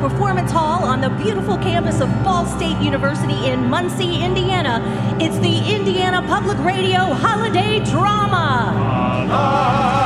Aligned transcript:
Performance 0.00 0.52
Hall 0.52 0.84
on 0.84 1.00
the 1.00 1.10
beautiful 1.10 1.56
campus 1.58 2.00
of 2.00 2.08
Ball 2.22 2.46
State 2.46 2.78
University 2.82 3.46
in 3.46 3.68
Muncie, 3.70 4.22
Indiana. 4.22 4.80
It's 5.20 5.38
the 5.38 5.74
Indiana 5.74 6.22
Public 6.28 6.58
Radio 6.58 7.12
Holiday 7.14 7.80
Drama. 7.84 8.72
Ah, 8.74 9.26
ah, 9.30 10.02
ah. 10.02 10.05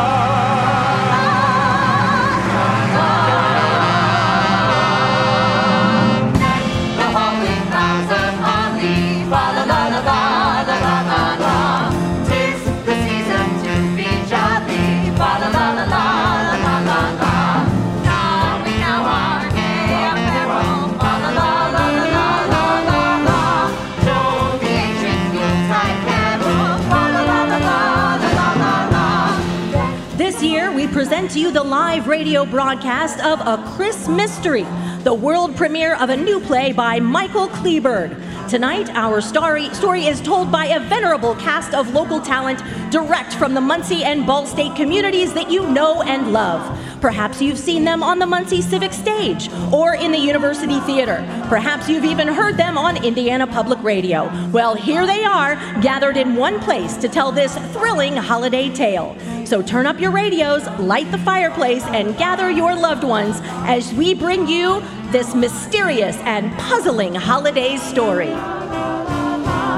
The 31.50 31.64
live 31.64 32.06
radio 32.06 32.44
broadcast 32.44 33.18
of 33.24 33.40
A 33.40 33.60
Chris 33.74 34.06
Mystery, 34.06 34.62
the 35.02 35.12
world 35.12 35.56
premiere 35.56 35.96
of 35.96 36.08
a 36.08 36.16
new 36.16 36.38
play 36.38 36.72
by 36.72 37.00
Michael 37.00 37.48
Kleberg. 37.48 38.14
Tonight, 38.48 38.88
our 38.90 39.20
story, 39.20 39.68
story 39.74 40.06
is 40.06 40.20
told 40.20 40.52
by 40.52 40.66
a 40.66 40.78
venerable 40.78 41.34
cast 41.36 41.74
of 41.74 41.92
local 41.92 42.20
talent 42.20 42.62
direct 42.92 43.34
from 43.34 43.54
the 43.54 43.60
Muncie 43.60 44.04
and 44.04 44.24
Ball 44.24 44.46
State 44.46 44.76
communities 44.76 45.32
that 45.34 45.50
you 45.50 45.68
know 45.70 46.02
and 46.02 46.32
love. 46.32 46.62
Perhaps 47.00 47.40
you've 47.40 47.58
seen 47.58 47.84
them 47.84 48.02
on 48.02 48.18
the 48.18 48.26
Muncie 48.26 48.60
Civic 48.60 48.92
Stage 48.92 49.50
or 49.72 49.94
in 49.94 50.12
the 50.12 50.18
University 50.18 50.80
Theater. 50.80 51.24
Perhaps 51.48 51.88
you've 51.88 52.04
even 52.04 52.28
heard 52.28 52.58
them 52.58 52.76
on 52.76 53.02
Indiana 53.02 53.46
Public 53.46 53.82
Radio. 53.82 54.30
Well, 54.50 54.74
here 54.74 55.06
they 55.06 55.24
are, 55.24 55.54
gathered 55.80 56.18
in 56.18 56.36
one 56.36 56.60
place 56.60 56.96
to 56.98 57.08
tell 57.08 57.32
this 57.32 57.56
thrilling 57.72 58.16
holiday 58.16 58.68
tale. 58.68 59.16
So 59.46 59.62
turn 59.62 59.86
up 59.86 59.98
your 59.98 60.10
radios, 60.10 60.66
light 60.78 61.10
the 61.10 61.18
fireplace, 61.18 61.84
and 61.84 62.16
gather 62.18 62.50
your 62.50 62.74
loved 62.74 63.04
ones 63.04 63.40
as 63.66 63.92
we 63.94 64.14
bring 64.14 64.46
you 64.46 64.82
this 65.10 65.34
mysterious 65.34 66.16
and 66.18 66.52
puzzling 66.58 67.14
holiday 67.14 67.78
story. 67.78 68.59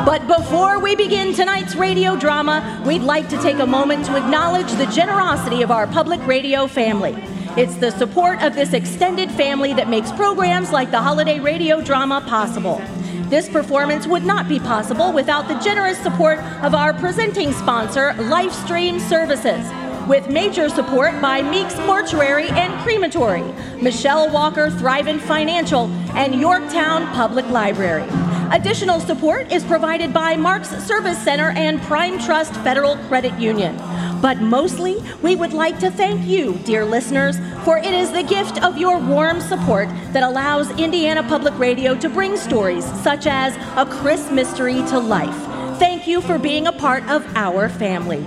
But 0.05 0.27
before 0.27 0.81
we 0.81 0.97
begin 0.97 1.33
tonight's 1.33 1.77
radio 1.77 2.17
drama, 2.17 2.83
we'd 2.85 3.03
like 3.03 3.29
to 3.29 3.41
take 3.41 3.61
a 3.61 3.67
moment 3.67 4.05
to 4.07 4.17
acknowledge 4.17 4.71
the 4.73 4.87
generosity 4.87 5.63
of 5.63 5.71
our 5.71 5.87
public 5.87 6.21
radio 6.27 6.67
family. 6.67 7.15
It's 7.57 7.77
the 7.77 7.93
support 7.93 8.43
of 8.43 8.57
this 8.57 8.73
extended 8.73 9.31
family 9.31 9.73
that 9.75 9.89
makes 9.89 10.11
programs 10.11 10.73
like 10.73 10.91
the 10.91 11.01
holiday 11.01 11.39
radio 11.39 11.81
drama 11.81 12.21
possible. 12.27 12.83
This 13.29 13.49
performance 13.49 14.09
would 14.09 14.25
not 14.25 14.49
be 14.49 14.59
possible 14.59 15.13
without 15.13 15.47
the 15.47 15.59
generous 15.61 15.99
support 15.99 16.41
of 16.65 16.75
our 16.75 16.93
presenting 16.93 17.53
sponsor, 17.53 18.11
Lifestream 18.19 19.01
Services. 19.09 19.65
With 20.09 20.29
major 20.29 20.69
support 20.69 21.21
by 21.23 21.43
Meeks 21.43 21.77
Mortuary 21.87 22.49
and 22.49 22.73
Crematory, 22.83 23.45
Michelle 23.81 24.29
Walker 24.33 24.69
Thrivent 24.69 25.21
Financial, 25.21 25.87
and 26.17 26.35
Yorktown 26.35 27.07
Public 27.15 27.49
Library. 27.51 28.32
Additional 28.53 29.01
support 29.01 29.51
is 29.51 29.65
provided 29.65 30.13
by 30.13 30.37
Mark's 30.37 30.69
Service 30.85 31.17
Center 31.17 31.53
and 31.53 31.81
Prime 31.81 32.19
Trust 32.19 32.53
Federal 32.57 32.99
Credit 33.09 33.33
Union. 33.41 33.75
But 34.21 34.43
mostly, 34.43 35.03
we 35.23 35.35
would 35.35 35.55
like 35.55 35.79
to 35.79 35.91
thank 35.91 36.27
you, 36.27 36.59
dear 36.65 36.85
listeners, 36.85 37.39
for 37.65 37.79
it 37.79 37.95
is 37.95 38.13
the 38.13 38.23
gift 38.23 38.63
of 38.63 38.77
your 38.77 38.99
warm 38.99 39.41
support 39.41 39.89
that 40.13 40.23
allows 40.23 40.71
Indiana 40.79 41.23
Public 41.23 41.59
Radio 41.59 41.95
to 41.95 42.11
bring 42.11 42.37
stories 42.37 42.85
such 43.03 43.27
as 43.27 43.57
A 43.79 43.87
Chris 43.87 44.31
Mystery 44.31 44.85
to 44.89 44.99
life. 44.99 45.35
Thank 45.79 46.07
you 46.07 46.21
for 46.21 46.39
being 46.39 46.67
a 46.67 46.73
part 46.73 47.09
of 47.09 47.25
our 47.35 47.71
family. 47.71 48.23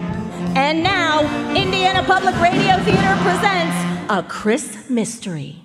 And 0.55 0.81
now, 0.81 1.21
Indiana 1.55 2.01
Public 2.03 2.33
Radio 2.41 2.77
Theater 2.83 3.15
presents 3.21 4.09
A 4.09 4.25
Chris 4.27 4.89
Mystery. 4.89 5.64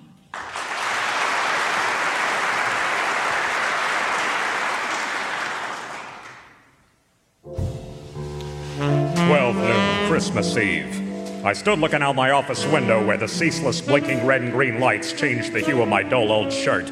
Christmas 10.21 10.55
Eve. 10.55 11.43
I 11.43 11.53
stood 11.53 11.79
looking 11.79 12.03
out 12.03 12.15
my 12.15 12.29
office 12.29 12.63
window 12.67 13.03
where 13.03 13.17
the 13.17 13.27
ceaseless 13.27 13.81
blinking 13.81 14.23
red 14.23 14.43
and 14.43 14.51
green 14.51 14.79
lights 14.79 15.13
changed 15.13 15.51
the 15.51 15.61
hue 15.61 15.81
of 15.81 15.89
my 15.89 16.03
dull 16.03 16.31
old 16.31 16.53
shirt. 16.53 16.91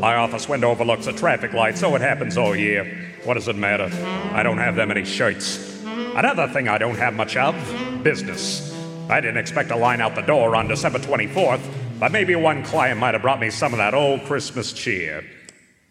My 0.00 0.16
office 0.16 0.48
window 0.48 0.70
overlooks 0.70 1.06
a 1.06 1.12
traffic 1.12 1.52
light, 1.52 1.78
so 1.78 1.94
it 1.94 2.00
happens 2.00 2.36
all 2.36 2.56
year. 2.56 3.08
What 3.22 3.34
does 3.34 3.46
it 3.46 3.54
matter? 3.54 3.88
I 4.34 4.42
don't 4.42 4.58
have 4.58 4.74
that 4.74 4.88
many 4.88 5.04
shirts. 5.04 5.80
Another 5.84 6.48
thing 6.48 6.66
I 6.66 6.76
don't 6.76 6.96
have 6.96 7.14
much 7.14 7.36
of 7.36 7.54
business. 8.02 8.76
I 9.08 9.20
didn't 9.20 9.36
expect 9.36 9.70
a 9.70 9.76
line 9.76 10.00
out 10.00 10.16
the 10.16 10.22
door 10.22 10.56
on 10.56 10.66
December 10.66 10.98
24th, 10.98 11.62
but 12.00 12.10
maybe 12.10 12.34
one 12.34 12.64
client 12.64 12.98
might 12.98 13.14
have 13.14 13.22
brought 13.22 13.38
me 13.38 13.50
some 13.50 13.74
of 13.74 13.78
that 13.78 13.94
old 13.94 14.24
Christmas 14.24 14.72
cheer. 14.72 15.24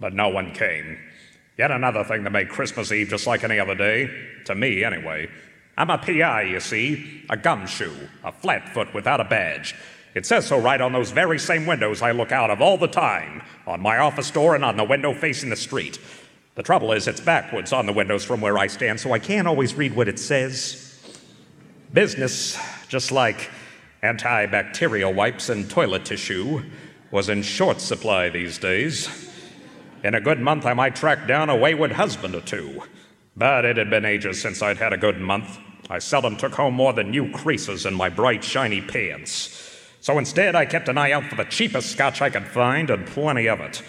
But 0.02 0.14
no 0.14 0.28
one 0.28 0.54
came. 0.54 1.00
Yet 1.58 1.72
another 1.72 2.04
thing 2.04 2.26
that 2.26 2.32
made 2.32 2.50
Christmas 2.50 2.92
Eve 2.92 3.08
just 3.08 3.28
like 3.28 3.46
any 3.46 3.60
other 3.60 3.76
day, 3.76 4.10
to 4.44 4.56
me 4.56 4.84
anyway. 4.84 5.30
I'm 5.78 5.90
a 5.90 5.98
PI, 5.98 6.44
you 6.44 6.60
see, 6.60 7.24
a 7.30 7.36
gumshoe, 7.36 7.94
a 8.24 8.32
flatfoot 8.32 8.94
without 8.94 9.20
a 9.20 9.26
badge. 9.26 9.76
It 10.14 10.26
says 10.26 10.48
so 10.48 10.58
right 10.58 10.80
on 10.80 10.94
those 10.94 11.12
very 11.12 11.38
same 11.38 11.66
windows 11.66 12.02
I 12.02 12.12
look 12.12 12.32
out 12.32 12.50
of 12.50 12.62
all 12.62 12.78
the 12.78 12.88
time, 12.88 13.44
on 13.68 13.82
my 13.82 13.98
office 13.98 14.32
door 14.32 14.56
and 14.56 14.64
on 14.64 14.78
the 14.78 14.84
window 14.86 15.14
facing 15.14 15.50
the 15.50 15.58
street. 15.58 16.00
The 16.56 16.64
trouble 16.64 16.94
is, 16.94 17.10
it's 17.10 17.20
backwards 17.20 17.74
on 17.74 17.86
the 17.86 17.92
windows 17.92 18.24
from 18.24 18.40
where 18.40 18.58
I 18.58 18.68
stand, 18.68 19.02
so 19.02 19.12
I 19.12 19.20
can't 19.20 19.48
always 19.48 19.76
read 19.76 19.94
what 19.94 20.08
it 20.08 20.18
says. 20.18 20.98
Business, 21.92 22.58
just 22.88 23.12
like 23.12 23.50
antibacterial 24.02 25.14
wipes 25.14 25.50
and 25.50 25.70
toilet 25.70 26.06
tissue, 26.06 26.64
was 27.12 27.28
in 27.28 27.42
short 27.42 27.82
supply 27.82 28.30
these 28.30 28.58
days. 28.58 29.30
In 30.06 30.16
a 30.16 30.22
good 30.22 30.40
month, 30.40 30.66
I 30.66 30.74
might 30.74 30.96
track 30.96 31.28
down 31.28 31.50
a 31.50 31.56
wayward 31.58 31.92
husband 31.92 32.36
or 32.36 32.42
two. 32.42 32.82
But 33.36 33.66
it 33.66 33.76
had 33.76 33.90
been 33.90 34.06
ages 34.06 34.42
since 34.42 34.62
I'd 34.62 34.78
had 34.78 34.94
a 34.94 34.98
good 34.98 35.20
month. 35.20 35.60
I 35.90 36.00
seldom 36.00 36.36
took 36.36 36.56
home 36.56 36.74
more 36.74 36.94
than 36.94 37.12
new 37.12 37.32
creases 37.32 37.86
in 37.86 37.94
my 37.94 38.10
bright, 38.10 38.44
shiny 38.44 38.82
pants. 38.82 39.62
So 40.02 40.18
instead, 40.18 40.56
I 40.56 40.66
kept 40.66 40.90
an 40.90 40.98
eye 40.98 41.12
out 41.12 41.26
for 41.26 41.36
the 41.36 41.46
cheapest 41.46 41.92
scotch 41.92 42.22
I 42.22 42.30
could 42.30 42.48
find, 42.48 42.90
and 42.90 43.06
plenty 43.06 43.48
of 43.48 43.60
it. 43.60 43.84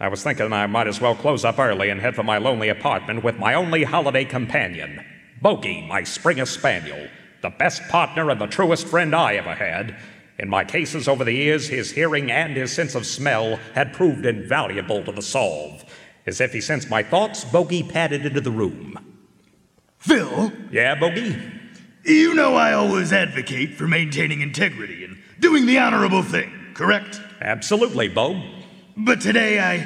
I 0.00 0.08
was 0.08 0.22
thinking 0.22 0.52
I 0.52 0.66
might 0.66 0.86
as 0.86 1.00
well 1.00 1.14
close 1.14 1.44
up 1.44 1.58
early 1.58 1.88
and 1.88 2.00
head 2.00 2.14
for 2.14 2.22
my 2.22 2.38
lonely 2.38 2.68
apartment 2.68 3.24
with 3.24 3.38
my 3.38 3.54
only 3.54 3.84
holiday 3.84 4.24
companion, 4.24 5.04
Bogey, 5.40 5.86
my 5.88 6.04
Springer 6.04 6.46
Spaniel, 6.46 7.08
the 7.42 7.50
best 7.50 7.82
partner 7.88 8.30
and 8.30 8.40
the 8.40 8.46
truest 8.46 8.86
friend 8.86 9.14
I 9.14 9.34
ever 9.34 9.54
had. 9.54 9.96
In 10.38 10.48
my 10.48 10.64
cases 10.64 11.08
over 11.08 11.24
the 11.24 11.32
years, 11.32 11.68
his 11.68 11.90
hearing 11.90 12.30
and 12.30 12.56
his 12.56 12.72
sense 12.72 12.94
of 12.94 13.06
smell 13.06 13.56
had 13.74 13.92
proved 13.92 14.24
invaluable 14.24 15.02
to 15.04 15.12
the 15.12 15.22
solve. 15.22 15.84
As 16.26 16.40
if 16.40 16.52
he 16.52 16.60
sensed 16.60 16.90
my 16.90 17.02
thoughts, 17.02 17.44
Bogey 17.44 17.82
padded 17.82 18.24
into 18.24 18.40
the 18.40 18.50
room. 18.50 19.07
Phil, 19.98 20.52
Yeah, 20.70 20.94
Bogey? 20.94 21.36
you 22.04 22.34
know 22.34 22.54
I 22.54 22.72
always 22.72 23.12
advocate 23.12 23.74
for 23.74 23.86
maintaining 23.88 24.40
integrity 24.40 25.04
and 25.04 25.18
doing 25.40 25.66
the 25.66 25.78
honorable 25.78 26.22
thing, 26.22 26.50
correct? 26.74 27.20
Absolutely, 27.40 28.08
Bo. 28.08 28.40
But 28.96 29.20
today 29.20 29.60
I 29.60 29.76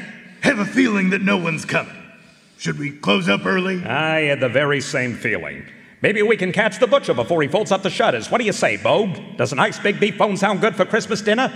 have 0.43 0.59
a 0.59 0.65
feeling 0.65 1.11
that 1.11 1.23
no 1.23 1.37
one's 1.37 1.65
coming. 1.65 1.97
Should 2.59 2.79
we 2.79 2.91
close 2.91 3.29
up 3.29 3.45
early? 3.47 3.85
I 3.85 4.21
had 4.23 4.41
the 4.41 4.49
very 4.49 4.81
same 4.81 5.15
feeling. 5.15 5.65
Maybe 6.01 6.23
we 6.23 6.37
can 6.37 6.53
catch 6.53 6.79
the 6.79 6.87
butcher 6.87 7.15
before 7.15 7.43
he 7.43 7.49
folds 7.49 7.73
up 7.73 7.83
the 7.83 7.91
shutters. 7.91 8.31
What 8.31 8.39
do 8.39 8.45
you 8.45 8.53
say, 8.53 8.77
Bo? 8.77 9.13
Does 9.37 9.53
a 9.53 9.57
nice 9.57 9.79
big 9.79 9.99
beef 10.01 10.19
bone 10.19 10.37
sound 10.37 10.61
good 10.61 10.75
for 10.77 10.85
Christmas 10.85 11.23
dinner? 11.23 11.51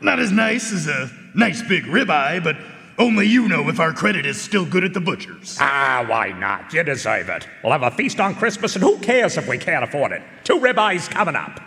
Not 0.00 0.18
as 0.18 0.30
nice 0.32 0.72
as 0.72 0.86
a 0.88 1.10
nice 1.34 1.62
big 1.62 1.84
ribeye, 1.84 2.42
but 2.42 2.56
only 2.98 3.26
you 3.26 3.48
know 3.48 3.68
if 3.68 3.80
our 3.80 3.92
credit 3.92 4.26
is 4.26 4.40
still 4.40 4.64
good 4.64 4.84
at 4.84 4.94
the 4.94 5.00
butcher's. 5.00 5.56
Ah, 5.60 6.04
why 6.08 6.30
not? 6.32 6.72
You 6.72 6.82
deserve 6.82 7.28
it. 7.28 7.48
We'll 7.62 7.72
have 7.72 7.82
a 7.82 7.90
feast 7.90 8.20
on 8.20 8.34
Christmas, 8.34 8.74
and 8.76 8.82
who 8.84 8.98
cares 8.98 9.36
if 9.36 9.48
we 9.48 9.58
can't 9.58 9.84
afford 9.84 10.12
it? 10.12 10.22
Two 10.44 10.58
ribeyes 10.58 11.08
coming 11.10 11.36
up. 11.36 11.60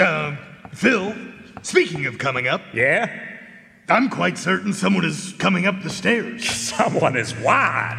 Uh, 0.00 0.36
Phil, 0.72 1.14
speaking 1.62 2.06
of 2.06 2.18
coming 2.18 2.48
up, 2.48 2.62
Yeah? 2.72 3.28
I'm 3.88 4.08
quite 4.08 4.38
certain 4.38 4.72
someone 4.72 5.04
is 5.04 5.34
coming 5.38 5.66
up 5.66 5.82
the 5.82 5.90
stairs. 5.90 6.48
Someone 6.72 7.16
is 7.16 7.32
what? 7.32 7.96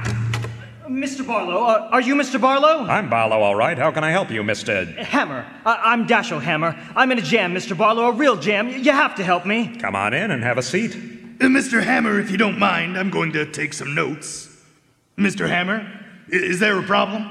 Mr. 0.87 1.25
Barlow, 1.27 1.63
uh, 1.65 1.89
are 1.91 2.01
you 2.01 2.15
Mr. 2.15 2.39
Barlow? 2.41 2.85
I'm 2.85 3.09
Barlow, 3.09 3.41
all 3.41 3.55
right. 3.55 3.77
How 3.77 3.91
can 3.91 4.03
I 4.03 4.09
help 4.11 4.31
you, 4.31 4.41
Mr. 4.43 4.95
Hammer. 4.97 5.45
I- 5.65 5.91
I'm 5.91 6.07
Dashiell 6.07 6.41
Hammer. 6.41 6.75
I'm 6.95 7.11
in 7.11 7.19
a 7.19 7.21
jam, 7.21 7.53
Mr. 7.53 7.77
Barlow, 7.77 8.07
a 8.07 8.11
real 8.13 8.37
jam. 8.37 8.67
Y- 8.69 8.75
You 8.77 8.91
have 8.91 9.15
to 9.15 9.23
help 9.23 9.45
me. 9.45 9.75
Come 9.77 9.95
on 9.95 10.13
in 10.13 10.31
and 10.31 10.41
have 10.43 10.57
a 10.57 10.63
seat. 10.63 10.97
Uh, 11.39 11.45
Mr. 11.45 11.83
Hammer, 11.83 12.19
if 12.19 12.31
you 12.31 12.37
don't 12.37 12.59
mind, 12.59 12.97
I'm 12.97 13.09
going 13.09 13.31
to 13.33 13.45
take 13.45 13.73
some 13.73 13.95
notes. 13.95 14.49
Mr. 15.17 15.47
Hammer, 15.47 15.87
is 16.29 16.59
there 16.59 16.77
a 16.79 16.83
problem? 16.83 17.23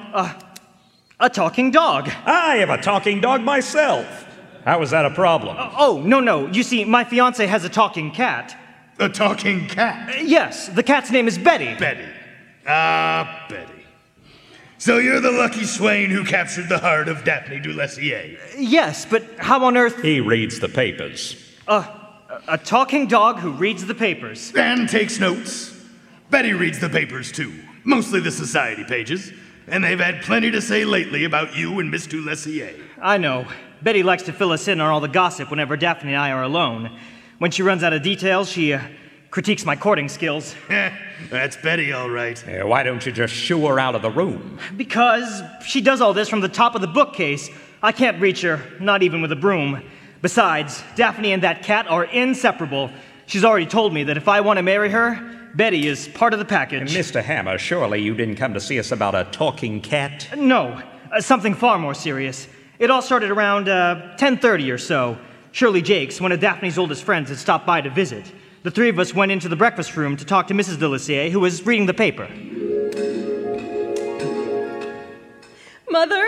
A 1.20 1.30
talking 1.30 1.70
dog. 1.70 2.10
I 2.26 2.56
have 2.56 2.70
a 2.70 2.80
talking 2.80 3.20
dog 3.20 3.42
myself. 3.42 4.26
How 4.64 4.82
is 4.82 4.90
that 4.90 5.04
a 5.04 5.10
problem? 5.10 5.56
Oh, 5.76 6.02
no, 6.04 6.20
no. 6.20 6.46
You 6.48 6.62
see, 6.62 6.84
my 6.84 7.04
fiance 7.04 7.44
has 7.46 7.64
a 7.64 7.68
talking 7.68 8.10
cat. 8.10 8.56
A 8.98 9.08
talking 9.08 9.68
cat. 9.68 10.24
Yes, 10.24 10.68
the 10.68 10.82
cat's 10.82 11.10
name 11.10 11.26
is 11.26 11.38
Betty. 11.38 11.74
Betty. 11.76 12.06
Ah, 12.66 13.46
Betty. 13.48 13.72
So 14.78 14.98
you're 14.98 15.20
the 15.20 15.30
lucky 15.30 15.64
swain 15.64 16.10
who 16.10 16.24
captured 16.24 16.68
the 16.68 16.78
heart 16.78 17.08
of 17.08 17.24
Daphne 17.24 17.60
du 17.60 17.72
Lessier. 17.72 18.36
Yes, 18.58 19.06
but 19.06 19.24
how 19.38 19.64
on 19.64 19.76
earth? 19.76 20.02
He 20.02 20.20
reads 20.20 20.58
the 20.58 20.68
papers. 20.68 21.36
Uh, 21.68 21.86
a 22.48 22.58
talking 22.58 23.06
dog 23.06 23.38
who 23.38 23.52
reads 23.52 23.84
the 23.84 23.94
papers. 23.94 24.52
And 24.54 24.88
takes 24.88 25.18
notes. 25.20 25.74
Betty 26.30 26.52
reads 26.52 26.78
the 26.78 26.88
papers 26.88 27.30
too, 27.30 27.52
mostly 27.84 28.20
the 28.20 28.30
society 28.30 28.84
pages, 28.84 29.32
and 29.66 29.84
they've 29.84 30.00
had 30.00 30.22
plenty 30.22 30.50
to 30.50 30.62
say 30.62 30.84
lately 30.84 31.24
about 31.24 31.56
you 31.56 31.78
and 31.78 31.90
Miss 31.90 32.06
du 32.06 32.22
Lessier. 32.22 32.74
I 33.00 33.18
know. 33.18 33.46
Betty 33.82 34.02
likes 34.02 34.22
to 34.24 34.32
fill 34.32 34.52
us 34.52 34.66
in 34.68 34.80
on 34.80 34.88
all 34.90 35.00
the 35.00 35.08
gossip 35.08 35.50
whenever 35.50 35.76
Daphne 35.76 36.12
and 36.14 36.20
I 36.20 36.30
are 36.30 36.42
alone. 36.42 36.96
When 37.38 37.50
she 37.50 37.62
runs 37.62 37.82
out 37.82 37.92
of 37.92 38.02
details, 38.02 38.48
she 38.48 38.72
uh, 38.72 38.80
critiques 39.30 39.66
my 39.66 39.76
courting 39.76 40.08
skills. 40.08 40.54
That's 41.30 41.56
Betty, 41.56 41.92
all 41.92 42.08
right. 42.08 42.42
Yeah, 42.46 42.64
why 42.64 42.82
don't 42.82 43.04
you 43.04 43.12
just 43.12 43.34
shoo 43.34 43.66
her 43.66 43.78
out 43.78 43.94
of 43.94 44.02
the 44.02 44.10
room? 44.10 44.58
Because 44.76 45.42
she 45.66 45.80
does 45.80 46.00
all 46.00 46.14
this 46.14 46.28
from 46.28 46.40
the 46.40 46.48
top 46.48 46.74
of 46.74 46.80
the 46.80 46.86
bookcase. 46.86 47.50
I 47.82 47.92
can't 47.92 48.20
reach 48.20 48.42
her, 48.42 48.60
not 48.80 49.02
even 49.02 49.20
with 49.20 49.32
a 49.32 49.36
broom. 49.36 49.82
Besides, 50.22 50.84
Daphne 50.94 51.32
and 51.32 51.42
that 51.42 51.64
cat 51.64 51.88
are 51.88 52.04
inseparable. 52.04 52.90
She's 53.26 53.44
already 53.44 53.66
told 53.66 53.92
me 53.92 54.04
that 54.04 54.16
if 54.16 54.28
I 54.28 54.40
want 54.40 54.58
to 54.58 54.62
marry 54.62 54.88
her, 54.88 55.20
Betty 55.54 55.88
is 55.88 56.06
part 56.08 56.32
of 56.32 56.38
the 56.38 56.44
package. 56.44 56.94
Mr. 56.94 57.22
Hammer, 57.22 57.58
surely 57.58 58.00
you 58.00 58.14
didn't 58.14 58.36
come 58.36 58.54
to 58.54 58.60
see 58.60 58.78
us 58.78 58.92
about 58.92 59.16
a 59.16 59.24
talking 59.32 59.80
cat? 59.80 60.28
No, 60.36 60.80
uh, 61.10 61.20
something 61.20 61.54
far 61.54 61.76
more 61.78 61.92
serious. 61.92 62.46
It 62.78 62.90
all 62.90 63.02
started 63.02 63.30
around 63.30 63.68
uh, 63.68 64.16
10:30 64.16 64.72
or 64.72 64.78
so. 64.78 65.18
Shirley 65.50 65.82
Jakes, 65.82 66.20
one 66.20 66.32
of 66.32 66.40
Daphne's 66.40 66.78
oldest 66.78 67.02
friends, 67.02 67.28
had 67.28 67.38
stopped 67.38 67.66
by 67.66 67.80
to 67.80 67.90
visit. 67.90 68.32
The 68.62 68.70
three 68.70 68.88
of 68.88 68.98
us 68.98 69.12
went 69.12 69.32
into 69.32 69.48
the 69.48 69.56
breakfast 69.56 69.96
room 69.96 70.16
to 70.16 70.24
talk 70.24 70.46
to 70.46 70.54
Mrs. 70.54 70.78
de 70.78 70.88
Lisier, 70.88 71.30
who 71.30 71.40
was 71.40 71.66
reading 71.66 71.86
the 71.86 71.94
paper. 71.94 72.28
Mother? 75.90 76.24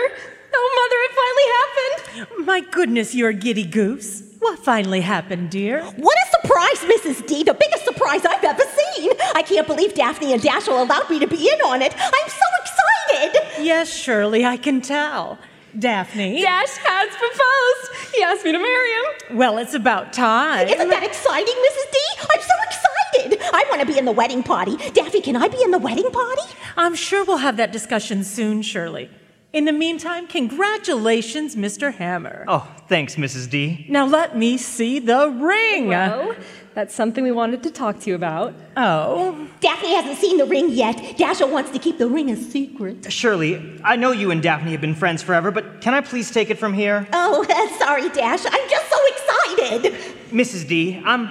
Oh, 0.57 0.69
Mother, 0.79 0.99
it 1.05 1.13
finally 1.21 2.27
happened! 2.29 2.45
My 2.45 2.61
goodness, 2.71 3.13
you're 3.13 3.29
a 3.29 3.33
giddy 3.33 3.65
goose. 3.65 4.23
What 4.39 4.59
finally 4.59 5.01
happened, 5.01 5.49
dear? 5.49 5.83
What 5.83 6.17
a 6.17 6.41
surprise, 6.41 6.79
Mrs. 6.89 7.27
D! 7.27 7.43
The 7.43 7.53
biggest 7.53 7.83
surprise 7.83 8.25
I've 8.25 8.43
ever 8.43 8.63
seen! 8.95 9.11
I 9.33 9.41
can't 9.41 9.67
believe 9.67 9.93
Daphne 9.93 10.33
and 10.33 10.41
Dashiell 10.41 10.81
allowed 10.81 11.09
me 11.09 11.19
to 11.19 11.27
be 11.27 11.49
in 11.49 11.59
on 11.61 11.81
it. 11.81 11.93
I'm 11.97 12.29
so 12.29 12.47
excited! 12.61 13.65
Yes, 13.65 13.93
Shirley, 13.93 14.45
I 14.45 14.57
can 14.57 14.81
tell. 14.81 15.39
Daphne? 15.77 16.41
Dash 16.41 16.77
has 16.77 17.09
proposed. 17.17 18.13
He 18.15 18.23
asked 18.23 18.45
me 18.45 18.51
to 18.53 18.59
marry 18.59 18.91
him. 18.91 19.37
Well, 19.37 19.57
it's 19.57 19.73
about 19.73 20.13
time. 20.13 20.67
Isn't 20.69 20.89
that 20.89 21.03
exciting, 21.03 21.53
Mrs. 21.53 21.91
D? 21.91 21.99
I'm 22.31 22.41
so 22.41 22.53
excited! 22.63 23.41
I 23.53 23.65
want 23.69 23.81
to 23.81 23.87
be 23.87 23.97
in 23.97 24.05
the 24.05 24.11
wedding 24.11 24.43
party. 24.43 24.77
Daphne, 24.91 25.21
can 25.21 25.35
I 25.35 25.47
be 25.47 25.61
in 25.61 25.71
the 25.71 25.79
wedding 25.79 26.09
party? 26.11 26.41
I'm 26.77 26.95
sure 26.95 27.25
we'll 27.25 27.37
have 27.37 27.57
that 27.57 27.71
discussion 27.71 28.23
soon, 28.23 28.61
Shirley. 28.61 29.09
In 29.55 29.63
the 29.63 29.71
meantime, 29.71 30.27
congratulations, 30.27 31.55
Mr. 31.55 31.93
Hammer. 31.93 32.43
Oh, 32.45 32.69
thanks, 32.89 33.15
Mrs. 33.15 33.49
D. 33.49 33.85
Now 33.87 34.05
let 34.05 34.37
me 34.37 34.57
see 34.57 34.99
the 34.99 35.29
ring. 35.29 35.87
Well, 35.87 36.35
that's 36.73 36.93
something 36.93 37.23
we 37.23 37.31
wanted 37.31 37.63
to 37.63 37.71
talk 37.71 38.01
to 38.01 38.09
you 38.09 38.15
about. 38.17 38.53
Oh, 38.75 39.47
Daphne 39.61 39.95
hasn't 39.95 40.17
seen 40.17 40.39
the 40.39 40.45
ring 40.45 40.71
yet. 40.71 40.97
Dashiell 40.97 41.49
wants 41.49 41.71
to 41.71 41.79
keep 41.79 41.97
the 41.99 42.07
ring 42.09 42.29
a 42.29 42.35
secret. 42.35 43.09
Shirley, 43.09 43.79
I 43.81 43.95
know 43.95 44.11
you 44.11 44.29
and 44.29 44.43
Daphne 44.43 44.71
have 44.73 44.81
been 44.81 44.93
friends 44.93 45.23
forever, 45.23 45.51
but 45.51 45.79
can 45.79 45.93
I 45.93 46.01
please 46.01 46.31
take 46.31 46.49
it 46.49 46.57
from 46.57 46.73
here? 46.73 47.07
Oh, 47.13 47.45
sorry, 47.79 48.09
Dash. 48.09 48.45
I'm 48.45 48.69
just 48.69 48.89
so 48.89 48.97
excited. 49.07 49.93
Mrs. 50.31 50.67
D, 50.67 51.01
I'm 51.05 51.29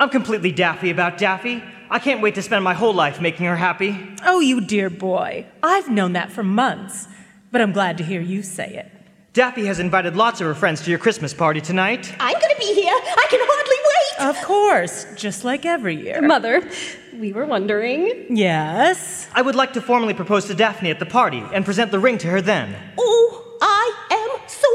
I'm 0.00 0.08
completely 0.10 0.50
daffy 0.50 0.90
about 0.90 1.18
Daffy. 1.18 1.62
I 1.88 2.00
can't 2.00 2.20
wait 2.20 2.34
to 2.34 2.42
spend 2.42 2.64
my 2.64 2.74
whole 2.74 2.94
life 2.94 3.20
making 3.20 3.46
her 3.46 3.54
happy. 3.56 3.96
oh, 4.24 4.40
you 4.40 4.60
dear 4.60 4.90
boy. 4.90 5.46
I've 5.62 5.88
known 5.88 6.14
that 6.14 6.32
for 6.32 6.42
months, 6.42 7.06
but 7.50 7.60
I'm 7.60 7.72
glad 7.72 7.98
to 7.98 8.04
hear 8.04 8.20
you 8.20 8.42
say 8.42 8.74
it. 8.74 8.90
Daffy 9.32 9.66
has 9.66 9.78
invited 9.78 10.16
lots 10.16 10.40
of 10.40 10.46
her 10.48 10.54
friends 10.54 10.82
to 10.82 10.90
your 10.90 10.98
Christmas 10.98 11.32
party 11.32 11.60
tonight. 11.60 12.12
I'm 12.18 12.32
going 12.40 12.52
to 12.52 12.58
be 12.58 12.74
here. 12.74 12.92
I 12.92 13.26
can 13.30 13.38
hardly 13.42 13.76
wait. 13.90 14.28
Of 14.40 14.44
course, 14.44 15.06
just 15.14 15.44
like 15.44 15.64
every 15.64 15.94
year. 15.94 16.20
Mother, 16.20 16.68
we 17.14 17.32
were 17.32 17.46
wondering. 17.46 18.26
Yes. 18.28 19.28
I 19.32 19.42
would 19.42 19.54
like 19.54 19.72
to 19.74 19.80
formally 19.80 20.14
propose 20.14 20.46
to 20.46 20.54
Daphne 20.54 20.90
at 20.90 20.98
the 20.98 21.06
party 21.06 21.44
and 21.54 21.64
present 21.64 21.92
the 21.92 22.00
ring 22.00 22.18
to 22.18 22.26
her 22.28 22.40
then. 22.40 22.76
oh, 22.98 23.46
I 23.62 23.94
am 24.10 24.48
so 24.48 24.68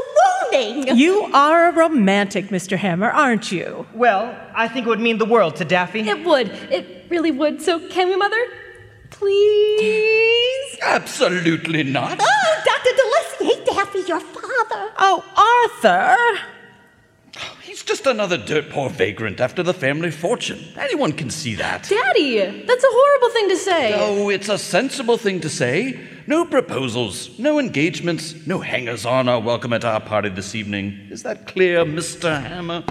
moaning. 0.52 0.96
You 0.96 1.24
are 1.34 1.68
a 1.68 1.72
romantic, 1.72 2.46
Mr. 2.46 2.78
Hammer, 2.78 3.10
aren't 3.10 3.52
you? 3.52 3.86
Well, 3.92 4.34
I 4.54 4.68
think 4.68 4.86
it 4.86 4.88
would 4.88 5.00
mean 5.00 5.18
the 5.18 5.24
world 5.26 5.56
to 5.56 5.64
Daffy. 5.66 6.00
It 6.08 6.24
would. 6.24 6.48
It 6.70 7.06
really 7.10 7.30
would. 7.32 7.60
So, 7.60 7.78
can 7.88 8.08
we, 8.08 8.16
Mother? 8.16 8.42
Please? 9.18 10.78
Absolutely 10.82 11.82
not. 11.82 12.20
Oh, 12.20 12.62
Dr. 12.64 12.90
DeLassier, 13.00 13.64
Daffy, 13.64 14.00
your 14.06 14.20
father. 14.20 14.92
Oh, 14.98 15.24
Arthur! 15.82 16.16
Oh, 17.38 17.56
he's 17.62 17.82
just 17.82 18.06
another 18.06 18.36
dirt 18.36 18.70
poor 18.70 18.90
vagrant 18.90 19.40
after 19.40 19.62
the 19.62 19.72
family 19.72 20.10
fortune. 20.10 20.62
Anyone 20.76 21.12
can 21.12 21.30
see 21.30 21.54
that. 21.54 21.88
Daddy, 21.88 22.38
that's 22.66 22.84
a 22.84 22.88
horrible 22.90 23.30
thing 23.30 23.48
to 23.48 23.56
say. 23.56 23.94
Oh, 23.94 24.28
it's 24.28 24.48
a 24.50 24.58
sensible 24.58 25.16
thing 25.16 25.40
to 25.40 25.48
say. 25.48 25.98
No 26.26 26.44
proposals, 26.44 27.38
no 27.38 27.58
engagements, 27.58 28.46
no 28.46 28.58
hangers 28.58 29.06
on 29.06 29.28
are 29.28 29.40
welcome 29.40 29.72
at 29.72 29.84
our 29.84 30.00
party 30.00 30.28
this 30.28 30.54
evening. 30.54 31.08
Is 31.10 31.22
that 31.22 31.46
clear, 31.46 31.84
Mr. 31.84 32.42
Hammer? 32.42 32.84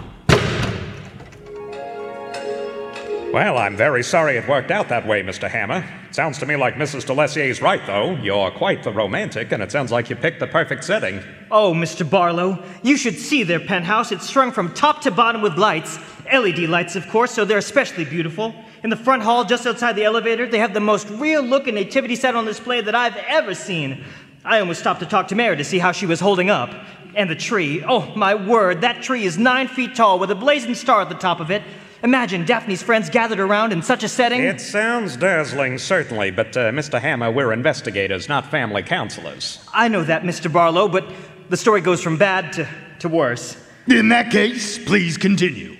Well, 3.36 3.58
I'm 3.58 3.76
very 3.76 4.02
sorry 4.02 4.38
it 4.38 4.48
worked 4.48 4.72
out 4.72 4.88
that 4.88 5.06
way, 5.06 5.22
Mr. 5.22 5.50
Hammer. 5.50 5.86
Sounds 6.12 6.38
to 6.38 6.46
me 6.46 6.56
like 6.56 6.76
Mrs. 6.76 7.04
DeLessier's 7.06 7.62
right, 7.62 7.86
though. 7.86 8.16
You're 8.16 8.50
quite 8.50 8.82
the 8.82 8.94
romantic, 8.94 9.52
and 9.52 9.62
it 9.62 9.74
sounds 9.74 9.92
like 9.92 10.10
you 10.10 10.16
picked 10.16 10.40
the 10.40 10.48
perfect 10.48 10.86
setting. 10.86 11.22
Oh, 11.52 11.74
Mr. 11.74 12.10
Barlow, 12.10 12.64
you 12.82 12.96
should 12.96 13.20
see 13.20 13.44
their 13.44 13.60
penthouse. 13.60 14.14
It's 14.14 14.26
strung 14.26 14.54
from 14.54 14.74
top 14.74 15.02
to 15.02 15.12
bottom 15.12 15.42
with 15.42 15.58
lights. 15.58 16.00
LED 16.32 16.60
lights, 16.60 16.96
of 16.96 17.10
course, 17.10 17.32
so 17.32 17.44
they're 17.44 17.58
especially 17.58 18.06
beautiful. 18.06 18.56
In 18.86 18.90
the 18.90 18.96
front 18.96 19.22
hall, 19.22 19.44
just 19.44 19.68
outside 19.68 19.98
the 19.98 20.06
elevator, 20.06 20.48
they 20.48 20.60
have 20.60 20.74
the 20.74 20.80
most 20.80 21.10
real 21.10 21.44
looking 21.44 21.76
nativity 21.76 22.16
set 22.16 22.38
on 22.38 22.46
display 22.46 22.80
that 22.80 22.96
I've 22.96 23.18
ever 23.18 23.54
seen. 23.54 24.06
I 24.46 24.62
almost 24.62 24.80
stopped 24.80 25.02
to 25.02 25.06
talk 25.06 25.28
to 25.28 25.36
Mary 25.36 25.58
to 25.58 25.66
see 25.66 25.80
how 25.80 25.92
she 25.92 26.06
was 26.06 26.22
holding 26.22 26.50
up. 26.50 26.74
And 27.16 27.30
the 27.30 27.36
tree, 27.36 27.84
oh 27.86 28.16
my 28.16 28.36
word, 28.36 28.80
that 28.80 29.04
tree 29.04 29.26
is 29.26 29.38
nine 29.38 29.68
feet 29.68 29.94
tall 29.94 30.20
with 30.20 30.32
a 30.32 30.36
blazing 30.36 30.76
star 30.76 31.02
at 31.02 31.10
the 31.10 31.16
top 31.16 31.42
of 31.42 31.52
it. 31.52 31.64
Imagine 32.06 32.46
Daphne's 32.46 32.84
friends 32.84 33.10
gathered 33.10 33.39
around 33.39 33.74
in 33.74 33.82
such 33.82 34.03
a 34.03 34.08
setting. 34.08 34.44
It 34.44 34.62
sounds 34.62 35.18
dazzling, 35.18 35.80
certainly, 35.80 36.30
but 36.30 36.56
uh, 36.56 36.70
Mr. 36.70 37.01
Hammer, 37.01 37.32
we're 37.32 37.51
investigators, 37.51 38.30
not 38.30 38.51
family 38.51 38.84
counselors. 38.84 39.58
I 39.74 39.88
know 39.88 40.03
that, 40.03 40.22
Mr. 40.22 40.53
Barlow, 40.53 40.88
but 40.88 41.12
the 41.50 41.58
story 41.58 41.82
goes 41.82 42.03
from 42.03 42.15
bad 42.20 42.53
to, 42.53 42.70
to 43.00 43.10
worse. 43.10 43.58
In 43.88 44.10
that 44.10 44.30
case, 44.30 44.77
please 44.77 45.18
continue. 45.18 45.75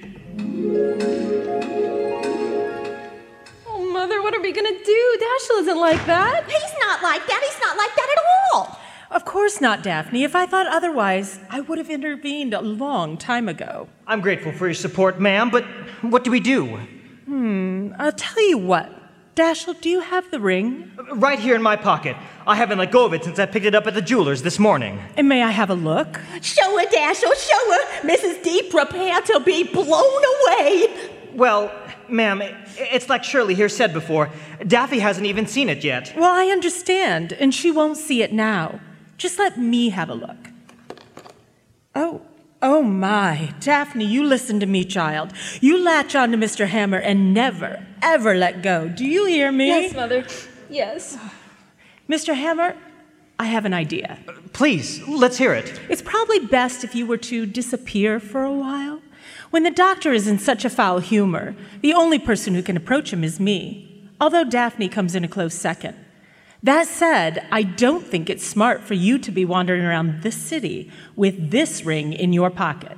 Oh, 3.68 3.92
Mother, 3.94 4.24
what 4.24 4.34
are 4.34 4.42
we 4.42 4.52
gonna 4.52 4.84
do? 4.84 5.18
Dashiell 5.22 5.62
isn't 5.62 5.78
like 5.80 6.04
that. 6.08 6.44
He's 6.50 6.74
not 6.80 7.04
like 7.04 7.28
that. 7.28 7.44
He's 7.48 7.62
not 7.62 7.78
like 7.78 7.96
that 7.96 8.10
at 8.18 8.24
all. 8.52 8.80
Of 9.12 9.24
course 9.24 9.62
not, 9.62 9.84
Daphne. 9.84 10.24
If 10.24 10.36
I 10.36 10.46
thought 10.46 10.68
otherwise, 10.68 11.40
I 11.50 11.62
would 11.62 11.78
have 11.78 11.90
intervened 11.90 12.54
a 12.54 12.62
long 12.62 13.18
time 13.18 13.48
ago. 13.48 13.88
I'm 14.08 14.22
grateful 14.22 14.52
for 14.52 14.68
your 14.68 14.74
support, 14.74 15.20
ma'am, 15.20 15.50
but 15.50 15.64
what 16.02 16.24
do 16.24 16.32
we 16.32 16.40
do? 16.40 16.78
Hmm, 17.26 17.94
I'll 18.00 18.12
tell 18.12 18.48
you 18.48 18.58
what. 18.58 18.92
Dashiell, 19.36 19.80
do 19.82 19.90
you 19.90 20.00
have 20.00 20.32
the 20.32 20.40
ring? 20.40 20.92
Right 21.14 21.38
here 21.38 21.56
in 21.56 21.62
my 21.62 21.76
pocket. 21.76 22.16
I 22.48 22.56
haven't 22.56 22.78
let 22.78 22.92
go 22.92 23.06
of 23.06 23.14
it 23.14 23.24
since 23.26 23.38
I 23.38 23.46
picked 23.46 23.66
it 23.66 23.76
up 23.76 23.86
at 23.86 23.94
the 23.94 24.02
jeweler's 24.02 24.42
this 24.44 24.60
morning. 24.60 25.00
And 25.18 25.28
may 25.28 25.44
I 25.44 25.52
have 25.52 25.70
a 25.70 25.76
look? 25.76 26.20
Show 26.42 26.78
her, 26.78 26.86
Dashiell, 26.86 27.36
show 27.36 27.72
her. 27.74 28.08
Mrs. 28.08 28.42
D, 28.44 28.64
prepare 28.70 29.20
to 29.22 29.42
be 29.42 29.64
blown 29.66 30.24
away. 30.48 31.12
Well, 31.34 31.70
ma'am, 32.08 32.42
it's 32.78 33.10
like 33.10 33.26
Shirley 33.26 33.56
here 33.56 33.68
said 33.68 33.92
before. 33.94 34.30
Daffy 34.66 35.00
hasn't 35.00 35.26
even 35.26 35.48
seen 35.48 35.68
it 35.68 35.84
yet. 35.84 36.14
Well, 36.16 36.34
I 36.34 36.46
understand, 36.52 37.34
and 37.34 37.54
she 37.54 37.72
won't 37.72 37.98
see 37.98 38.24
it 38.24 38.32
now. 38.32 38.80
Just 39.18 39.40
let 39.40 39.58
me 39.58 39.90
have 39.90 40.10
a 40.10 40.14
look. 40.14 40.50
Oh, 41.94 42.22
oh 42.62 42.84
my. 42.84 43.54
Daphne, 43.60 44.06
you 44.06 44.24
listen 44.24 44.60
to 44.60 44.66
me, 44.66 44.84
child. 44.84 45.32
You 45.62 45.78
latch 45.78 46.16
on 46.16 46.32
to 46.32 46.38
Mr. 46.38 46.68
Hammer 46.68 46.98
and 46.98 47.34
never, 47.34 47.86
ever 48.02 48.36
let 48.36 48.62
go. 48.62 48.90
Do 48.90 49.06
you 49.06 49.26
hear 49.26 49.52
me? 49.52 49.68
Yes, 49.68 49.94
Mother. 49.94 50.26
Yes. 50.70 51.18
Mr. 52.10 52.36
Hammer, 52.36 52.76
I 53.40 53.46
have 53.46 53.66
an 53.66 53.74
idea. 53.74 54.20
Please, 54.54 55.06
let's 55.08 55.38
hear 55.38 55.54
it. 55.54 55.80
It's 55.90 56.02
probably 56.02 56.40
best 56.40 56.84
if 56.84 56.96
you 56.96 57.06
were 57.06 57.18
to 57.18 57.46
disappear 57.46 58.20
for 58.20 58.44
a 58.44 58.54
while. 58.54 59.02
When 59.50 59.64
the 59.64 59.72
doctor 59.72 60.12
is 60.14 60.28
in 60.28 60.40
such 60.40 60.66
a 60.66 60.70
foul 60.70 61.00
humor, 61.00 61.56
the 61.82 61.94
only 61.94 62.20
person 62.20 62.56
who 62.56 62.62
can 62.62 62.78
approach 62.78 63.12
him 63.12 63.24
is 63.24 63.40
me, 63.40 64.10
although 64.20 64.44
Daphne 64.44 64.90
comes 64.90 65.16
in 65.16 65.24
a 65.24 65.30
close 65.30 65.54
second. 65.54 65.96
That 66.66 66.88
said, 66.88 67.46
I 67.52 67.62
don't 67.62 68.04
think 68.04 68.28
it's 68.28 68.44
smart 68.44 68.82
for 68.82 68.96
you 68.96 69.20
to 69.20 69.30
be 69.30 69.46
wandering 69.46 69.84
around 69.84 70.24
this 70.24 70.36
city 70.36 70.92
with 71.16 71.52
this 71.52 71.86
ring 71.86 72.12
in 72.12 72.34
your 72.34 72.50
pocket. 72.50 72.98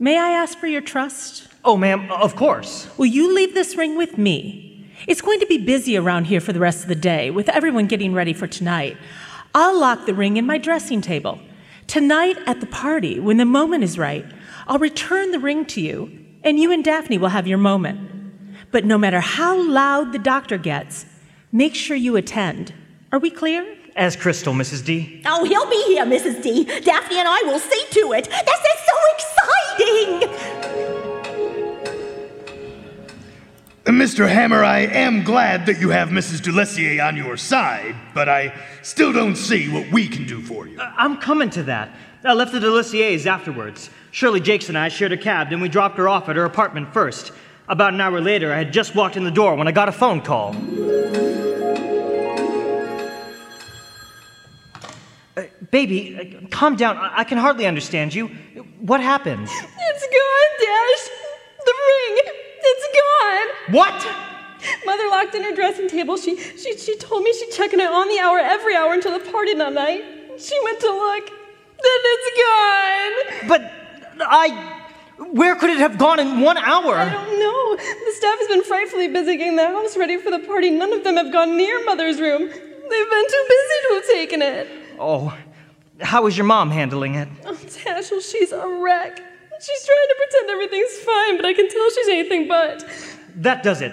May 0.00 0.18
I 0.18 0.30
ask 0.30 0.58
for 0.58 0.66
your 0.66 0.80
trust? 0.80 1.46
Oh, 1.64 1.76
ma'am, 1.76 2.10
of 2.10 2.34
course. 2.34 2.88
Will 2.98 3.06
you 3.06 3.32
leave 3.32 3.54
this 3.54 3.76
ring 3.76 3.96
with 3.96 4.18
me? 4.18 4.90
It's 5.06 5.20
going 5.20 5.38
to 5.38 5.46
be 5.46 5.58
busy 5.58 5.96
around 5.96 6.24
here 6.24 6.40
for 6.40 6.52
the 6.52 6.58
rest 6.58 6.82
of 6.82 6.88
the 6.88 6.96
day, 6.96 7.30
with 7.30 7.48
everyone 7.50 7.86
getting 7.86 8.14
ready 8.14 8.32
for 8.32 8.48
tonight. 8.48 8.96
I'll 9.54 9.78
lock 9.78 10.06
the 10.06 10.14
ring 10.14 10.36
in 10.36 10.44
my 10.44 10.58
dressing 10.58 11.00
table. 11.00 11.38
Tonight 11.86 12.36
at 12.46 12.58
the 12.58 12.66
party, 12.66 13.20
when 13.20 13.36
the 13.36 13.44
moment 13.44 13.84
is 13.84 13.96
right, 13.96 14.26
I'll 14.66 14.80
return 14.80 15.30
the 15.30 15.38
ring 15.38 15.66
to 15.66 15.80
you, 15.80 16.10
and 16.42 16.58
you 16.58 16.72
and 16.72 16.82
Daphne 16.82 17.18
will 17.18 17.28
have 17.28 17.46
your 17.46 17.58
moment. 17.58 18.66
But 18.72 18.84
no 18.84 18.98
matter 18.98 19.20
how 19.20 19.56
loud 19.56 20.10
the 20.10 20.18
doctor 20.18 20.58
gets, 20.58 21.06
make 21.52 21.76
sure 21.76 21.96
you 21.96 22.16
attend. 22.16 22.74
Are 23.14 23.20
we 23.20 23.30
clear? 23.30 23.64
As 23.94 24.16
crystal, 24.16 24.54
Mrs. 24.54 24.84
D. 24.84 25.22
Oh, 25.24 25.44
he'll 25.44 25.70
be 25.70 25.80
here, 25.86 26.04
Mrs. 26.04 26.42
D. 26.42 26.64
Daphne 26.64 27.16
and 27.16 27.28
I 27.28 27.42
will 27.44 27.60
see 27.60 27.84
to 27.90 28.12
it. 28.12 28.24
This 28.24 28.60
is 28.72 28.80
so 28.90 28.96
exciting! 29.78 30.28
Uh, 33.86 33.90
Mr. 33.92 34.28
Hammer, 34.28 34.64
I 34.64 34.80
am 34.80 35.22
glad 35.22 35.66
that 35.66 35.80
you 35.80 35.90
have 35.90 36.08
Mrs. 36.08 36.40
Dulessier 36.40 37.06
on 37.06 37.16
your 37.16 37.36
side, 37.36 37.94
but 38.14 38.28
I 38.28 38.52
still 38.82 39.12
don't 39.12 39.36
see 39.36 39.68
what 39.68 39.88
we 39.92 40.08
can 40.08 40.26
do 40.26 40.42
for 40.42 40.66
you. 40.66 40.80
I'm 40.80 41.18
coming 41.18 41.50
to 41.50 41.62
that. 41.62 41.94
I 42.24 42.32
left 42.32 42.50
the 42.50 42.58
Deliciers 42.58 43.28
afterwards. 43.28 43.90
Shirley 44.10 44.40
Jakes 44.40 44.68
and 44.68 44.76
I 44.76 44.88
shared 44.88 45.12
a 45.12 45.16
cab, 45.16 45.52
and 45.52 45.62
we 45.62 45.68
dropped 45.68 45.98
her 45.98 46.08
off 46.08 46.28
at 46.28 46.34
her 46.34 46.44
apartment 46.44 46.92
first. 46.92 47.30
About 47.68 47.94
an 47.94 48.00
hour 48.00 48.20
later, 48.20 48.52
I 48.52 48.56
had 48.56 48.72
just 48.72 48.96
walked 48.96 49.16
in 49.16 49.22
the 49.22 49.30
door 49.30 49.54
when 49.54 49.68
I 49.68 49.72
got 49.72 49.88
a 49.88 49.92
phone 49.92 50.20
call. 50.20 50.56
Baby, 55.74 56.00
uh, 56.16 56.46
calm 56.50 56.76
down. 56.76 56.96
I-, 56.96 57.20
I 57.22 57.24
can 57.24 57.38
hardly 57.38 57.66
understand 57.66 58.14
you. 58.14 58.28
What 58.90 59.00
happened? 59.00 59.48
It's 59.90 60.06
gone, 60.18 60.52
Dash. 60.64 61.04
The 61.68 61.74
ring. 61.90 62.16
It's 62.70 62.86
gone. 63.00 63.48
What? 63.78 63.98
Mother 64.86 65.06
locked 65.10 65.34
in 65.34 65.42
her 65.42 65.54
dressing 65.54 65.88
table. 65.88 66.16
She, 66.16 66.36
she, 66.36 66.78
she 66.78 66.96
told 66.96 67.24
me 67.24 67.32
she'd 67.32 67.50
check 67.50 67.74
on 67.74 67.80
it 67.80 67.90
on 67.90 68.08
the 68.08 68.20
hour 68.20 68.38
every 68.38 68.74
hour 68.76 68.92
until 68.94 69.18
the 69.18 69.24
party 69.32 69.54
that 69.54 69.72
night. 69.72 70.02
She 70.38 70.56
went 70.64 70.80
to 70.80 70.90
look. 71.04 71.26
Then 71.86 72.00
it's 72.14 72.30
gone. 72.44 73.48
But 73.48 73.60
I. 74.20 74.80
Where 75.40 75.54
could 75.56 75.70
it 75.70 75.78
have 75.78 75.96
gone 75.96 76.18
in 76.18 76.40
one 76.40 76.58
hour? 76.58 76.94
I 76.96 77.08
don't 77.08 77.38
know. 77.38 77.76
The 77.76 78.12
staff 78.16 78.38
has 78.38 78.48
been 78.48 78.64
frightfully 78.64 79.08
busy 79.08 79.36
getting 79.36 79.56
the 79.56 79.68
house 79.68 79.96
ready 79.96 80.16
for 80.16 80.30
the 80.30 80.40
party. 80.40 80.70
None 80.70 80.92
of 80.92 81.04
them 81.04 81.16
have 81.16 81.32
gone 81.32 81.56
near 81.56 81.84
Mother's 81.84 82.20
room. 82.20 82.42
They've 82.48 83.10
been 83.16 83.28
too 83.34 83.44
busy 83.54 83.78
to 83.84 83.90
have 83.94 84.06
taken 84.06 84.42
it. 84.42 84.68
Oh, 84.98 85.36
how 86.00 86.26
is 86.26 86.36
your 86.36 86.46
mom 86.46 86.70
handling 86.70 87.14
it? 87.14 87.28
Oh, 87.44 87.54
Dashiell, 87.54 88.20
she's 88.30 88.52
a 88.52 88.66
wreck. 88.68 89.16
She's 89.60 89.86
trying 89.86 90.08
to 90.08 90.14
pretend 90.18 90.50
everything's 90.50 90.98
fine, 90.98 91.36
but 91.36 91.46
I 91.46 91.54
can 91.54 91.68
tell 91.70 91.90
she's 91.90 92.08
anything 92.08 92.48
but. 92.48 92.84
That 93.36 93.62
does 93.62 93.80
it. 93.80 93.92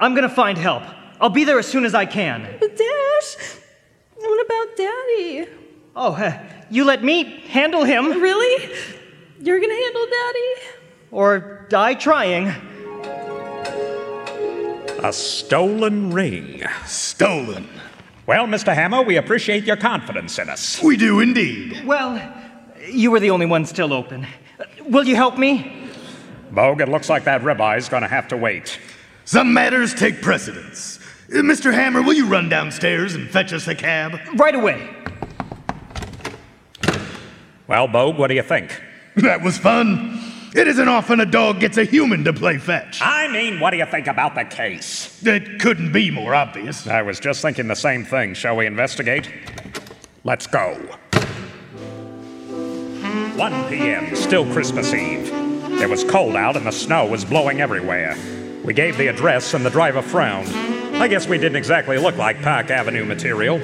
I'm 0.00 0.14
gonna 0.14 0.28
find 0.28 0.56
help. 0.58 0.82
I'll 1.20 1.28
be 1.30 1.44
there 1.44 1.58
as 1.58 1.66
soon 1.66 1.84
as 1.84 1.94
I 1.94 2.06
can. 2.06 2.48
But 2.58 2.76
Dash, 2.76 3.36
what 4.16 4.46
about 4.46 4.76
Daddy? 4.76 5.46
Oh, 5.94 6.12
uh, 6.14 6.38
you 6.70 6.84
let 6.84 7.04
me 7.04 7.24
handle 7.48 7.84
him, 7.84 8.20
Really? 8.20 8.72
You're 9.40 9.60
gonna 9.60 9.74
handle 9.74 10.06
Daddy? 10.06 10.76
or 11.10 11.66
die 11.68 11.94
trying. 11.94 12.46
A 15.04 15.12
stolen 15.12 16.12
ring. 16.12 16.62
Stolen. 16.86 17.68
Well, 18.24 18.46
Mr. 18.46 18.72
Hammer, 18.72 19.02
we 19.02 19.16
appreciate 19.16 19.64
your 19.64 19.76
confidence 19.76 20.38
in 20.38 20.48
us. 20.48 20.80
We 20.82 20.96
do 20.96 21.18
indeed. 21.20 21.84
Well, 21.84 22.20
you 22.88 23.10
were 23.10 23.18
the 23.18 23.30
only 23.30 23.46
one 23.46 23.64
still 23.66 23.92
open. 23.92 24.26
Will 24.86 25.04
you 25.04 25.16
help 25.16 25.38
me? 25.38 25.88
Bogue, 26.52 26.80
it 26.80 26.88
looks 26.88 27.08
like 27.08 27.24
that 27.24 27.42
ribeye's 27.42 27.88
gonna 27.88 28.06
have 28.08 28.28
to 28.28 28.36
wait. 28.36 28.78
Some 29.24 29.52
matters 29.52 29.92
take 29.94 30.22
precedence. 30.22 31.00
Uh, 31.32 31.38
Mr. 31.38 31.72
Hammer, 31.72 32.02
will 32.02 32.12
you 32.12 32.26
run 32.26 32.48
downstairs 32.48 33.14
and 33.14 33.28
fetch 33.28 33.52
us 33.52 33.66
a 33.66 33.74
cab? 33.74 34.18
Right 34.36 34.54
away. 34.54 34.88
Well, 37.66 37.88
Bogue, 37.88 38.18
what 38.18 38.28
do 38.28 38.34
you 38.34 38.42
think? 38.42 38.80
That 39.16 39.42
was 39.42 39.58
fun. 39.58 40.31
It 40.54 40.68
isn't 40.68 40.88
often 40.88 41.18
a 41.18 41.24
dog 41.24 41.60
gets 41.60 41.78
a 41.78 41.84
human 41.84 42.24
to 42.24 42.32
play 42.34 42.58
fetch. 42.58 43.00
I 43.00 43.26
mean, 43.28 43.58
what 43.58 43.70
do 43.70 43.78
you 43.78 43.86
think 43.86 44.06
about 44.06 44.34
the 44.34 44.44
case? 44.44 45.22
It 45.24 45.58
couldn't 45.58 45.92
be 45.92 46.10
more 46.10 46.34
obvious. 46.34 46.86
I 46.86 47.00
was 47.00 47.18
just 47.18 47.40
thinking 47.40 47.68
the 47.68 47.74
same 47.74 48.04
thing. 48.04 48.34
Shall 48.34 48.56
we 48.56 48.66
investigate? 48.66 49.32
Let's 50.24 50.46
go. 50.46 50.74
1 53.36 53.68
p.m., 53.70 54.14
still 54.14 54.44
Christmas 54.52 54.92
Eve. 54.92 55.30
It 55.80 55.88
was 55.88 56.04
cold 56.04 56.36
out 56.36 56.54
and 56.58 56.66
the 56.66 56.70
snow 56.70 57.06
was 57.06 57.24
blowing 57.24 57.62
everywhere. 57.62 58.14
We 58.62 58.74
gave 58.74 58.98
the 58.98 59.06
address 59.06 59.54
and 59.54 59.64
the 59.64 59.70
driver 59.70 60.02
frowned. 60.02 60.48
I 60.96 61.08
guess 61.08 61.26
we 61.26 61.38
didn't 61.38 61.56
exactly 61.56 61.96
look 61.96 62.18
like 62.18 62.42
Park 62.42 62.70
Avenue 62.70 63.06
material. 63.06 63.56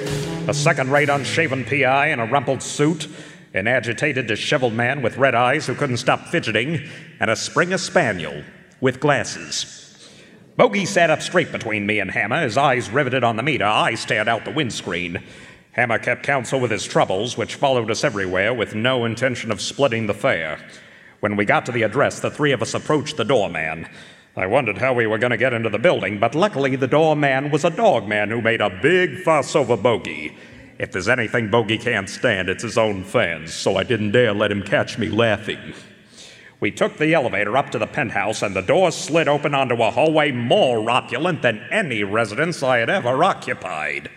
A 0.49 0.53
second 0.55 0.91
rate 0.91 1.09
unshaven 1.09 1.63
PI 1.65 2.07
in 2.07 2.19
a 2.19 2.25
rumpled 2.25 2.63
suit, 2.63 3.07
an 3.53 3.67
agitated, 3.67 4.27
disheveled 4.27 4.73
man 4.73 5.01
with 5.01 5.17
red 5.17 5.35
eyes 5.35 5.65
who 5.65 5.75
couldn't 5.75 5.97
stop 5.97 6.27
fidgeting, 6.27 6.87
and 7.19 7.29
a 7.31 7.35
Springer 7.35 7.77
Spaniel 7.77 8.43
with 8.81 8.99
glasses. 8.99 10.09
Bogey 10.55 10.85
sat 10.85 11.09
up 11.09 11.21
straight 11.21 11.51
between 11.51 11.85
me 11.85 11.99
and 11.99 12.11
Hammer, 12.11 12.41
his 12.41 12.57
eyes 12.57 12.89
riveted 12.89 13.23
on 13.23 13.37
the 13.37 13.43
meter. 13.43 13.65
I 13.65 13.95
stared 13.95 14.27
out 14.27 14.45
the 14.45 14.51
windscreen. 14.51 15.23
Hammer 15.71 15.99
kept 15.99 16.23
counsel 16.23 16.59
with 16.59 16.71
his 16.71 16.85
troubles, 16.85 17.37
which 17.37 17.55
followed 17.55 17.89
us 17.89 18.03
everywhere 18.03 18.53
with 18.53 18.75
no 18.75 19.05
intention 19.05 19.51
of 19.51 19.61
splitting 19.61 20.07
the 20.07 20.13
fare. 20.13 20.59
When 21.21 21.35
we 21.35 21.45
got 21.45 21.65
to 21.67 21.71
the 21.71 21.83
address, 21.83 22.19
the 22.19 22.29
three 22.29 22.51
of 22.51 22.61
us 22.61 22.73
approached 22.73 23.17
the 23.17 23.25
doorman. 23.25 23.87
I 24.35 24.47
wondered 24.47 24.77
how 24.77 24.93
we 24.93 25.07
were 25.07 25.17
going 25.17 25.31
to 25.31 25.37
get 25.37 25.53
into 25.53 25.69
the 25.69 25.79
building, 25.79 26.19
but 26.19 26.35
luckily 26.35 26.75
the 26.75 26.87
doorman 26.87 27.51
was 27.51 27.65
a 27.65 27.69
dog 27.69 28.07
man 28.07 28.29
who 28.29 28.41
made 28.41 28.61
a 28.61 28.69
big 28.81 29.23
fuss 29.23 29.55
over 29.55 29.75
Bogey. 29.75 30.37
If 30.79 30.93
there's 30.93 31.09
anything 31.09 31.49
Bogey 31.49 31.77
can't 31.77 32.09
stand, 32.09 32.47
it's 32.47 32.63
his 32.63 32.77
own 32.77 33.03
fans, 33.03 33.53
so 33.53 33.75
I 33.75 33.83
didn't 33.83 34.11
dare 34.11 34.33
let 34.33 34.51
him 34.51 34.63
catch 34.63 34.97
me 34.97 35.09
laughing. 35.09 35.73
We 36.61 36.71
took 36.71 36.97
the 36.97 37.13
elevator 37.13 37.57
up 37.57 37.69
to 37.71 37.79
the 37.79 37.85
penthouse, 37.85 38.41
and 38.41 38.55
the 38.55 38.61
door 38.61 38.91
slid 38.91 39.27
open 39.27 39.53
onto 39.53 39.83
a 39.83 39.91
hallway 39.91 40.31
more 40.31 40.89
opulent 40.89 41.41
than 41.41 41.67
any 41.69 42.05
residence 42.05 42.63
I 42.63 42.77
had 42.77 42.89
ever 42.89 43.23
occupied. 43.25 44.09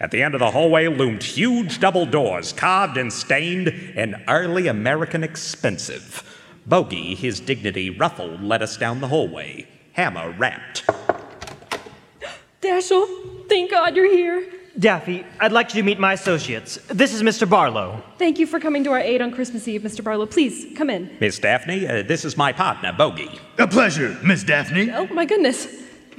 At 0.00 0.10
the 0.10 0.22
end 0.22 0.34
of 0.34 0.40
the 0.40 0.50
hallway 0.50 0.88
loomed 0.88 1.22
huge 1.22 1.78
double 1.78 2.06
doors, 2.06 2.52
carved 2.52 2.96
and 2.96 3.12
stained 3.12 3.68
and 3.96 4.16
early 4.26 4.66
American 4.66 5.22
expensive. 5.22 6.22
Bogey, 6.66 7.14
his 7.14 7.38
dignity 7.40 7.90
ruffled, 7.90 8.42
led 8.42 8.62
us 8.62 8.76
down 8.76 9.00
the 9.00 9.08
hallway. 9.08 9.68
Hammer 9.92 10.30
rapped. 10.32 10.84
Dashiell, 12.60 13.48
thank 13.48 13.70
God 13.70 13.96
you're 13.96 14.10
here. 14.10 14.52
Daffy, 14.78 15.24
I'd 15.40 15.50
like 15.50 15.74
you 15.74 15.82
to 15.82 15.86
meet 15.86 15.98
my 15.98 16.12
associates. 16.12 16.76
This 16.86 17.12
is 17.12 17.24
Mr. 17.24 17.50
Barlow. 17.50 18.00
Thank 18.16 18.38
you 18.38 18.46
for 18.46 18.60
coming 18.60 18.84
to 18.84 18.90
our 18.92 19.00
aid 19.00 19.20
on 19.20 19.32
Christmas 19.32 19.66
Eve, 19.66 19.82
Mr. 19.82 20.04
Barlow. 20.04 20.24
Please, 20.24 20.66
come 20.76 20.88
in. 20.88 21.10
Miss 21.20 21.36
Daphne, 21.40 21.84
uh, 21.84 22.02
this 22.04 22.24
is 22.24 22.36
my 22.36 22.52
partner, 22.52 22.92
Bogey. 22.92 23.40
A 23.58 23.66
pleasure, 23.66 24.16
Miss 24.22 24.44
Daphne. 24.44 24.92
Oh, 24.92 25.08
my 25.08 25.24
goodness. 25.24 25.66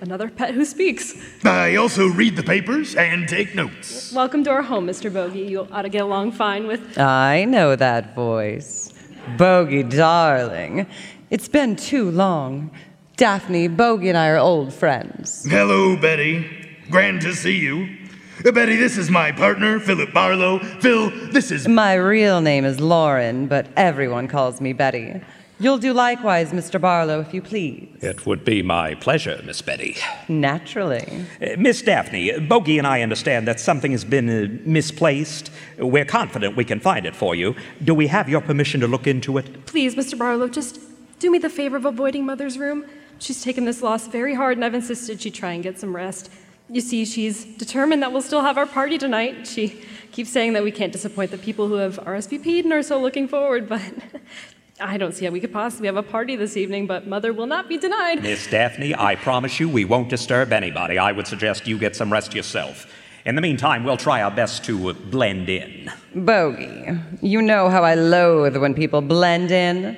Another 0.01 0.29
pet 0.29 0.53
who 0.53 0.65
speaks. 0.65 1.15
I 1.45 1.77
also 1.77 2.07
read 2.07 2.35
the 2.35 2.43
papers 2.43 2.95
and 2.95 3.29
take 3.29 3.55
notes. 3.55 4.11
Welcome 4.11 4.43
to 4.43 4.49
our 4.49 4.61
home, 4.61 4.87
Mr. 4.87 5.13
Bogey. 5.13 5.39
You 5.39 5.65
ought 5.71 5.83
to 5.83 5.89
get 5.89 6.01
along 6.01 6.33
fine 6.33 6.67
with. 6.67 6.97
I 6.97 7.45
know 7.45 7.77
that 7.77 8.13
voice. 8.13 8.93
Bogey, 9.37 9.83
darling. 9.83 10.85
It's 11.29 11.47
been 11.47 11.77
too 11.77 12.11
long. 12.11 12.71
Daphne, 13.15 13.69
Bogey, 13.69 14.09
and 14.09 14.17
I 14.17 14.27
are 14.27 14.37
old 14.37 14.73
friends. 14.73 15.45
Hello, 15.49 15.95
Betty. 15.95 16.45
Grand 16.89 17.21
to 17.21 17.33
see 17.33 17.57
you. 17.57 17.98
Betty, 18.43 18.77
this 18.77 18.97
is 18.97 19.11
my 19.11 19.31
partner, 19.31 19.79
Philip 19.79 20.13
Barlow. 20.13 20.59
Phil, 20.79 21.09
this 21.31 21.51
is. 21.51 21.67
My 21.67 21.93
real 21.93 22.39
name 22.41 22.63
is 22.63 22.79
Lauren, 22.79 23.47
but 23.47 23.67
everyone 23.75 24.27
calls 24.27 24.61
me 24.61 24.71
Betty. 24.71 25.21
You'll 25.59 25.77
do 25.77 25.93
likewise, 25.93 26.51
Mr. 26.51 26.79
Barlow, 26.79 27.19
if 27.19 27.33
you 27.33 27.41
please. 27.41 27.89
It 28.01 28.25
would 28.25 28.45
be 28.45 28.63
my 28.63 28.95
pleasure, 28.95 29.41
Miss 29.45 29.61
Betty. 29.61 29.97
Naturally. 30.29 31.25
Uh, 31.41 31.57
Miss 31.57 31.81
Daphne, 31.81 32.39
Bogey 32.39 32.77
and 32.77 32.87
I 32.87 33.01
understand 33.01 33.45
that 33.49 33.59
something 33.59 33.91
has 33.91 34.05
been 34.05 34.29
uh, 34.29 34.47
misplaced. 34.63 35.51
We're 35.77 36.05
confident 36.05 36.55
we 36.55 36.63
can 36.63 36.79
find 36.79 37.05
it 37.05 37.13
for 37.13 37.35
you. 37.35 37.55
Do 37.83 37.93
we 37.93 38.07
have 38.07 38.29
your 38.29 38.39
permission 38.39 38.79
to 38.79 38.87
look 38.87 39.05
into 39.05 39.37
it? 39.37 39.65
Please, 39.65 39.95
Mr. 39.95 40.17
Barlow, 40.17 40.47
just 40.47 40.79
do 41.19 41.29
me 41.29 41.39
the 41.39 41.49
favor 41.49 41.75
of 41.75 41.83
avoiding 41.83 42.25
Mother's 42.25 42.57
room. 42.57 42.85
She's 43.19 43.43
taken 43.43 43.65
this 43.65 43.81
loss 43.81 44.07
very 44.07 44.35
hard, 44.35 44.57
and 44.57 44.63
I've 44.63 44.73
insisted 44.73 45.19
she 45.19 45.29
try 45.29 45.51
and 45.51 45.61
get 45.61 45.77
some 45.77 45.93
rest. 45.93 46.31
You 46.71 46.81
see, 46.81 47.03
she's 47.05 47.45
determined 47.45 48.03
that 48.03 48.11
we'll 48.11 48.21
still 48.21 48.41
have 48.41 48.57
our 48.57 48.67
party 48.67 48.97
tonight. 48.99 49.47
She 49.47 49.81
keeps 50.11 50.29
saying 50.29 50.53
that 50.53 50.63
we 50.63 50.71
can't 50.71 50.91
disappoint 50.91 51.31
the 51.31 51.37
people 51.37 51.67
who 51.67 51.75
have 51.75 51.97
RSVP'd 51.97 52.63
and 52.65 52.73
are 52.73 52.83
so 52.83 52.99
looking 52.99 53.27
forward, 53.27 53.67
but 53.67 53.81
I 54.79 54.97
don't 54.97 55.13
see 55.13 55.25
how 55.25 55.31
we 55.31 55.39
could 55.39 55.51
possibly 55.51 55.87
have 55.87 55.97
a 55.97 56.03
party 56.03 56.35
this 56.35 56.55
evening, 56.55 56.85
but 56.85 57.07
Mother 57.07 57.33
will 57.33 57.47
not 57.47 57.67
be 57.67 57.77
denied. 57.77 58.21
Miss 58.21 58.47
Daphne, 58.47 58.95
I 58.95 59.15
promise 59.15 59.59
you 59.59 59.67
we 59.67 59.83
won't 59.83 60.09
disturb 60.09 60.53
anybody. 60.53 60.97
I 60.97 61.11
would 61.11 61.27
suggest 61.27 61.67
you 61.67 61.77
get 61.77 61.95
some 61.95 62.11
rest 62.11 62.35
yourself. 62.35 62.85
In 63.25 63.35
the 63.35 63.41
meantime, 63.41 63.83
we'll 63.83 63.97
try 63.97 64.21
our 64.21 64.31
best 64.31 64.63
to 64.65 64.89
uh, 64.89 64.93
blend 64.93 65.49
in. 65.49 65.91
Bogey, 66.15 66.97
you 67.21 67.41
know 67.41 67.69
how 67.69 67.83
I 67.83 67.95
loathe 67.95 68.55
when 68.57 68.73
people 68.73 69.01
blend 69.01 69.51
in. 69.51 69.97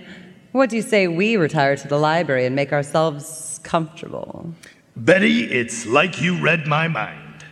What 0.54 0.70
do 0.70 0.78
you 0.78 0.82
say 0.82 1.08
we 1.08 1.38
retire 1.38 1.76
to 1.76 1.88
the 1.88 1.98
library 1.98 2.46
and 2.46 2.56
make 2.56 2.74
ourselves 2.74 3.60
comfortable? 3.64 4.54
Betty, 4.96 5.46
it's 5.46 5.86
like 5.86 6.22
you 6.22 6.42
read 6.42 6.68
my 6.68 6.88
mind. 6.88 7.46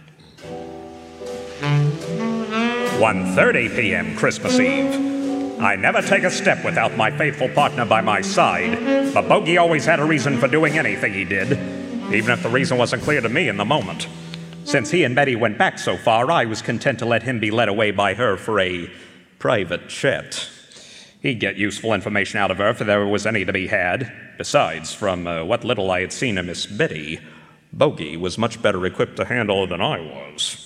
1:30 3.00 3.76
p.m. 3.76 4.16
Christmas 4.18 4.60
Eve. 4.60 5.62
I 5.62 5.76
never 5.76 6.02
take 6.02 6.24
a 6.24 6.32
step 6.32 6.64
without 6.66 6.98
my 6.98 7.10
faithful 7.12 7.50
partner 7.50 7.86
by 7.86 8.02
my 8.02 8.22
side, 8.22 9.14
but 9.14 9.28
Bogey 9.28 9.58
always 9.58 9.86
had 9.86 10.00
a 10.00 10.06
reason 10.06 10.38
for 10.38 10.48
doing 10.48 10.78
anything 10.78 11.14
he 11.14 11.24
did, 11.26 11.54
even 12.14 12.32
if 12.32 12.44
the 12.44 12.50
reason 12.50 12.78
wasn't 12.78 13.04
clear 13.04 13.22
to 13.22 13.30
me 13.30 13.48
in 13.48 13.58
the 13.58 13.66
moment. 13.66 14.08
Since 14.66 14.92
he 14.92 15.04
and 15.04 15.16
Betty 15.16 15.36
went 15.36 15.58
back 15.58 15.80
so 15.80 15.98
far, 15.98 16.30
I 16.30 16.46
was 16.46 16.62
content 16.62 17.00
to 17.00 17.06
let 17.06 17.24
him 17.24 17.40
be 17.40 17.52
led 17.52 17.70
away 17.70 17.92
by 17.92 18.14
her 18.16 18.38
for 18.38 18.60
a 18.60 18.90
private 19.38 19.88
chat. 19.88 20.50
He'd 21.22 21.40
get 21.40 21.58
useful 21.58 21.94
information 21.94 22.40
out 22.40 22.50
of 22.50 22.58
her 22.58 22.70
if 22.70 22.80
there 22.80 23.06
was 23.06 23.26
any 23.26 23.44
to 23.44 23.52
be 23.52 23.68
had. 23.68 24.12
Besides, 24.38 24.94
from 24.94 25.28
uh, 25.28 25.44
what 25.44 25.66
little 25.66 25.92
I 25.92 26.02
had 26.02 26.14
seen 26.14 26.38
of 26.38 26.46
Miss 26.46 26.66
Betty, 26.66 27.20
Bogey 27.74 28.16
was 28.16 28.38
much 28.38 28.62
better 28.62 28.86
equipped 28.86 29.18
to 29.18 29.26
handle 29.26 29.62
her 29.62 29.68
than 29.68 29.82
I 29.82 30.00
was. 30.00 30.66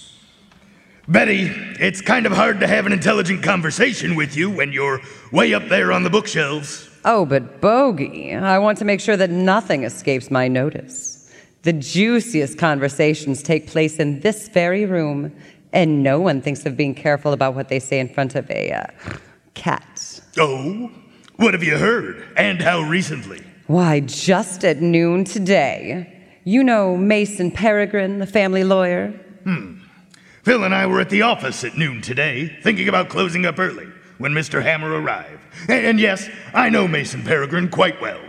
Betty, 1.07 1.51
it's 1.79 2.01
kind 2.01 2.25
of 2.25 2.31
hard 2.31 2.60
to 2.62 2.67
have 2.67 2.86
an 2.86 2.93
intelligent 2.93 3.43
conversation 3.43 4.15
with 4.15 4.38
you 4.38 4.50
when 4.50 4.72
you're 4.72 5.01
way 5.31 5.53
up 5.53 5.67
there 5.67 5.91
on 5.91 6.03
the 6.03 6.10
bookshelves. 6.10 6.89
Oh, 7.03 7.25
but 7.25 7.60
Bogey, 7.60 8.33
I 8.33 8.57
want 8.60 8.77
to 8.77 8.86
make 8.86 9.01
sure 9.01 9.17
that 9.17 9.29
nothing 9.29 9.83
escapes 9.83 10.31
my 10.31 10.48
notice. 10.48 11.29
The 11.63 11.74
juiciest 11.74 12.57
conversations 12.57 13.43
take 13.43 13.67
place 13.67 13.98
in 13.98 14.22
this 14.22 14.48
very 14.48 14.86
room, 14.86 15.36
and 15.74 16.03
no 16.03 16.22
one 16.22 16.41
thinks 16.41 16.65
of 16.65 16.77
being 16.77 16.95
careful 16.95 17.33
about 17.33 17.55
what 17.55 17.67
they 17.67 17.79
say 17.79 18.00
in 18.00 18.07
front 18.07 18.36
of 18.36 18.50
a 18.50 18.72
uh, 18.72 18.86
cat. 19.55 19.92
Oh? 20.37 20.91
What 21.35 21.53
have 21.53 21.63
you 21.63 21.77
heard? 21.77 22.25
And 22.37 22.61
how 22.61 22.81
recently? 22.81 23.43
Why, 23.67 23.99
just 24.01 24.65
at 24.65 24.81
noon 24.81 25.23
today. 25.25 26.09
You 26.43 26.63
know 26.63 26.97
Mason 26.97 27.51
Peregrine, 27.51 28.19
the 28.19 28.27
family 28.27 28.63
lawyer? 28.63 29.13
Hmm. 29.43 29.77
Phil 30.43 30.63
and 30.63 30.75
I 30.75 30.85
were 30.87 30.99
at 30.99 31.09
the 31.09 31.21
office 31.21 31.63
at 31.63 31.77
noon 31.77 32.01
today, 32.01 32.57
thinking 32.63 32.89
about 32.89 33.09
closing 33.09 33.45
up 33.45 33.59
early 33.59 33.87
when 34.17 34.33
Mr. 34.33 34.61
Hammer 34.61 34.91
arrived. 34.91 35.41
And, 35.69 35.85
and 35.85 35.99
yes, 35.99 36.29
I 36.53 36.69
know 36.69 36.87
Mason 36.87 37.23
Peregrine 37.23 37.69
quite 37.69 38.01
well. 38.01 38.19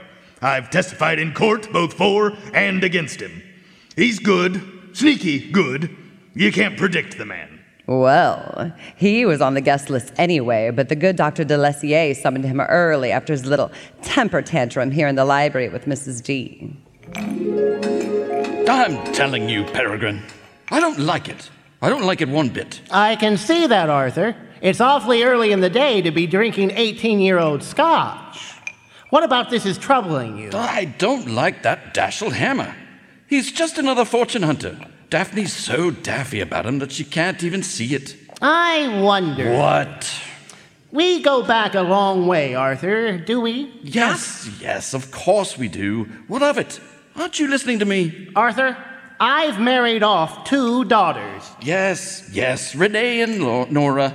I've 0.40 0.70
testified 0.70 1.18
in 1.18 1.32
court 1.32 1.72
both 1.72 1.94
for 1.94 2.36
and 2.52 2.84
against 2.84 3.20
him. 3.20 3.42
He's 3.96 4.18
good, 4.18 4.90
sneaky 4.92 5.50
good. 5.50 5.96
You 6.34 6.52
can't 6.52 6.76
predict 6.76 7.18
the 7.18 7.24
man. 7.24 7.53
Well, 7.86 8.72
he 8.96 9.26
was 9.26 9.42
on 9.42 9.54
the 9.54 9.60
guest 9.60 9.90
list 9.90 10.12
anyway, 10.16 10.70
but 10.70 10.88
the 10.88 10.96
good 10.96 11.16
Dr. 11.16 11.44
de 11.44 11.56
Lessier 11.56 12.14
summoned 12.14 12.46
him 12.46 12.60
early 12.60 13.12
after 13.12 13.32
his 13.32 13.44
little 13.44 13.70
temper 14.00 14.40
tantrum 14.40 14.90
here 14.90 15.06
in 15.06 15.16
the 15.16 15.24
library 15.24 15.68
with 15.68 15.84
Mrs. 15.84 16.22
D. 16.22 16.74
I'm 18.66 19.12
telling 19.12 19.48
you, 19.50 19.64
Peregrine, 19.64 20.22
I 20.70 20.80
don't 20.80 20.98
like 20.98 21.28
it. 21.28 21.50
I 21.82 21.90
don't 21.90 22.04
like 22.04 22.22
it 22.22 22.28
one 22.28 22.48
bit. 22.48 22.80
I 22.90 23.16
can 23.16 23.36
see 23.36 23.66
that, 23.66 23.90
Arthur. 23.90 24.34
It's 24.62 24.80
awfully 24.80 25.22
early 25.22 25.52
in 25.52 25.60
the 25.60 25.68
day 25.68 26.00
to 26.00 26.10
be 26.10 26.26
drinking 26.26 26.70
18 26.70 27.20
year 27.20 27.38
old 27.38 27.62
scotch. 27.62 28.54
What 29.10 29.22
about 29.22 29.50
this 29.50 29.66
is 29.66 29.76
troubling 29.76 30.38
you? 30.38 30.50
I 30.54 30.86
don't 30.86 31.28
like 31.28 31.62
that 31.64 31.94
Dashiell 31.94 32.32
Hammer. 32.32 32.74
He's 33.26 33.52
just 33.52 33.76
another 33.76 34.06
fortune 34.06 34.42
hunter. 34.42 34.78
Daphne's 35.14 35.52
so 35.52 35.92
daffy 35.92 36.40
about 36.40 36.66
him 36.66 36.80
that 36.80 36.90
she 36.90 37.04
can't 37.04 37.44
even 37.44 37.62
see 37.62 37.94
it. 37.94 38.16
I 38.42 39.00
wonder. 39.00 39.56
What? 39.56 40.12
We 40.90 41.22
go 41.22 41.44
back 41.44 41.76
a 41.76 41.82
long 41.82 42.26
way, 42.26 42.56
Arthur, 42.56 43.16
do 43.18 43.40
we? 43.40 43.72
Yes, 43.84 44.50
yes, 44.60 44.92
of 44.92 45.12
course 45.12 45.56
we 45.56 45.68
do. 45.68 46.06
What 46.26 46.42
of 46.42 46.58
it? 46.58 46.80
Aren't 47.14 47.38
you 47.38 47.46
listening 47.46 47.78
to 47.78 47.84
me? 47.84 48.28
Arthur, 48.34 48.76
I've 49.20 49.60
married 49.60 50.02
off 50.02 50.48
two 50.48 50.84
daughters. 50.86 51.48
Yes, 51.62 52.28
yes, 52.32 52.74
Renee 52.74 53.20
and 53.20 53.40
Lo- 53.40 53.68
Nora. 53.70 54.12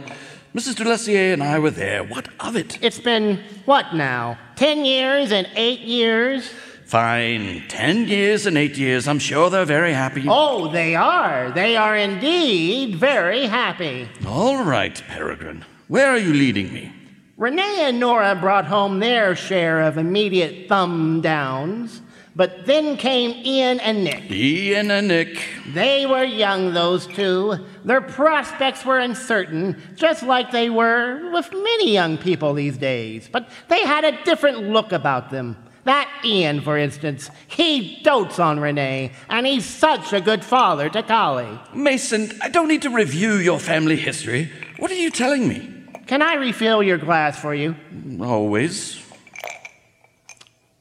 Mrs. 0.54 0.76
Dulessier 0.76 1.32
and 1.32 1.42
I 1.42 1.60
were 1.60 1.72
there. 1.72 2.04
What 2.04 2.28
of 2.42 2.58
it? 2.58 2.78
It's 2.82 3.00
been, 3.00 3.40
what 3.64 3.96
now? 3.96 4.38
Ten 4.58 4.84
years 4.84 5.32
and 5.32 5.48
eight 5.56 5.80
years? 5.80 6.52
Fine. 6.90 7.66
Ten 7.68 8.08
years 8.08 8.48
and 8.48 8.58
eight 8.58 8.76
years. 8.76 9.08
I'm 9.08 9.20
sure 9.20 9.52
they're 9.52 9.64
very 9.64 9.94
happy. 9.94 10.26
Oh, 10.28 10.72
they 10.72 10.96
are. 10.96 11.52
They 11.52 11.78
are 11.78 11.96
indeed 11.96 12.96
very 12.96 13.46
happy. 13.46 14.10
All 14.26 14.64
right, 14.64 15.00
Peregrine. 15.08 15.64
Where 15.88 16.08
are 16.08 16.18
you 16.18 16.34
leading 16.34 16.74
me? 16.74 16.92
Renee 17.38 17.82
and 17.82 18.00
Nora 18.00 18.34
brought 18.34 18.66
home 18.66 18.98
their 18.98 19.36
share 19.36 19.82
of 19.82 20.00
immediate 20.00 20.68
thumb 20.68 21.22
downs, 21.22 22.02
but 22.36 22.66
then 22.66 22.98
came 22.98 23.40
Ian 23.46 23.80
and 23.82 24.04
Nick. 24.04 24.32
Ian 24.32 24.90
and 24.90 25.10
Nick. 25.10 25.48
They 25.68 26.08
were 26.08 26.24
young, 26.24 26.74
those 26.74 27.06
two. 27.06 27.68
Their 27.86 28.02
prospects 28.02 28.84
were 28.84 28.98
uncertain, 28.98 29.80
just 29.94 30.24
like 30.24 30.50
they 30.50 30.72
were 30.72 31.30
with 31.34 31.52
many 31.54 31.94
young 31.94 32.18
people 32.18 32.56
these 32.56 32.80
days. 32.80 33.30
But 33.32 33.48
they 33.68 33.86
had 33.86 34.06
a 34.06 34.24
different 34.24 34.70
look 34.70 34.92
about 34.92 35.30
them. 35.30 35.56
That 35.90 36.22
Ian, 36.24 36.62
for 36.62 36.78
instance, 36.78 37.32
he 37.48 38.00
dotes 38.04 38.38
on 38.38 38.60
Renee, 38.60 39.12
and 39.28 39.48
he's 39.48 39.66
such 39.66 40.14
a 40.14 40.22
good 40.22 40.46
father 40.46 40.88
to 40.88 41.02
Collie. 41.02 41.60
Mason, 41.74 42.32
I 42.44 42.50
don't 42.50 42.68
need 42.68 42.84
to 42.84 42.92
review 42.92 43.38
your 43.38 43.58
family 43.58 43.96
history. 43.96 44.52
What 44.78 44.92
are 44.92 45.02
you 45.06 45.10
telling 45.10 45.48
me? 45.48 45.68
Can 46.06 46.22
I 46.22 46.36
refill 46.36 46.84
your 46.84 47.00
glass 47.00 47.40
for 47.40 47.56
you? 47.56 47.76
Always. 48.22 49.04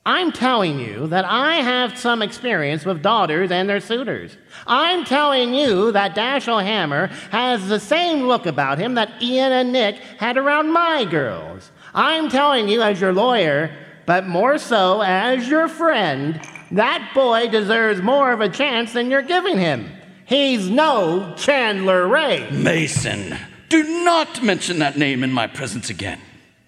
I'm 0.04 0.30
telling 0.30 0.78
you 0.78 1.06
that 1.06 1.24
I 1.24 1.54
have 1.54 1.96
some 1.96 2.20
experience 2.20 2.84
with 2.84 3.00
daughters 3.00 3.50
and 3.50 3.66
their 3.66 3.80
suitors. 3.80 4.36
I'm 4.66 5.06
telling 5.06 5.54
you 5.54 5.90
that 5.92 6.16
Dashiell 6.16 6.62
Hammer 6.62 7.06
has 7.30 7.66
the 7.66 7.80
same 7.80 8.24
look 8.24 8.44
about 8.44 8.76
him 8.76 8.92
that 8.96 9.22
Ian 9.22 9.52
and 9.52 9.72
Nick 9.72 9.96
had 10.18 10.36
around 10.36 10.70
my 10.70 11.06
girls. 11.06 11.72
I'm 11.94 12.28
telling 12.28 12.68
you 12.68 12.82
as 12.82 13.00
your 13.00 13.14
lawyer, 13.14 13.74
but 14.08 14.26
more 14.26 14.56
so 14.56 15.02
as 15.02 15.50
your 15.50 15.68
friend, 15.68 16.40
that 16.70 17.10
boy 17.14 17.46
deserves 17.48 18.00
more 18.00 18.32
of 18.32 18.40
a 18.40 18.48
chance 18.48 18.94
than 18.94 19.10
you're 19.10 19.20
giving 19.20 19.58
him. 19.58 19.86
He's 20.24 20.70
no 20.70 21.34
Chandler 21.36 22.08
Ray. 22.08 22.50
Mason, 22.50 23.36
do 23.68 24.02
not 24.04 24.42
mention 24.42 24.78
that 24.78 24.96
name 24.96 25.22
in 25.22 25.30
my 25.30 25.46
presence 25.46 25.90
again. 25.90 26.18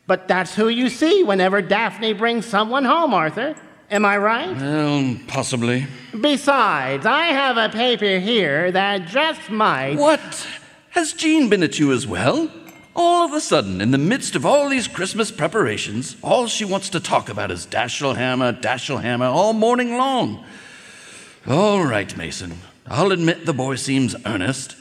But 0.06 0.28
that's 0.28 0.54
who 0.54 0.68
you 0.68 0.90
see 0.90 1.24
whenever 1.24 1.62
Daphne 1.62 2.12
brings 2.12 2.44
someone 2.44 2.84
home, 2.84 3.14
Arthur. 3.14 3.54
Am 3.90 4.04
I 4.04 4.18
right? 4.18 4.54
Well, 4.54 5.16
possibly. 5.26 5.86
Besides, 6.20 7.06
I 7.06 7.28
have 7.28 7.56
a 7.56 7.70
paper 7.70 8.18
here 8.18 8.70
that 8.70 9.08
just 9.08 9.48
might. 9.48 9.96
What? 9.96 10.46
Has 10.90 11.14
Jean 11.14 11.48
been 11.48 11.62
at 11.62 11.78
you 11.78 11.90
as 11.92 12.06
well? 12.06 12.50
All 13.02 13.24
of 13.24 13.32
a 13.32 13.40
sudden, 13.40 13.80
in 13.80 13.92
the 13.92 13.96
midst 13.96 14.36
of 14.36 14.44
all 14.44 14.68
these 14.68 14.86
Christmas 14.86 15.30
preparations, 15.30 16.16
all 16.22 16.46
she 16.46 16.66
wants 16.66 16.90
to 16.90 17.00
talk 17.00 17.30
about 17.30 17.50
is 17.50 17.64
Dashiell 17.64 18.14
Hammer, 18.14 18.52
Dashiell 18.52 19.00
Hammer, 19.00 19.24
all 19.24 19.54
morning 19.54 19.96
long. 19.96 20.44
All 21.46 21.82
right, 21.82 22.14
Mason. 22.18 22.58
I'll 22.86 23.10
admit 23.10 23.46
the 23.46 23.54
boy 23.54 23.76
seems 23.76 24.14
earnest. 24.26 24.76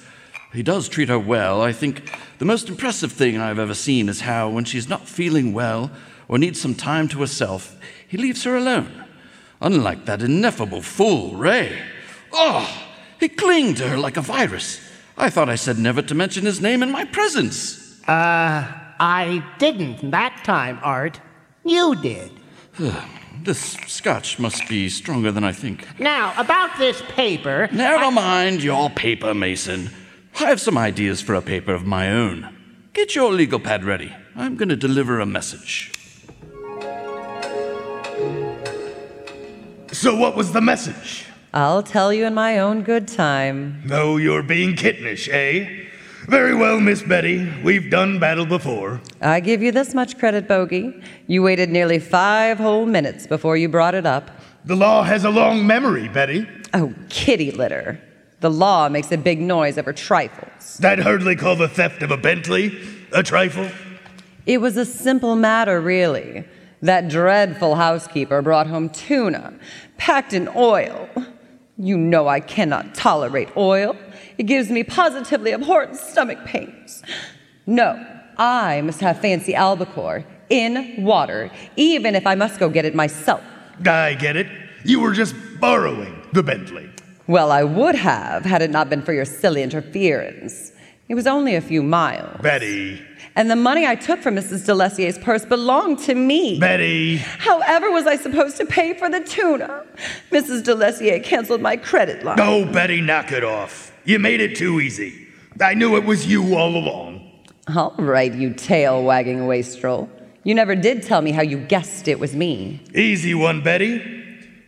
He 0.51 0.61
does 0.61 0.89
treat 0.89 1.07
her 1.07 1.17
well. 1.17 1.61
I 1.61 1.71
think 1.71 2.13
the 2.39 2.45
most 2.45 2.67
impressive 2.67 3.13
thing 3.13 3.37
I've 3.37 3.57
ever 3.57 3.73
seen 3.73 4.09
is 4.09 4.19
how, 4.19 4.49
when 4.49 4.65
she's 4.65 4.89
not 4.89 5.07
feeling 5.07 5.53
well 5.53 5.89
or 6.27 6.37
needs 6.37 6.59
some 6.59 6.75
time 6.75 7.07
to 7.09 7.21
herself, 7.21 7.79
he 8.05 8.17
leaves 8.17 8.43
her 8.43 8.57
alone. 8.57 9.05
Unlike 9.61 10.03
that 10.07 10.21
ineffable 10.21 10.81
fool, 10.81 11.37
Ray. 11.37 11.81
Oh, 12.33 12.69
he 13.17 13.29
clinged 13.29 13.77
to 13.77 13.87
her 13.87 13.97
like 13.97 14.17
a 14.17 14.21
virus. 14.21 14.81
I 15.17 15.29
thought 15.29 15.47
I 15.47 15.55
said 15.55 15.79
never 15.79 16.01
to 16.01 16.13
mention 16.13 16.43
his 16.43 16.59
name 16.59 16.83
in 16.83 16.91
my 16.91 17.05
presence. 17.05 17.78
Uh, 18.07 18.65
I 18.99 19.43
didn't 19.59 20.11
that 20.11 20.41
time, 20.43 20.79
Art. 20.81 21.19
You 21.63 21.95
did. 21.95 22.31
This 23.43 23.73
scotch 23.87 24.37
must 24.39 24.67
be 24.67 24.89
stronger 24.89 25.31
than 25.31 25.43
I 25.43 25.51
think. 25.53 25.85
Now, 25.99 26.33
about 26.37 26.77
this 26.77 27.01
paper. 27.09 27.69
Never 27.71 28.11
mind 28.11 28.61
your 28.61 28.89
paper, 28.89 29.33
Mason. 29.33 29.91
I 30.39 30.45
have 30.45 30.59
some 30.59 30.77
ideas 30.77 31.21
for 31.21 31.35
a 31.35 31.41
paper 31.41 31.73
of 31.73 31.85
my 31.85 32.11
own. 32.11 32.55
Get 32.93 33.15
your 33.15 33.31
legal 33.31 33.59
pad 33.59 33.83
ready. 33.85 34.13
I'm 34.35 34.55
going 34.55 34.69
to 34.69 34.75
deliver 34.75 35.19
a 35.19 35.25
message. 35.25 35.91
So, 39.91 40.15
what 40.15 40.35
was 40.35 40.51
the 40.51 40.61
message? 40.61 41.25
I'll 41.53 41.83
tell 41.83 42.13
you 42.13 42.25
in 42.25 42.33
my 42.33 42.59
own 42.59 42.83
good 42.83 43.07
time. 43.07 43.81
No, 43.85 44.17
you're 44.17 44.43
being 44.43 44.75
kittenish, 44.75 45.27
eh? 45.31 45.87
Very 46.29 46.53
well, 46.53 46.79
Miss 46.79 47.01
Betty. 47.01 47.51
We've 47.63 47.89
done 47.89 48.19
battle 48.19 48.45
before. 48.45 49.01
I 49.19 49.39
give 49.39 49.63
you 49.63 49.71
this 49.71 49.95
much 49.95 50.19
credit, 50.19 50.47
Bogey. 50.47 50.93
You 51.25 51.41
waited 51.41 51.71
nearly 51.71 51.97
five 51.97 52.59
whole 52.59 52.85
minutes 52.85 53.25
before 53.25 53.57
you 53.57 53.67
brought 53.67 53.95
it 53.95 54.05
up. 54.05 54.29
The 54.63 54.75
law 54.75 55.01
has 55.01 55.23
a 55.23 55.31
long 55.31 55.65
memory, 55.65 56.07
Betty. 56.07 56.47
Oh, 56.75 56.93
kitty 57.09 57.49
litter. 57.49 57.99
The 58.41 58.51
law 58.51 58.89
makes 58.89 59.11
a 59.11 59.17
big 59.17 59.41
noise 59.41 59.79
over 59.79 59.91
trifles. 59.91 60.79
I'd 60.83 60.99
hardly 60.99 61.35
call 61.35 61.55
the 61.55 61.67
theft 61.67 62.03
of 62.03 62.11
a 62.11 62.17
Bentley 62.17 62.77
a 63.11 63.23
trifle. 63.23 63.67
It 64.45 64.61
was 64.61 64.77
a 64.77 64.85
simple 64.85 65.35
matter, 65.35 65.81
really. 65.81 66.45
That 66.83 67.09
dreadful 67.09 67.73
housekeeper 67.73 68.43
brought 68.43 68.67
home 68.67 68.91
tuna 68.91 69.51
packed 69.97 70.33
in 70.33 70.47
oil. 70.55 71.09
You 71.75 71.97
know 71.97 72.27
I 72.27 72.39
cannot 72.39 72.93
tolerate 72.93 73.49
oil. 73.57 73.97
It 74.39 74.47
gives 74.47 74.71
me 74.71 74.85
positively 74.85 75.53
abhorrent 75.53 75.97
stomach 75.97 76.45
pains. 76.45 77.03
No, 77.67 78.01
I 78.37 78.79
must 78.81 79.01
have 79.01 79.19
fancy 79.19 79.53
albacore 79.53 80.23
in 80.49 81.03
water, 81.03 81.51
even 81.75 82.15
if 82.15 82.25
I 82.25 82.35
must 82.35 82.57
go 82.57 82.69
get 82.69 82.85
it 82.85 82.95
myself. 82.95 83.43
I 83.85 84.13
get 84.13 84.37
it. 84.37 84.47
You 84.85 85.01
were 85.01 85.11
just 85.11 85.35
borrowing 85.59 86.25
the 86.31 86.41
Bentley. 86.41 86.89
Well, 87.27 87.51
I 87.51 87.63
would 87.63 87.95
have 87.95 88.45
had 88.45 88.61
it 88.61 88.71
not 88.71 88.89
been 88.89 89.01
for 89.01 89.11
your 89.11 89.25
silly 89.25 89.61
interference. 89.61 90.71
It 91.09 91.15
was 91.15 91.27
only 91.27 91.55
a 91.55 91.61
few 91.61 91.83
miles. 91.83 92.41
Betty. 92.41 93.01
And 93.35 93.51
the 93.51 93.57
money 93.57 93.85
I 93.85 93.95
took 93.95 94.21
from 94.21 94.35
Mrs. 94.35 94.65
Delessier's 94.65 95.17
purse 95.17 95.43
belonged 95.43 95.99
to 95.99 96.15
me. 96.15 96.59
Betty. 96.59 97.17
However, 97.17 97.91
was 97.91 98.07
I 98.07 98.15
supposed 98.15 98.55
to 98.57 98.65
pay 98.65 98.93
for 98.93 99.09
the 99.09 99.19
tuna? 99.19 99.85
Mrs. 100.31 100.63
Delessier 100.63 101.21
canceled 101.21 101.61
my 101.61 101.75
credit 101.75 102.23
line. 102.23 102.39
Oh, 102.39 102.63
Betty, 102.71 103.01
knock 103.01 103.33
it 103.33 103.43
off. 103.43 103.88
You 104.09 104.17
made 104.17 104.41
it 104.41 104.55
too 104.55 104.81
easy. 104.81 105.27
I 105.61 105.75
knew 105.75 105.95
it 105.95 106.03
was 106.03 106.25
you 106.25 106.55
all 106.55 106.75
along. 106.75 107.29
All 107.75 107.93
right, 107.99 108.33
you 108.33 108.55
tail 108.55 109.03
wagging 109.03 109.45
wastrel. 109.45 110.09
You 110.43 110.55
never 110.55 110.75
did 110.75 111.03
tell 111.03 111.21
me 111.21 111.29
how 111.31 111.43
you 111.43 111.59
guessed 111.59 112.07
it 112.07 112.19
was 112.19 112.35
me. 112.35 112.81
Easy 112.95 113.35
one, 113.35 113.61
Betty. 113.61 113.99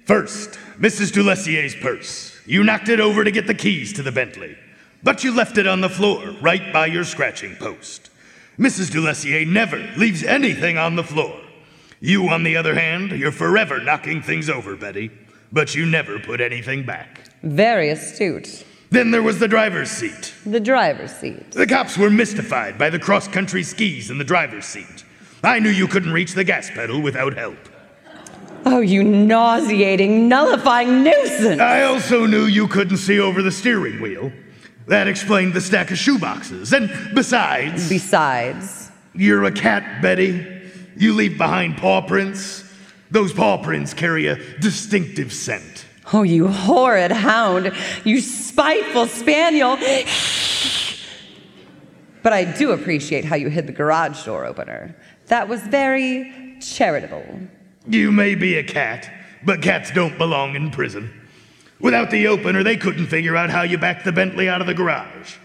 First, 0.06 0.60
Mrs. 0.80 1.12
Delessier's 1.12 1.74
purse. 1.74 2.40
You 2.46 2.64
knocked 2.64 2.88
it 2.88 3.00
over 3.00 3.24
to 3.24 3.32
get 3.32 3.48
the 3.48 3.56
keys 3.56 3.92
to 3.94 4.04
the 4.04 4.12
Bentley, 4.12 4.56
but 5.02 5.24
you 5.24 5.34
left 5.34 5.58
it 5.58 5.66
on 5.66 5.82
the 5.82 5.90
floor 5.90 6.36
right 6.40 6.72
by 6.72 6.86
your 6.86 7.04
scratching 7.04 7.56
post. 7.56 8.12
Mrs. 8.60 8.92
Delessier 8.92 9.48
never 9.48 9.80
leaves 9.98 10.24
anything 10.24 10.78
on 10.78 10.96
the 10.96 11.04
floor. 11.04 11.42
You, 12.00 12.30
on 12.30 12.44
the 12.44 12.58
other 12.58 12.76
hand, 12.76 13.12
you're 13.14 13.32
forever 13.32 13.82
knocking 13.82 14.22
things 14.22 14.52
over, 14.52 14.76
Betty, 14.76 15.10
but 15.52 15.74
you 15.74 15.88
never 15.88 16.20
put 16.20 16.42
anything 16.42 16.86
back. 16.86 17.22
Very 17.42 17.90
astute. 17.90 18.66
Then 18.92 19.12
there 19.12 19.24
was 19.24 19.40
the 19.40 19.48
driver's 19.48 19.90
seat. 19.90 20.34
The 20.46 20.60
driver's 20.60 21.14
seat. 21.14 21.52
The 21.52 21.66
cops 21.66 21.98
were 21.98 22.10
mystified 22.10 22.78
by 22.78 22.90
the 22.90 23.00
cross 23.00 23.26
country 23.26 23.64
skis 23.64 24.12
in 24.12 24.18
the 24.18 24.26
driver's 24.26 24.66
seat. 24.66 25.06
I 25.42 25.60
knew 25.60 25.70
you 25.70 25.88
couldn't 25.88 26.12
reach 26.12 26.34
the 26.34 26.44
gas 26.44 26.70
pedal 26.70 27.02
without 27.02 27.38
help. 27.38 27.58
Oh, 28.66 28.82
you 28.82 29.02
nauseating, 29.02 30.28
nullifying 30.28 31.04
nuisance! 31.04 31.62
I 31.62 31.84
also 31.84 32.26
knew 32.26 32.46
you 32.46 32.68
couldn't 32.68 32.98
see 32.98 33.18
over 33.18 33.42
the 33.42 33.52
steering 33.52 34.02
wheel. 34.02 34.32
That 34.88 35.08
explained 35.08 35.54
the 35.54 35.62
stack 35.62 35.90
of 35.90 35.98
shoeboxes. 35.98 36.76
And 36.76 37.16
besides. 37.16 37.88
Besides. 37.88 38.92
You're 39.16 39.46
a 39.46 39.52
cat, 39.52 40.02
Betty. 40.02 40.46
You 40.98 41.14
leave 41.14 41.38
behind 41.38 41.78
paw 41.78 42.02
prints. 42.02 42.66
Those 43.10 43.32
paw 43.32 43.64
prints 43.64 43.94
carry 43.94 44.28
a 44.28 44.36
distinctive 44.60 45.32
scent. 45.32 45.86
Oh, 46.14 46.24
you 46.24 46.48
horrid 46.48 47.12
hound! 47.12 47.72
You 48.04 48.20
spiteful 48.22 49.08
spaniel! 49.08 49.78
but 52.24 52.34
I 52.34 52.44
do 52.44 52.72
appreciate 52.72 53.26
how 53.26 53.36
you 53.36 53.50
hid 53.50 53.68
the 53.68 53.74
garage 53.74 54.26
door 54.26 54.46
opener. 54.46 54.96
That 55.28 55.48
was 55.48 55.62
very 55.62 56.58
charitable. 56.62 57.26
You 57.88 58.12
may 58.12 58.36
be 58.36 58.58
a 58.58 58.64
cat, 58.64 59.10
but 59.44 59.62
cats 59.62 59.92
don't 59.92 60.18
belong 60.18 60.56
in 60.56 60.70
prison. 60.72 61.12
Without 61.80 62.12
the 62.12 62.28
opener, 62.28 62.64
they 62.64 62.78
couldn't 62.78 63.08
figure 63.08 63.36
out 63.36 63.50
how 63.50 63.64
you 63.64 63.78
backed 63.78 64.06
the 64.06 64.12
Bentley 64.12 64.48
out 64.48 64.62
of 64.62 64.68
the 64.68 64.74
garage. 64.74 65.36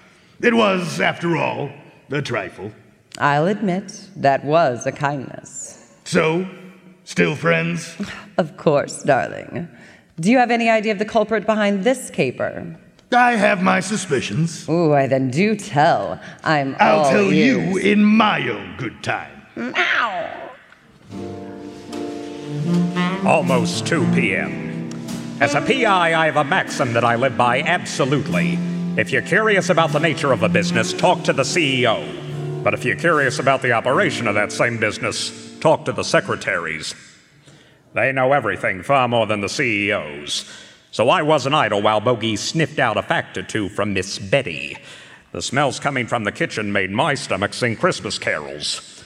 It 0.42 0.52
was, 0.52 1.00
after 1.00 1.36
all, 1.36 1.70
a 2.10 2.20
trifle. 2.20 2.72
I'll 3.18 3.46
admit, 3.46 4.08
that 4.16 4.44
was 4.44 4.84
a 4.84 4.92
kindness. 4.92 5.94
So, 6.04 6.46
still 7.04 7.34
friends? 7.34 7.96
Of 8.36 8.58
course, 8.58 9.02
darling. 9.02 9.68
Do 10.18 10.30
you 10.30 10.38
have 10.38 10.50
any 10.50 10.70
idea 10.70 10.92
of 10.92 10.98
the 10.98 11.04
culprit 11.04 11.44
behind 11.44 11.84
this 11.84 12.08
caper? 12.10 12.76
I 13.12 13.32
have 13.32 13.62
my 13.62 13.80
suspicions. 13.80 14.68
Ooh, 14.68 14.94
I 14.94 15.06
then 15.06 15.30
do 15.30 15.54
tell. 15.54 16.18
I'm 16.42 16.74
I'll 16.80 17.00
all 17.00 17.10
tell 17.10 17.32
ears. 17.32 17.34
you 17.34 17.76
in 17.76 18.02
my 18.02 18.48
own 18.48 18.76
good 18.78 19.02
time. 19.02 19.46
Ow! 19.58 20.50
Almost 23.26 23.86
2 23.86 24.10
p.m. 24.14 24.90
As 25.40 25.54
a 25.54 25.60
PI, 25.60 26.14
I 26.14 26.26
have 26.26 26.36
a 26.36 26.44
maxim 26.44 26.94
that 26.94 27.04
I 27.04 27.16
live 27.16 27.36
by 27.36 27.60
absolutely. 27.60 28.58
If 28.96 29.12
you're 29.12 29.22
curious 29.22 29.68
about 29.68 29.92
the 29.92 30.00
nature 30.00 30.32
of 30.32 30.42
a 30.42 30.48
business, 30.48 30.94
talk 30.94 31.22
to 31.24 31.34
the 31.34 31.42
CEO. 31.42 32.64
But 32.64 32.72
if 32.72 32.84
you're 32.86 32.96
curious 32.96 33.38
about 33.38 33.60
the 33.60 33.72
operation 33.72 34.26
of 34.26 34.34
that 34.34 34.50
same 34.50 34.78
business, 34.78 35.58
talk 35.60 35.84
to 35.84 35.92
the 35.92 36.02
secretaries. 36.02 36.94
They 37.96 38.12
know 38.12 38.34
everything 38.34 38.82
far 38.82 39.08
more 39.08 39.26
than 39.26 39.40
the 39.40 39.48
CEOs. 39.48 40.44
So 40.90 41.08
I 41.08 41.22
wasn't 41.22 41.54
idle 41.54 41.80
while 41.80 41.98
Bogey 41.98 42.36
sniffed 42.36 42.78
out 42.78 42.98
a 42.98 43.02
fact 43.02 43.38
or 43.38 43.42
two 43.42 43.70
from 43.70 43.94
Miss 43.94 44.18
Betty. 44.18 44.76
The 45.32 45.40
smells 45.40 45.80
coming 45.80 46.06
from 46.06 46.24
the 46.24 46.30
kitchen 46.30 46.74
made 46.74 46.90
my 46.90 47.14
stomach 47.14 47.54
sing 47.54 47.74
Christmas 47.74 48.18
carols. 48.18 49.02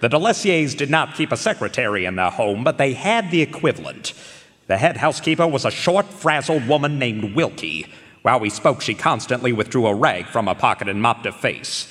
The 0.00 0.10
Delessiers 0.10 0.76
did 0.76 0.90
not 0.90 1.14
keep 1.14 1.32
a 1.32 1.38
secretary 1.38 2.04
in 2.04 2.16
their 2.16 2.28
home, 2.28 2.64
but 2.64 2.76
they 2.76 2.92
had 2.92 3.30
the 3.30 3.40
equivalent. 3.40 4.12
The 4.66 4.76
head 4.76 4.98
housekeeper 4.98 5.46
was 5.46 5.64
a 5.64 5.70
short, 5.70 6.04
frazzled 6.04 6.68
woman 6.68 6.98
named 6.98 7.34
Wilkie. 7.34 7.86
While 8.20 8.40
we 8.40 8.50
spoke, 8.50 8.82
she 8.82 8.92
constantly 8.92 9.54
withdrew 9.54 9.86
a 9.86 9.94
rag 9.94 10.26
from 10.26 10.48
her 10.48 10.54
pocket 10.54 10.90
and 10.90 11.00
mopped 11.00 11.24
her 11.24 11.32
face. 11.32 11.90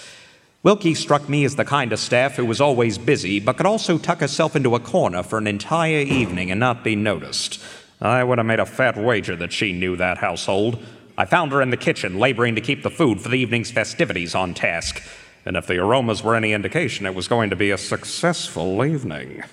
Wilkie 0.63 0.95
struck 0.95 1.27
me 1.27 1.43
as 1.43 1.57
the 1.57 1.65
kind 1.65 1.91
of 1.91 1.99
staff 1.99 2.37
who 2.37 2.45
was 2.45 2.61
always 2.61 2.97
busy, 2.97 3.41
but 3.41 3.57
could 3.57 3.65
also 3.65 3.97
tuck 3.97 4.21
herself 4.21 4.55
into 4.55 4.75
a 4.75 4.79
corner 4.79 5.21
for 5.21 5.37
an 5.37 5.45
entire 5.45 5.99
evening 5.99 6.51
and 6.51 6.59
not 6.61 6.85
be 6.85 6.95
noticed. 6.95 7.61
I 7.99 8.23
would 8.23 8.37
have 8.37 8.47
made 8.47 8.61
a 8.61 8.65
fat 8.65 8.95
wager 8.95 9.35
that 9.35 9.51
she 9.51 9.73
knew 9.73 9.97
that 9.97 10.19
household. 10.19 10.81
I 11.17 11.25
found 11.25 11.51
her 11.51 11.61
in 11.61 11.69
the 11.69 11.75
kitchen, 11.75 12.17
laboring 12.17 12.55
to 12.55 12.61
keep 12.61 12.81
the 12.81 12.89
food 12.89 13.19
for 13.19 13.27
the 13.27 13.35
evening's 13.35 13.71
festivities 13.71 14.35
on 14.35 14.53
task. 14.53 15.03
And 15.45 15.57
if 15.57 15.67
the 15.67 15.79
aromas 15.79 16.23
were 16.23 16.33
any 16.33 16.53
indication, 16.53 17.05
it 17.05 17.13
was 17.13 17.27
going 17.27 17.49
to 17.49 17.57
be 17.57 17.71
a 17.71 17.77
successful 17.77 18.85
evening. 18.85 19.43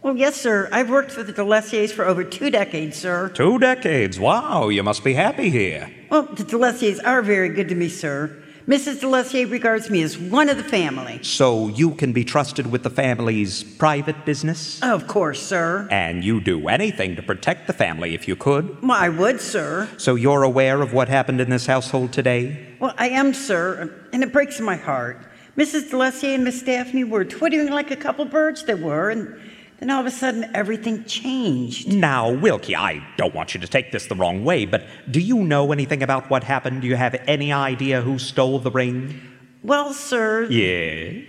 Well, 0.00 0.16
yes, 0.16 0.40
sir. 0.40 0.70
I've 0.72 0.88
worked 0.88 1.10
for 1.10 1.22
the 1.22 1.34
Delessiers 1.34 1.90
for 1.90 2.06
over 2.06 2.24
two 2.24 2.48
decades, 2.48 2.96
sir. 2.96 3.28
Two 3.28 3.58
decades. 3.58 4.18
Wow, 4.18 4.70
you 4.70 4.82
must 4.82 5.04
be 5.04 5.12
happy 5.12 5.50
here. 5.50 5.92
Well, 6.10 6.22
the 6.22 6.44
Delessiers 6.44 6.98
are 7.04 7.20
very 7.20 7.50
good 7.50 7.68
to 7.68 7.74
me, 7.74 7.90
sir. 7.90 8.42
Mrs. 8.66 8.98
Delessier 8.98 9.48
regards 9.48 9.90
me 9.90 10.02
as 10.02 10.18
one 10.18 10.48
of 10.48 10.56
the 10.56 10.64
family. 10.64 11.20
So 11.22 11.68
you 11.68 11.92
can 11.92 12.12
be 12.12 12.24
trusted 12.24 12.66
with 12.66 12.82
the 12.82 12.90
family's 12.90 13.62
private 13.62 14.24
business? 14.24 14.82
Of 14.82 15.06
course, 15.06 15.40
sir. 15.40 15.86
And 15.88 16.24
you 16.24 16.40
do 16.40 16.66
anything 16.66 17.14
to 17.14 17.22
protect 17.22 17.68
the 17.68 17.72
family 17.72 18.12
if 18.12 18.26
you 18.26 18.34
could? 18.34 18.82
Well, 18.82 18.90
I 18.90 19.08
would, 19.08 19.40
sir. 19.40 19.88
So 19.98 20.16
you're 20.16 20.42
aware 20.42 20.82
of 20.82 20.92
what 20.92 21.08
happened 21.08 21.40
in 21.40 21.48
this 21.48 21.66
household 21.66 22.12
today? 22.12 22.74
Well, 22.80 22.92
I 22.98 23.10
am, 23.10 23.34
sir, 23.34 23.94
and 24.12 24.24
it 24.24 24.32
breaks 24.32 24.58
my 24.58 24.74
heart. 24.74 25.24
Mrs. 25.56 25.88
Delessier 25.90 26.34
and 26.34 26.42
Miss 26.42 26.60
Daphne 26.60 27.04
were 27.04 27.24
twittering 27.24 27.70
like 27.70 27.92
a 27.92 27.96
couple 27.96 28.24
birds 28.24 28.64
they 28.64 28.74
were, 28.74 29.10
and 29.10 29.40
then 29.78 29.90
all 29.90 30.00
of 30.00 30.06
a 30.06 30.10
sudden 30.10 30.50
everything 30.54 31.04
changed. 31.04 31.92
Now, 31.92 32.30
Wilkie, 32.30 32.74
I 32.76 33.06
don't 33.16 33.34
want 33.34 33.54
you 33.54 33.60
to 33.60 33.68
take 33.68 33.92
this 33.92 34.06
the 34.06 34.14
wrong 34.14 34.44
way, 34.44 34.64
but 34.64 34.86
do 35.10 35.20
you 35.20 35.38
know 35.38 35.72
anything 35.72 36.02
about 36.02 36.30
what 36.30 36.44
happened? 36.44 36.82
Do 36.82 36.88
you 36.88 36.96
have 36.96 37.14
any 37.26 37.52
idea 37.52 38.00
who 38.02 38.18
stole 38.18 38.58
the 38.58 38.70
ring? 38.70 39.20
Well, 39.62 39.92
sir, 39.92 40.44
Yeah. 40.48 41.20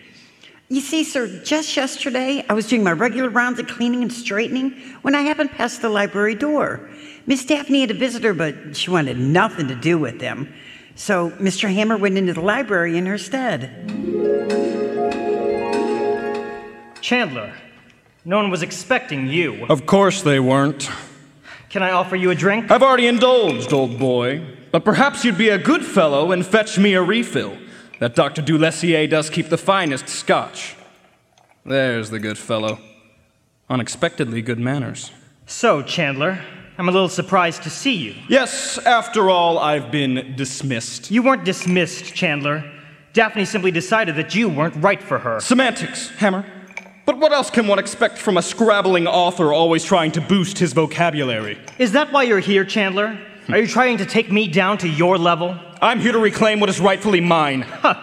you 0.69 0.81
see, 0.81 1.03
sir, 1.03 1.27
just 1.43 1.75
yesterday 1.75 2.45
I 2.49 2.53
was 2.53 2.67
doing 2.67 2.83
my 2.83 2.91
regular 2.91 3.29
rounds 3.29 3.59
of 3.59 3.67
cleaning 3.67 4.01
and 4.01 4.13
straightening 4.13 4.71
when 5.01 5.15
I 5.15 5.21
happened 5.21 5.51
past 5.51 5.81
the 5.81 5.89
library 5.89 6.35
door. 6.35 6.89
Miss 7.25 7.43
Daphne 7.43 7.81
had 7.81 7.91
a 7.91 7.95
visitor, 7.95 8.33
but 8.33 8.75
she 8.77 8.89
wanted 8.89 9.17
nothing 9.17 9.67
to 9.67 9.75
do 9.75 9.97
with 9.97 10.19
them. 10.19 10.53
So 10.95 11.31
Mr. 11.31 11.71
Hammer 11.73 11.97
went 11.97 12.17
into 12.17 12.33
the 12.33 12.41
library 12.41 12.97
in 12.97 13.05
her 13.05 13.17
stead. 13.17 13.69
Chandler, 17.01 17.53
no 18.27 18.35
one 18.35 18.49
was 18.49 18.61
expecting 18.61 19.27
you. 19.27 19.65
Of 19.69 19.85
course 19.85 20.21
they 20.21 20.37
weren't. 20.37 20.89
Can 21.69 21.81
I 21.81 21.91
offer 21.91 22.17
you 22.17 22.29
a 22.29 22.35
drink? 22.35 22.69
I've 22.69 22.83
already 22.83 23.07
indulged, 23.07 23.71
old 23.71 23.97
boy. 23.97 24.45
But 24.69 24.83
perhaps 24.83 25.23
you'd 25.23 25.37
be 25.37 25.47
a 25.47 25.57
good 25.57 25.85
fellow 25.85 26.33
and 26.33 26.45
fetch 26.45 26.77
me 26.77 26.93
a 26.93 27.01
refill. 27.01 27.57
That 27.99 28.15
Dr. 28.15 28.41
Dulessier 28.41 29.09
does 29.09 29.29
keep 29.29 29.47
the 29.47 29.57
finest 29.57 30.09
scotch. 30.09 30.75
There's 31.65 32.09
the 32.09 32.19
good 32.19 32.37
fellow. 32.37 32.79
Unexpectedly 33.69 34.41
good 34.41 34.59
manners. 34.59 35.11
So, 35.45 35.81
Chandler, 35.81 36.43
I'm 36.77 36.89
a 36.89 36.91
little 36.91 37.09
surprised 37.09 37.63
to 37.63 37.69
see 37.69 37.95
you. 37.95 38.15
Yes, 38.27 38.77
after 38.79 39.29
all, 39.29 39.57
I've 39.57 39.89
been 39.89 40.35
dismissed. 40.35 41.11
You 41.11 41.23
weren't 41.23 41.45
dismissed, 41.45 42.13
Chandler. 42.13 42.69
Daphne 43.13 43.45
simply 43.45 43.71
decided 43.71 44.17
that 44.17 44.35
you 44.35 44.49
weren't 44.49 44.75
right 44.75 45.01
for 45.01 45.17
her. 45.19 45.39
Semantics, 45.39 46.09
Hammer. 46.17 46.45
But 47.07 47.19
what 47.19 47.31
else 47.31 47.49
can 47.49 47.67
one 47.67 47.79
expect 47.79 48.17
from 48.17 48.35
a 48.35 48.41
scrabbling 48.41 49.07
author 49.07 49.53
always 49.53 49.85
trying 49.85 50.11
to 50.11 50.21
boost 50.21 50.59
his 50.59 50.73
vocabulary? 50.73 51.57
Is 51.79 51.93
that 51.93 52.11
why 52.11 52.23
you're 52.23 52.39
here, 52.39 52.65
Chandler? 52.65 53.17
Hmm. 53.45 53.53
Are 53.53 53.59
you 53.59 53.67
trying 53.67 53.97
to 53.99 54.05
take 54.05 54.29
me 54.29 54.49
down 54.49 54.77
to 54.79 54.89
your 54.89 55.17
level? 55.17 55.57
I'm 55.81 56.01
here 56.01 56.11
to 56.11 56.19
reclaim 56.19 56.59
what 56.59 56.67
is 56.67 56.81
rightfully 56.81 57.21
mine. 57.21 57.61
Huh. 57.61 57.95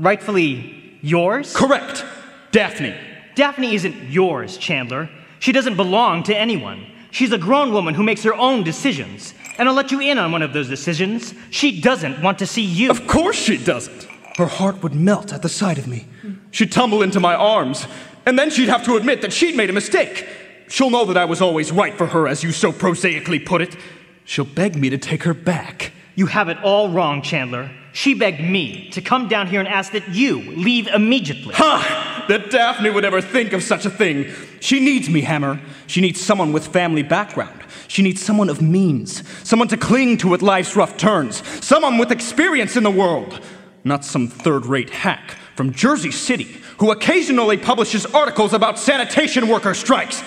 Rightfully 0.00 0.98
yours? 1.00 1.54
Correct. 1.54 2.04
Daphne. 2.50 2.96
Daphne 3.36 3.72
isn't 3.76 4.10
yours, 4.10 4.58
Chandler. 4.58 5.08
She 5.38 5.52
doesn't 5.52 5.76
belong 5.76 6.24
to 6.24 6.36
anyone. 6.36 6.86
She's 7.12 7.30
a 7.30 7.38
grown 7.38 7.72
woman 7.72 7.94
who 7.94 8.02
makes 8.02 8.24
her 8.24 8.34
own 8.34 8.64
decisions. 8.64 9.32
And 9.58 9.68
I'll 9.68 9.76
let 9.76 9.92
you 9.92 10.00
in 10.00 10.18
on 10.18 10.32
one 10.32 10.42
of 10.42 10.52
those 10.52 10.68
decisions. 10.68 11.34
She 11.50 11.80
doesn't 11.80 12.20
want 12.20 12.40
to 12.40 12.46
see 12.46 12.64
you. 12.64 12.90
Of 12.90 13.06
course 13.06 13.36
she 13.36 13.58
doesn't. 13.62 14.08
Her 14.36 14.46
heart 14.46 14.82
would 14.82 14.94
melt 14.94 15.32
at 15.32 15.42
the 15.42 15.48
sight 15.48 15.78
of 15.78 15.86
me. 15.86 16.06
She'd 16.50 16.72
tumble 16.72 17.02
into 17.02 17.20
my 17.20 17.34
arms, 17.34 17.86
and 18.26 18.38
then 18.38 18.50
she'd 18.50 18.68
have 18.68 18.84
to 18.84 18.96
admit 18.96 19.22
that 19.22 19.32
she'd 19.32 19.56
made 19.56 19.70
a 19.70 19.72
mistake. 19.72 20.26
She'll 20.68 20.90
know 20.90 21.04
that 21.06 21.16
I 21.16 21.24
was 21.24 21.40
always 21.40 21.72
right 21.72 21.94
for 21.94 22.06
her, 22.06 22.28
as 22.28 22.42
you 22.42 22.52
so 22.52 22.72
prosaically 22.72 23.40
put 23.40 23.60
it. 23.60 23.76
She'll 24.24 24.44
beg 24.44 24.76
me 24.76 24.90
to 24.90 24.98
take 24.98 25.24
her 25.24 25.34
back. 25.34 25.92
You 26.14 26.26
have 26.26 26.48
it 26.48 26.58
all 26.62 26.90
wrong, 26.90 27.22
Chandler. 27.22 27.70
She 27.92 28.14
begged 28.14 28.40
me 28.40 28.88
to 28.90 29.00
come 29.00 29.26
down 29.26 29.48
here 29.48 29.58
and 29.58 29.68
ask 29.68 29.92
that 29.92 30.08
you 30.10 30.40
leave 30.40 30.86
immediately. 30.86 31.54
Ha! 31.54 32.24
That 32.28 32.50
Daphne 32.50 32.90
would 32.90 33.04
ever 33.04 33.20
think 33.20 33.52
of 33.52 33.64
such 33.64 33.84
a 33.84 33.90
thing. 33.90 34.30
She 34.60 34.78
needs 34.78 35.10
me, 35.10 35.22
Hammer. 35.22 35.60
She 35.88 36.00
needs 36.00 36.20
someone 36.20 36.52
with 36.52 36.68
family 36.68 37.02
background. 37.02 37.60
She 37.88 38.02
needs 38.02 38.22
someone 38.22 38.48
of 38.48 38.62
means, 38.62 39.24
someone 39.42 39.66
to 39.68 39.76
cling 39.76 40.18
to 40.18 40.32
at 40.34 40.42
life's 40.42 40.76
rough 40.76 40.96
turns, 40.96 41.42
someone 41.64 41.98
with 41.98 42.12
experience 42.12 42.76
in 42.76 42.84
the 42.84 42.90
world, 42.90 43.40
not 43.82 44.04
some 44.04 44.28
third 44.28 44.66
rate 44.66 44.90
hack 44.90 45.36
from 45.56 45.72
Jersey 45.72 46.12
City 46.12 46.56
who 46.80 46.90
occasionally 46.90 47.58
publishes 47.58 48.06
articles 48.06 48.54
about 48.54 48.78
sanitation 48.78 49.46
worker 49.48 49.74
strikes. 49.74 50.22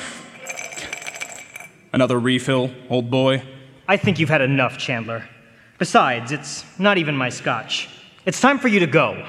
Another 1.91 2.19
refill, 2.19 2.71
old 2.89 3.09
boy? 3.09 3.41
I 3.87 3.97
think 3.97 4.19
you've 4.19 4.29
had 4.29 4.41
enough, 4.41 4.77
Chandler. 4.77 5.27
Besides, 5.79 6.31
it's 6.31 6.63
not 6.79 6.99
even 6.99 7.17
my 7.17 7.29
scotch. 7.29 7.89
It's 8.25 8.39
time 8.39 8.59
for 8.59 8.67
you 8.67 8.79
to 8.79 8.87
go. 8.87 9.25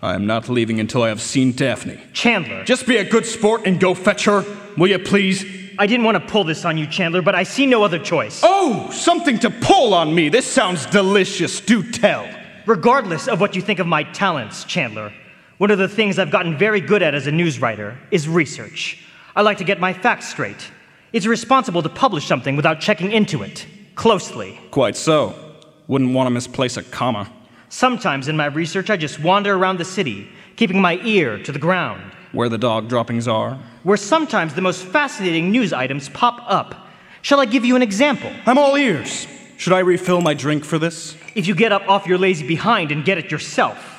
I 0.00 0.14
am 0.14 0.26
not 0.26 0.48
leaving 0.48 0.80
until 0.80 1.02
I 1.02 1.08
have 1.08 1.20
seen 1.20 1.52
Daphne. 1.52 2.00
Chandler. 2.14 2.64
Just 2.64 2.86
be 2.86 2.96
a 2.96 3.04
good 3.04 3.26
sport 3.26 3.62
and 3.66 3.78
go 3.78 3.92
fetch 3.92 4.24
her, 4.24 4.42
will 4.78 4.88
you 4.88 4.98
please? 4.98 5.44
I 5.78 5.86
didn't 5.86 6.04
want 6.04 6.16
to 6.16 6.26
pull 6.26 6.44
this 6.44 6.64
on 6.64 6.78
you, 6.78 6.86
Chandler, 6.86 7.20
but 7.20 7.34
I 7.34 7.42
see 7.42 7.66
no 7.66 7.82
other 7.84 7.98
choice. 7.98 8.40
Oh, 8.42 8.90
something 8.90 9.38
to 9.40 9.50
pull 9.50 9.92
on 9.92 10.14
me. 10.14 10.30
This 10.30 10.46
sounds 10.46 10.86
delicious. 10.86 11.60
Do 11.60 11.82
tell. 11.82 12.26
Regardless 12.64 13.28
of 13.28 13.42
what 13.42 13.54
you 13.54 13.60
think 13.60 13.78
of 13.78 13.86
my 13.86 14.04
talents, 14.04 14.64
Chandler, 14.64 15.12
one 15.58 15.70
of 15.70 15.78
the 15.78 15.88
things 15.88 16.18
I've 16.18 16.30
gotten 16.30 16.56
very 16.56 16.80
good 16.80 17.02
at 17.02 17.14
as 17.14 17.26
a 17.26 17.32
news 17.32 17.60
writer 17.60 17.96
is 18.10 18.28
research. 18.28 19.04
I 19.36 19.42
like 19.42 19.58
to 19.58 19.64
get 19.64 19.80
my 19.80 19.92
facts 19.92 20.28
straight. 20.28 20.70
It's 21.12 21.26
responsible 21.26 21.82
to 21.82 21.88
publish 21.88 22.26
something 22.26 22.56
without 22.56 22.80
checking 22.80 23.12
into 23.12 23.42
it 23.42 23.66
closely. 23.94 24.58
Quite 24.70 24.96
so. 24.96 25.34
Wouldn't 25.86 26.14
want 26.14 26.26
to 26.26 26.30
misplace 26.30 26.76
a 26.76 26.82
comma. 26.82 27.30
Sometimes 27.68 28.28
in 28.28 28.36
my 28.36 28.46
research, 28.46 28.90
I 28.90 28.96
just 28.96 29.20
wander 29.20 29.54
around 29.54 29.78
the 29.78 29.84
city, 29.84 30.28
keeping 30.56 30.80
my 30.80 30.96
ear 31.04 31.42
to 31.42 31.52
the 31.52 31.58
ground. 31.58 32.02
Where 32.32 32.48
the 32.48 32.58
dog 32.58 32.88
droppings 32.88 33.28
are? 33.28 33.58
Where 33.82 33.96
sometimes 33.96 34.54
the 34.54 34.60
most 34.62 34.84
fascinating 34.84 35.50
news 35.50 35.72
items 35.72 36.08
pop 36.08 36.40
up. 36.46 36.88
Shall 37.20 37.40
I 37.40 37.44
give 37.44 37.64
you 37.64 37.76
an 37.76 37.82
example? 37.82 38.32
I'm 38.46 38.58
all 38.58 38.76
ears. 38.76 39.26
Should 39.58 39.72
I 39.72 39.80
refill 39.80 40.20
my 40.20 40.34
drink 40.34 40.64
for 40.64 40.78
this? 40.78 41.16
If 41.34 41.46
you 41.46 41.54
get 41.54 41.72
up 41.72 41.88
off 41.88 42.06
your 42.06 42.18
lazy 42.18 42.46
behind 42.46 42.90
and 42.90 43.04
get 43.04 43.18
it 43.18 43.30
yourself. 43.30 43.91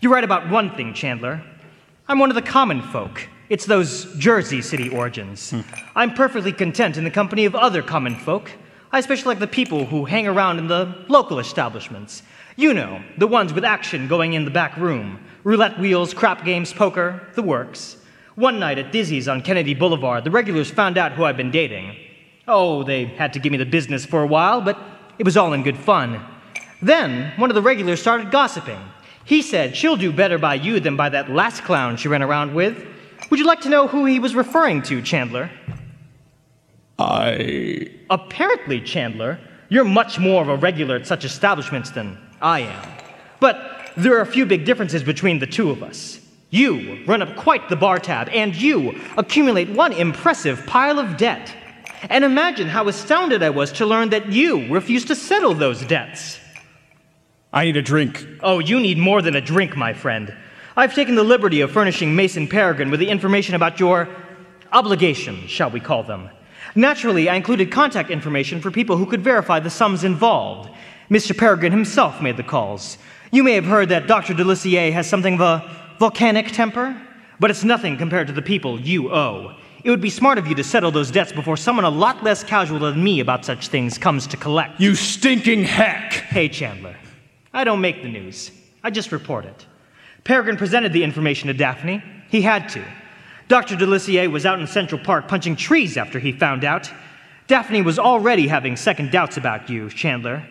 You're 0.00 0.12
right 0.12 0.22
about 0.22 0.48
one 0.48 0.76
thing, 0.76 0.94
Chandler. 0.94 1.42
I'm 2.06 2.20
one 2.20 2.30
of 2.30 2.36
the 2.36 2.42
common 2.42 2.82
folk. 2.82 3.28
It's 3.48 3.66
those 3.66 4.04
Jersey 4.16 4.62
City 4.62 4.88
origins. 4.90 5.50
Hmm. 5.50 5.60
I'm 5.96 6.14
perfectly 6.14 6.52
content 6.52 6.96
in 6.96 7.02
the 7.02 7.10
company 7.10 7.46
of 7.46 7.56
other 7.56 7.82
common 7.82 8.14
folk. 8.14 8.52
I 8.92 9.00
especially 9.00 9.30
like 9.30 9.40
the 9.40 9.48
people 9.48 9.86
who 9.86 10.04
hang 10.04 10.28
around 10.28 10.60
in 10.60 10.68
the 10.68 11.04
local 11.08 11.40
establishments. 11.40 12.22
You 12.54 12.74
know, 12.74 13.02
the 13.16 13.26
ones 13.26 13.52
with 13.52 13.64
action 13.64 14.06
going 14.06 14.34
in 14.34 14.44
the 14.44 14.52
back 14.52 14.76
room 14.76 15.18
roulette 15.42 15.80
wheels, 15.80 16.14
crap 16.14 16.44
games, 16.44 16.72
poker, 16.72 17.26
the 17.34 17.42
works. 17.42 17.96
One 18.36 18.60
night 18.60 18.78
at 18.78 18.92
Dizzy's 18.92 19.26
on 19.26 19.42
Kennedy 19.42 19.74
Boulevard, 19.74 20.22
the 20.22 20.30
regulars 20.30 20.70
found 20.70 20.96
out 20.96 21.10
who 21.10 21.24
I'd 21.24 21.36
been 21.36 21.50
dating. 21.50 21.96
Oh, 22.46 22.84
they 22.84 23.06
had 23.06 23.32
to 23.32 23.40
give 23.40 23.50
me 23.50 23.58
the 23.58 23.66
business 23.66 24.06
for 24.06 24.22
a 24.22 24.26
while, 24.28 24.60
but 24.60 24.78
it 25.18 25.24
was 25.24 25.36
all 25.36 25.54
in 25.54 25.64
good 25.64 25.76
fun. 25.76 26.24
Then, 26.80 27.32
one 27.36 27.50
of 27.50 27.56
the 27.56 27.62
regulars 27.62 28.00
started 28.00 28.30
gossiping. 28.30 28.78
He 29.28 29.42
said 29.42 29.76
she'll 29.76 29.98
do 29.98 30.10
better 30.10 30.38
by 30.38 30.54
you 30.54 30.80
than 30.80 30.96
by 30.96 31.10
that 31.10 31.30
last 31.30 31.62
clown 31.62 31.98
she 31.98 32.08
ran 32.08 32.22
around 32.22 32.54
with. 32.54 32.82
Would 33.28 33.38
you 33.38 33.44
like 33.44 33.60
to 33.60 33.68
know 33.68 33.86
who 33.86 34.06
he 34.06 34.18
was 34.18 34.34
referring 34.34 34.80
to, 34.84 35.02
Chandler? 35.02 35.50
I. 36.98 37.90
Apparently, 38.08 38.80
Chandler, 38.80 39.38
you're 39.68 39.84
much 39.84 40.18
more 40.18 40.40
of 40.40 40.48
a 40.48 40.56
regular 40.56 40.96
at 40.96 41.06
such 41.06 41.26
establishments 41.26 41.90
than 41.90 42.16
I 42.40 42.60
am. 42.60 42.88
But 43.38 43.92
there 43.98 44.16
are 44.16 44.22
a 44.22 44.26
few 44.26 44.46
big 44.46 44.64
differences 44.64 45.02
between 45.02 45.40
the 45.40 45.46
two 45.46 45.68
of 45.68 45.82
us. 45.82 46.20
You 46.48 47.04
run 47.04 47.20
up 47.20 47.36
quite 47.36 47.68
the 47.68 47.76
bar 47.76 47.98
tab, 47.98 48.30
and 48.30 48.56
you 48.56 48.98
accumulate 49.18 49.68
one 49.68 49.92
impressive 49.92 50.64
pile 50.66 50.98
of 50.98 51.18
debt. 51.18 51.54
And 52.08 52.24
imagine 52.24 52.66
how 52.66 52.88
astounded 52.88 53.42
I 53.42 53.50
was 53.50 53.72
to 53.72 53.84
learn 53.84 54.08
that 54.08 54.32
you 54.32 54.72
refuse 54.72 55.04
to 55.04 55.14
settle 55.14 55.52
those 55.52 55.84
debts. 55.84 56.40
I 57.52 57.64
need 57.64 57.76
a 57.78 57.82
drink. 57.82 58.26
Oh, 58.42 58.58
you 58.58 58.78
need 58.78 58.98
more 58.98 59.22
than 59.22 59.34
a 59.34 59.40
drink, 59.40 59.74
my 59.76 59.94
friend. 59.94 60.34
I've 60.76 60.94
taken 60.94 61.14
the 61.14 61.24
liberty 61.24 61.62
of 61.62 61.72
furnishing 61.72 62.14
Mason 62.14 62.46
Peregrine 62.46 62.90
with 62.90 63.00
the 63.00 63.08
information 63.08 63.54
about 63.54 63.80
your 63.80 64.08
obligations, 64.70 65.50
shall 65.50 65.70
we 65.70 65.80
call 65.80 66.02
them. 66.02 66.28
Naturally, 66.74 67.28
I 67.28 67.36
included 67.36 67.72
contact 67.72 68.10
information 68.10 68.60
for 68.60 68.70
people 68.70 68.98
who 68.98 69.06
could 69.06 69.24
verify 69.24 69.60
the 69.60 69.70
sums 69.70 70.04
involved. 70.04 70.70
Mr. 71.10 71.36
Peregrine 71.36 71.72
himself 71.72 72.20
made 72.20 72.36
the 72.36 72.42
calls. 72.42 72.98
You 73.30 73.42
may 73.42 73.54
have 73.54 73.64
heard 73.64 73.88
that 73.88 74.06
Dr. 74.06 74.34
Delissier 74.34 74.92
has 74.92 75.08
something 75.08 75.34
of 75.34 75.40
a 75.40 75.96
volcanic 75.98 76.52
temper, 76.52 77.00
but 77.40 77.50
it's 77.50 77.64
nothing 77.64 77.96
compared 77.96 78.26
to 78.26 78.32
the 78.34 78.42
people 78.42 78.78
you 78.78 79.10
owe. 79.10 79.56
It 79.84 79.90
would 79.90 80.02
be 80.02 80.10
smart 80.10 80.36
of 80.36 80.46
you 80.46 80.54
to 80.54 80.64
settle 80.64 80.90
those 80.90 81.10
debts 81.10 81.32
before 81.32 81.56
someone 81.56 81.86
a 81.86 81.90
lot 81.90 82.22
less 82.22 82.44
casual 82.44 82.80
than 82.80 83.02
me 83.02 83.20
about 83.20 83.46
such 83.46 83.68
things 83.68 83.96
comes 83.96 84.26
to 84.26 84.36
collect. 84.36 84.78
You 84.78 84.94
stinking 84.94 85.64
hack! 85.64 86.12
Hey, 86.12 86.48
Chandler. 86.50 86.96
I 87.52 87.64
don't 87.64 87.80
make 87.80 88.02
the 88.02 88.08
news, 88.08 88.50
I 88.82 88.90
just 88.90 89.12
report 89.12 89.44
it. 89.44 89.66
Peregrine 90.24 90.56
presented 90.56 90.92
the 90.92 91.04
information 91.04 91.48
to 91.48 91.54
Daphne. 91.54 92.02
He 92.28 92.42
had 92.42 92.68
to. 92.70 92.84
Dr. 93.48 93.76
Delissier 93.76 94.30
was 94.30 94.44
out 94.44 94.60
in 94.60 94.66
Central 94.66 95.00
Park 95.00 95.26
punching 95.26 95.56
trees 95.56 95.96
after 95.96 96.18
he 96.18 96.32
found 96.32 96.64
out. 96.64 96.90
Daphne 97.46 97.80
was 97.80 97.98
already 97.98 98.46
having 98.46 98.76
second 98.76 99.10
doubts 99.10 99.38
about 99.38 99.70
you, 99.70 99.88
Chandler. 99.88 100.46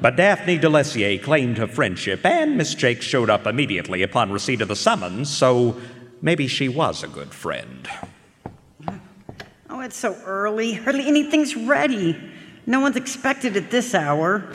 But 0.03 0.17
Daphne 0.17 0.59
Delissier 0.59 1.23
claimed 1.23 1.57
her 1.57 1.67
friendship, 1.67 2.27
and 2.27 2.59
Miss 2.59 2.75
Jakes 2.75 3.07
showed 3.07 3.31
up 3.31 3.47
immediately 3.47 4.03
upon 4.03 4.31
receipt 4.31 4.61
of 4.61 4.69
the 4.69 4.77
summons, 4.77 5.35
so 5.35 5.81
maybe 6.21 6.47
she 6.47 6.69
was 6.69 7.03
a 7.03 7.09
good 7.09 7.33
friend. 7.33 7.89
Oh, 9.71 9.81
it's 9.81 9.97
so 9.97 10.15
early. 10.27 10.75
Hardly 10.75 11.07
anything's 11.07 11.57
ready. 11.57 12.19
No 12.67 12.81
one's 12.81 12.97
expected 12.97 13.57
at 13.57 13.71
this 13.71 13.95
hour. 13.95 14.53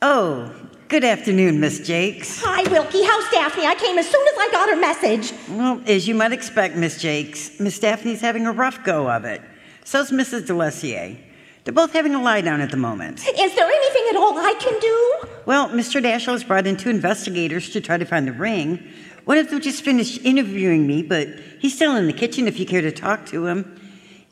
Oh, 0.00 0.50
Good 0.90 1.04
afternoon, 1.04 1.60
Miss 1.60 1.78
Jakes. 1.78 2.42
Hi, 2.42 2.68
Wilkie. 2.68 3.04
How's 3.04 3.30
Daphne? 3.30 3.64
I 3.64 3.76
came 3.76 3.96
as 3.96 4.10
soon 4.10 4.26
as 4.26 4.34
I 4.36 4.48
got 4.50 4.68
her 4.68 4.74
message. 4.74 5.32
Well, 5.48 5.80
as 5.86 6.08
you 6.08 6.16
might 6.16 6.32
expect, 6.32 6.74
Miss 6.74 7.00
Jakes, 7.00 7.60
Miss 7.60 7.78
Daphne's 7.78 8.20
having 8.20 8.44
a 8.44 8.50
rough 8.50 8.82
go 8.82 9.08
of 9.08 9.24
it. 9.24 9.40
So's 9.84 10.10
Mrs. 10.10 10.48
Delissier. 10.48 11.16
They're 11.62 11.72
both 11.72 11.92
having 11.92 12.16
a 12.16 12.20
lie 12.20 12.40
down 12.40 12.60
at 12.60 12.72
the 12.72 12.76
moment. 12.76 13.20
Is 13.20 13.54
there 13.54 13.68
anything 13.68 14.06
at 14.10 14.16
all 14.16 14.36
I 14.36 14.52
can 14.58 14.80
do? 14.80 15.28
Well, 15.46 15.68
Mr. 15.68 16.02
Dashiell 16.02 16.32
has 16.32 16.42
brought 16.42 16.66
in 16.66 16.76
two 16.76 16.90
investigators 16.90 17.70
to 17.70 17.80
try 17.80 17.96
to 17.96 18.04
find 18.04 18.26
the 18.26 18.32
ring. 18.32 18.84
One 19.26 19.38
of 19.38 19.48
them 19.48 19.60
just 19.60 19.84
finished 19.84 20.20
interviewing 20.24 20.88
me, 20.88 21.04
but 21.04 21.28
he's 21.60 21.76
still 21.76 21.94
in 21.94 22.08
the 22.08 22.12
kitchen 22.12 22.48
if 22.48 22.58
you 22.58 22.66
care 22.66 22.82
to 22.82 22.90
talk 22.90 23.26
to 23.26 23.46
him. 23.46 23.80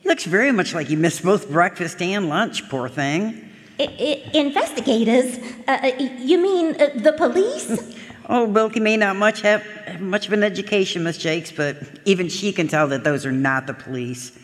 He 0.00 0.08
looks 0.08 0.24
very 0.24 0.50
much 0.50 0.74
like 0.74 0.88
he 0.88 0.96
missed 0.96 1.22
both 1.22 1.48
breakfast 1.48 2.02
and 2.02 2.28
lunch, 2.28 2.68
poor 2.68 2.88
thing. 2.88 3.47
I- 3.80 3.94
I- 3.98 4.30
investigators? 4.38 5.38
Uh, 5.66 5.78
uh, 5.82 5.90
you 6.18 6.38
mean 6.38 6.74
uh, 6.80 6.90
the 6.96 7.12
police? 7.12 7.94
Oh, 8.30 8.44
Wilkie 8.44 8.78
may 8.78 8.98
not 8.98 9.16
much 9.16 9.40
have 9.40 9.62
have 9.86 10.02
much 10.02 10.26
of 10.26 10.34
an 10.34 10.42
education, 10.42 11.02
Miss 11.02 11.16
Jakes, 11.16 11.50
but 11.50 11.78
even 12.04 12.28
she 12.28 12.52
can 12.52 12.68
tell 12.68 12.86
that 12.88 13.02
those 13.02 13.24
are 13.24 13.32
not 13.32 13.66
the 13.66 13.72
police. 13.72 14.38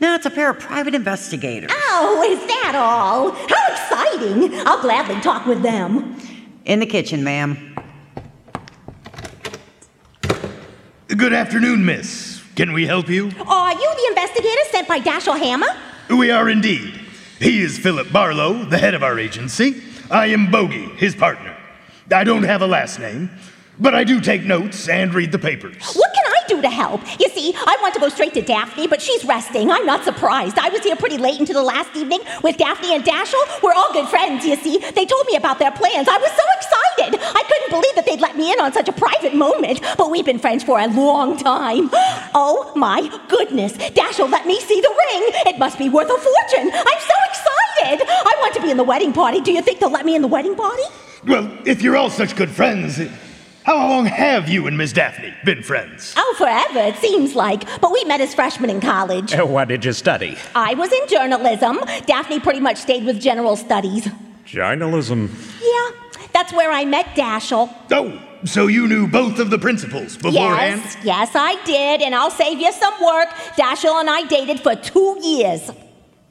No, 0.00 0.14
it's 0.14 0.24
a 0.24 0.30
pair 0.30 0.48
of 0.48 0.58
private 0.58 0.94
investigators. 0.94 1.70
Oh, 1.74 2.26
is 2.26 2.38
that 2.46 2.72
all? 2.74 3.32
How 3.32 3.70
exciting! 3.70 4.58
I'll 4.66 4.80
gladly 4.80 5.20
talk 5.20 5.44
with 5.44 5.60
them. 5.60 6.16
In 6.64 6.80
the 6.80 6.86
kitchen, 6.86 7.22
ma'am. 7.22 7.76
Good 11.08 11.34
afternoon, 11.34 11.84
miss. 11.84 12.42
Can 12.56 12.72
we 12.72 12.86
help 12.86 13.10
you? 13.10 13.24
Are 13.46 13.72
you 13.74 13.94
the 13.96 14.06
investigator 14.08 14.62
sent 14.70 14.88
by 14.88 15.00
Dashiell 15.00 15.38
Hammer? 15.38 15.68
We 16.08 16.30
are 16.30 16.48
indeed. 16.48 16.97
He 17.38 17.62
is 17.62 17.78
Philip 17.78 18.12
Barlow, 18.12 18.64
the 18.64 18.78
head 18.78 18.94
of 18.94 19.04
our 19.04 19.18
agency. 19.18 19.80
I 20.10 20.26
am 20.26 20.50
Bogey, 20.50 20.86
his 20.96 21.14
partner. 21.14 21.56
I 22.10 22.24
don't 22.24 22.42
have 22.42 22.62
a 22.62 22.66
last 22.66 22.98
name, 22.98 23.30
but 23.80 23.94
I 23.94 24.04
do 24.04 24.20
take 24.20 24.44
notes 24.44 24.88
and 24.88 25.14
read 25.14 25.32
the 25.32 25.38
papers. 25.38 25.94
What 25.94 26.12
can 26.14 26.24
I 26.26 26.40
do 26.48 26.62
to 26.62 26.68
help? 26.68 27.00
You 27.20 27.28
see, 27.28 27.54
I 27.56 27.76
want 27.80 27.94
to 27.94 28.00
go 28.00 28.08
straight 28.08 28.34
to 28.34 28.42
Daphne, 28.42 28.86
but 28.86 29.00
she's 29.00 29.24
resting. 29.24 29.70
I'm 29.70 29.86
not 29.86 30.04
surprised. 30.04 30.58
I 30.58 30.68
was 30.68 30.82
here 30.82 30.96
pretty 30.96 31.18
late 31.18 31.38
into 31.38 31.52
the 31.52 31.62
last 31.62 31.94
evening 31.96 32.20
with 32.42 32.56
Daphne 32.56 32.94
and 32.94 33.04
Dashiell. 33.04 33.62
We're 33.62 33.74
all 33.74 33.92
good 33.92 34.08
friends, 34.08 34.44
you 34.44 34.56
see. 34.56 34.78
They 34.78 35.06
told 35.06 35.26
me 35.26 35.36
about 35.36 35.58
their 35.58 35.70
plans. 35.70 36.08
I 36.08 36.18
was 36.18 36.30
so 36.30 36.42
excited. 36.56 37.20
I 37.22 37.42
couldn't 37.46 37.70
believe 37.70 37.94
that 37.94 38.04
they'd 38.06 38.20
let 38.20 38.36
me 38.36 38.52
in 38.52 38.60
on 38.60 38.72
such 38.72 38.88
a 38.88 38.92
private 38.92 39.34
moment, 39.34 39.80
but 39.96 40.10
we've 40.10 40.24
been 40.24 40.38
friends 40.38 40.64
for 40.64 40.78
a 40.78 40.86
long 40.88 41.36
time. 41.36 41.90
Oh 42.34 42.72
my 42.76 43.00
goodness. 43.28 43.72
Dashiell 43.72 44.30
let 44.30 44.46
me 44.46 44.60
see 44.60 44.80
the 44.80 44.88
ring. 44.88 45.22
It 45.46 45.58
must 45.58 45.78
be 45.78 45.88
worth 45.88 46.08
a 46.08 46.18
fortune. 46.18 46.70
I'm 46.72 47.00
so 47.00 47.14
excited. 47.30 48.06
I 48.06 48.36
want 48.40 48.54
to 48.54 48.62
be 48.62 48.70
in 48.70 48.76
the 48.76 48.84
wedding 48.84 49.12
party. 49.12 49.40
Do 49.40 49.52
you 49.52 49.62
think 49.62 49.80
they'll 49.80 49.90
let 49.90 50.04
me 50.04 50.14
in 50.14 50.22
the 50.22 50.28
wedding 50.28 50.54
party? 50.54 50.82
Well, 51.26 51.50
if 51.64 51.82
you're 51.82 51.96
all 51.96 52.10
such 52.10 52.36
good 52.36 52.50
friends, 52.50 53.00
how 53.68 53.76
long 53.76 54.06
have 54.06 54.48
you 54.48 54.66
and 54.66 54.78
Miss 54.78 54.94
Daphne 54.94 55.34
been 55.44 55.62
friends? 55.62 56.14
Oh, 56.16 56.34
forever, 56.38 56.78
it 56.88 56.96
seems 56.96 57.34
like. 57.34 57.64
But 57.82 57.92
we 57.92 58.02
met 58.04 58.18
as 58.22 58.34
freshmen 58.34 58.70
in 58.70 58.80
college. 58.80 59.34
Uh, 59.34 59.44
What 59.44 59.68
did 59.68 59.84
you 59.84 59.92
study? 59.92 60.38
I 60.54 60.72
was 60.72 60.90
in 60.90 61.06
journalism. 61.06 61.78
Daphne 62.06 62.40
pretty 62.40 62.60
much 62.60 62.78
stayed 62.78 63.04
with 63.04 63.20
general 63.20 63.56
studies. 63.56 64.08
Journalism. 64.46 65.30
Yeah, 65.62 65.90
that's 66.32 66.50
where 66.54 66.70
I 66.70 66.86
met 66.86 67.08
Dashiell. 67.14 67.68
Oh, 67.92 68.18
so 68.46 68.68
you 68.68 68.88
knew 68.88 69.06
both 69.06 69.38
of 69.38 69.50
the 69.50 69.58
principals 69.58 70.16
beforehand? 70.16 70.80
Yes, 70.82 70.96
yes, 71.04 71.30
I 71.34 71.62
did, 71.66 72.00
and 72.00 72.14
I'll 72.14 72.30
save 72.30 72.58
you 72.58 72.72
some 72.72 72.94
work. 73.04 73.28
Dashiell 73.58 74.00
and 74.00 74.08
I 74.08 74.22
dated 74.28 74.60
for 74.60 74.76
two 74.76 75.18
years. 75.22 75.70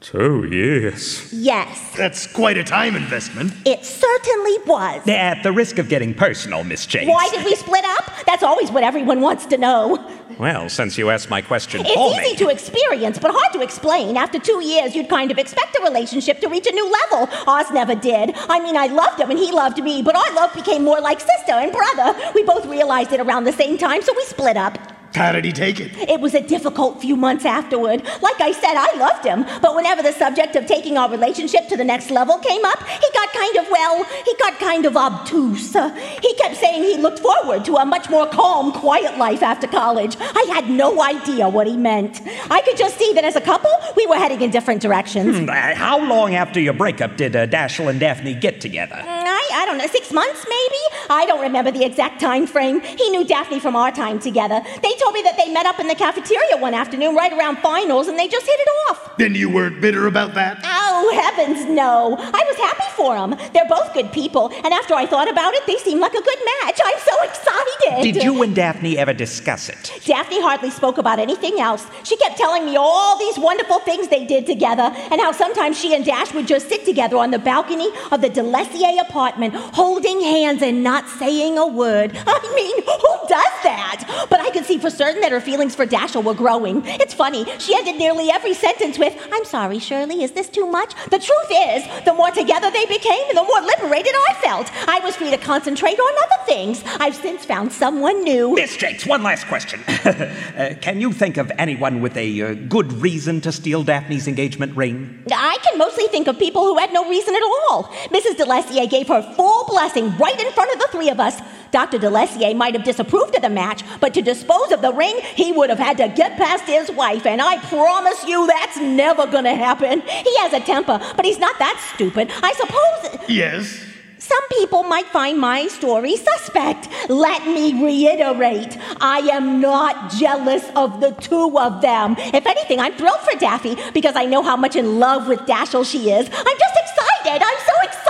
two 0.00 0.48
years. 0.50 1.32
Yes, 1.32 1.92
That's 1.96 2.26
quite 2.32 2.56
a 2.56 2.62
time 2.62 2.94
investment. 2.94 3.52
it 3.66 3.84
certainly 3.84 4.56
was. 4.64 5.06
At 5.08 5.42
the 5.42 5.50
risk 5.52 5.78
of 5.78 5.88
getting 5.88 6.14
personal, 6.14 6.62
Miss 6.62 6.86
Jakes. 6.86 7.08
Why 7.10 7.28
did 7.30 7.44
we 7.44 7.54
split 7.56 7.84
up? 7.84 8.04
That's 8.24 8.44
always 8.44 8.70
what 8.70 8.84
everyone 8.84 9.20
wants 9.20 9.44
to 9.46 9.58
know. 9.58 9.98
Well, 10.38 10.68
since 10.68 10.96
you 10.96 11.10
asked 11.10 11.30
my 11.30 11.42
question 11.42 11.80
It's 11.84 11.92
for 11.94 12.12
easy 12.12 12.30
me. 12.32 12.36
to 12.36 12.48
experience, 12.48 13.18
but 13.18 13.32
hard 13.32 13.52
to 13.54 13.60
explain. 13.60 14.16
After 14.16 14.38
two 14.38 14.62
years, 14.64 14.94
you'd 14.94 15.08
kind 15.08 15.32
of 15.32 15.38
expect 15.38 15.76
a 15.76 15.82
relationship 15.82 16.40
to 16.42 16.48
reach 16.48 16.68
a 16.68 16.72
new 16.72 16.88
level. 17.10 17.28
Oz 17.48 17.70
never 17.72 17.96
did. 17.96 18.36
I 18.48 18.60
mean, 18.60 18.76
I 18.76 18.86
loved 18.86 19.18
him 19.20 19.30
and 19.30 19.38
he 19.38 19.50
loved 19.50 19.82
me, 19.82 20.02
but 20.02 20.14
our 20.14 20.32
love 20.34 20.54
became 20.54 20.84
more 20.84 21.00
like 21.00 21.18
sister 21.18 21.52
and 21.52 21.72
brother. 21.72 22.16
We 22.36 22.44
both 22.44 22.66
realized 22.66 23.12
it 23.12 23.18
around 23.20 23.44
the 23.44 23.52
same 23.52 23.76
time, 23.76 24.02
so 24.02 24.12
we 24.16 24.24
split 24.26 24.56
up. 24.56 24.78
How 25.14 25.32
did 25.32 25.44
he 25.44 25.52
take 25.52 25.80
it? 25.80 25.96
It 26.08 26.20
was 26.20 26.34
a 26.34 26.40
difficult 26.40 27.00
few 27.00 27.16
months 27.16 27.44
afterward. 27.44 28.02
Like 28.22 28.40
I 28.40 28.52
said, 28.52 28.74
I 28.76 28.94
loved 28.96 29.24
him, 29.24 29.44
but 29.62 29.74
whenever 29.74 30.02
the 30.02 30.12
subject 30.12 30.54
of 30.56 30.66
taking 30.66 30.96
our 30.98 31.10
relationship 31.10 31.68
to 31.68 31.76
the 31.76 31.84
next 31.84 32.10
level 32.10 32.38
came 32.38 32.64
up, 32.64 32.78
he 32.86 33.06
got 33.14 33.32
kind 33.32 33.56
of, 33.56 33.66
well, 33.70 34.04
he 34.04 34.34
got 34.38 34.58
kind 34.58 34.84
of 34.86 34.96
obtuse. 34.96 35.74
Uh, 35.74 35.90
he 36.22 36.34
kept 36.34 36.56
saying 36.56 36.82
he 36.82 36.96
looked 36.98 37.18
forward 37.20 37.64
to 37.64 37.76
a 37.76 37.84
much 37.86 38.08
more 38.10 38.26
calm, 38.28 38.70
quiet 38.72 39.16
life 39.18 39.42
after 39.42 39.66
college. 39.66 40.16
I 40.20 40.44
had 40.52 40.68
no 40.70 41.02
idea 41.02 41.48
what 41.48 41.66
he 41.66 41.76
meant. 41.76 42.20
I 42.50 42.60
could 42.62 42.76
just 42.76 42.98
see 42.98 43.12
that 43.14 43.24
as 43.24 43.34
a 43.36 43.40
couple, 43.40 43.70
we 43.96 44.06
were 44.06 44.16
heading 44.16 44.40
in 44.42 44.50
different 44.50 44.82
directions. 44.82 45.38
Hmm, 45.38 45.48
How 45.48 45.98
long 45.98 46.34
after 46.34 46.60
your 46.60 46.74
breakup 46.74 47.16
did 47.16 47.34
uh, 47.34 47.46
Dashiell 47.46 47.88
and 47.90 47.98
Daphne 47.98 48.34
get 48.34 48.60
together? 48.60 49.02
I, 49.50 49.62
I 49.62 49.66
don't 49.66 49.78
know, 49.78 49.86
six 49.86 50.12
months 50.12 50.44
maybe? 50.48 50.82
I 51.10 51.26
don't 51.26 51.40
remember 51.40 51.70
the 51.70 51.84
exact 51.84 52.20
time 52.20 52.46
frame. 52.46 52.80
He 52.80 53.10
knew 53.10 53.24
Daphne 53.24 53.60
from 53.60 53.76
our 53.76 53.90
time 53.90 54.18
together. 54.18 54.60
They 54.82 54.94
told 54.96 55.14
me 55.14 55.22
that 55.22 55.36
they 55.36 55.52
met 55.52 55.66
up 55.66 55.80
in 55.80 55.88
the 55.88 55.94
cafeteria 55.94 56.56
one 56.58 56.74
afternoon 56.74 57.14
right 57.14 57.32
around 57.32 57.58
finals 57.58 58.08
and 58.08 58.18
they 58.18 58.28
just 58.28 58.46
hit 58.46 58.58
it 58.58 58.68
off. 58.90 59.16
Then 59.18 59.34
you 59.34 59.50
weren't 59.50 59.80
bitter 59.80 60.06
about 60.06 60.34
that? 60.34 60.60
Oh, 60.64 61.10
heavens, 61.14 61.64
no. 61.66 62.16
I 62.18 62.44
was 62.46 62.56
happy 62.56 62.90
for 62.96 63.16
them. 63.16 63.36
They're 63.52 63.68
both 63.68 63.92
good 63.94 64.12
people, 64.12 64.50
and 64.64 64.72
after 64.72 64.94
I 64.94 65.06
thought 65.06 65.30
about 65.30 65.54
it, 65.54 65.66
they 65.66 65.76
seemed 65.76 66.00
like 66.00 66.14
a 66.14 66.22
good 66.22 66.38
match. 66.62 66.78
I'm 66.84 66.98
so 66.98 67.22
excited. 67.22 68.12
Did 68.12 68.22
you 68.22 68.42
and 68.42 68.54
Daphne 68.54 68.98
ever 68.98 69.12
discuss 69.12 69.68
it? 69.68 69.92
Daphne 70.04 70.40
hardly 70.40 70.70
spoke 70.70 70.98
about 70.98 71.18
anything 71.18 71.60
else. 71.60 71.86
She 72.04 72.16
kept 72.16 72.36
telling 72.36 72.64
me 72.64 72.76
all 72.76 73.18
these 73.18 73.38
wonderful 73.38 73.80
things 73.80 74.08
they 74.08 74.24
did 74.24 74.46
together, 74.46 74.90
and 75.10 75.20
how 75.20 75.32
sometimes 75.32 75.78
she 75.78 75.94
and 75.94 76.04
Dash 76.04 76.32
would 76.34 76.46
just 76.46 76.68
sit 76.68 76.84
together 76.84 77.16
on 77.16 77.30
the 77.30 77.38
balcony 77.38 77.90
of 78.12 78.20
the 78.20 78.30
Delessier 78.30 79.00
apartment, 79.00 79.37
holding 79.72 80.20
hands 80.20 80.62
and 80.62 80.82
not 80.82 81.08
saying 81.08 81.58
a 81.58 81.66
word. 81.66 82.12
I 82.26 82.52
mean, 82.54 82.76
who 82.82 83.28
does 83.28 83.62
that? 83.64 84.26
But 84.30 84.40
I 84.40 84.50
could 84.50 84.64
see 84.64 84.78
for 84.78 84.90
certain 84.90 85.20
that 85.20 85.32
her 85.32 85.40
feelings 85.40 85.74
for 85.74 85.86
Dashiell 85.86 86.24
were 86.24 86.34
growing. 86.34 86.82
It's 86.84 87.14
funny, 87.14 87.44
she 87.58 87.74
ended 87.74 87.96
nearly 87.96 88.30
every 88.30 88.54
sentence 88.54 88.98
with, 88.98 89.14
I'm 89.32 89.44
sorry, 89.44 89.78
Shirley, 89.78 90.22
is 90.22 90.32
this 90.32 90.48
too 90.48 90.66
much? 90.66 90.94
The 91.10 91.18
truth 91.18 91.50
is, 91.50 92.04
the 92.04 92.14
more 92.14 92.30
together 92.30 92.70
they 92.70 92.86
became, 92.86 93.34
the 93.34 93.42
more 93.42 93.60
liberated 93.60 94.12
I 94.28 94.34
felt. 94.42 94.70
I 94.88 95.00
was 95.00 95.16
free 95.16 95.30
to 95.30 95.38
concentrate 95.38 95.98
on 95.98 96.14
other 96.24 96.44
things. 96.46 96.82
I've 96.98 97.14
since 97.14 97.44
found 97.44 97.72
someone 97.72 98.22
new. 98.24 98.54
Miss 98.54 98.76
Jakes, 98.76 99.06
one 99.06 99.22
last 99.22 99.46
question. 99.46 99.80
uh, 99.88 100.74
can 100.80 101.00
you 101.00 101.12
think 101.12 101.36
of 101.36 101.50
anyone 101.58 102.00
with 102.00 102.16
a 102.16 102.42
uh, 102.42 102.54
good 102.54 102.92
reason 102.92 103.40
to 103.42 103.52
steal 103.52 103.82
Daphne's 103.82 104.28
engagement 104.28 104.76
ring? 104.76 105.22
I 105.30 105.58
can 105.62 105.78
mostly 105.78 106.06
think 106.08 106.28
of 106.28 106.38
people 106.38 106.62
who 106.62 106.78
had 106.78 106.92
no 106.92 107.08
reason 107.08 107.34
at 107.34 107.42
all. 107.42 107.84
Mrs. 108.10 108.36
Delessier 108.36 108.88
gave 108.88 109.08
her 109.08 109.22
full 109.34 109.64
blessing 109.66 110.16
right 110.16 110.38
in 110.40 110.52
front 110.52 110.72
of 110.72 110.78
the 110.80 110.88
three 110.92 111.10
of 111.10 111.20
us. 111.20 111.40
Dr. 111.70 111.98
Delessier 111.98 112.56
might 112.56 112.74
have 112.74 112.84
disapproved 112.84 113.34
of 113.34 113.42
the 113.42 113.50
match, 113.50 113.82
but 114.00 114.14
to 114.14 114.22
dispose 114.22 114.72
of 114.72 114.80
the 114.80 114.92
ring, 114.92 115.18
he 115.34 115.52
would 115.52 115.68
have 115.68 115.78
had 115.78 115.98
to 115.98 116.08
get 116.08 116.36
past 116.36 116.64
his 116.64 116.90
wife, 116.90 117.26
and 117.26 117.42
I 117.42 117.58
promise 117.68 118.24
you 118.26 118.46
that's 118.46 118.78
never 118.78 119.26
gonna 119.26 119.54
happen. 119.54 120.00
He 120.00 120.36
has 120.38 120.52
a 120.52 120.60
temper, 120.60 120.98
but 121.16 121.24
he's 121.24 121.38
not 121.38 121.58
that 121.58 121.78
stupid. 121.94 122.30
I 122.42 122.52
suppose. 122.54 123.28
Yes. 123.28 123.84
Some 124.18 124.48
people 124.48 124.82
might 124.82 125.06
find 125.06 125.38
my 125.38 125.68
story 125.68 126.16
suspect. 126.16 126.88
Let 127.08 127.46
me 127.46 127.82
reiterate 127.82 128.76
I 129.00 129.20
am 129.32 129.60
not 129.60 130.12
jealous 130.12 130.68
of 130.76 131.00
the 131.00 131.12
two 131.12 131.58
of 131.58 131.80
them. 131.80 132.16
If 132.18 132.44
anything, 132.46 132.80
I'm 132.80 132.94
thrilled 132.94 133.20
for 133.20 133.38
Daffy 133.38 133.76
because 133.94 134.16
I 134.16 134.24
know 134.26 134.42
how 134.42 134.56
much 134.56 134.76
in 134.76 134.98
love 134.98 135.28
with 135.28 135.40
Dashiell 135.40 135.90
she 135.90 136.10
is. 136.10 136.28
I'm 136.28 136.58
just 136.58 136.76
excited. 136.76 137.42
I'm 137.42 137.58
so 137.58 137.72
excited. 137.82 138.07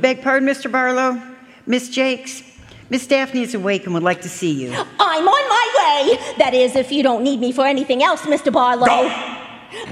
Beg 0.00 0.22
pardon, 0.22 0.48
Mr. 0.48 0.70
Barlow? 0.70 1.20
Miss 1.66 1.88
Jakes? 1.88 2.42
Miss 2.88 3.06
Daphne 3.06 3.42
is 3.42 3.54
awake 3.54 3.84
and 3.84 3.94
would 3.94 4.02
like 4.02 4.20
to 4.22 4.28
see 4.28 4.52
you. 4.52 4.72
I'm 4.72 5.28
on 5.28 5.48
my 5.48 6.06
way. 6.08 6.34
That 6.38 6.54
is, 6.54 6.76
if 6.76 6.92
you 6.92 7.02
don't 7.02 7.22
need 7.24 7.40
me 7.40 7.52
for 7.52 7.66
anything 7.66 8.02
else, 8.02 8.22
Mr. 8.22 8.52
Barlow. 8.52 8.86
Go. 8.86 9.10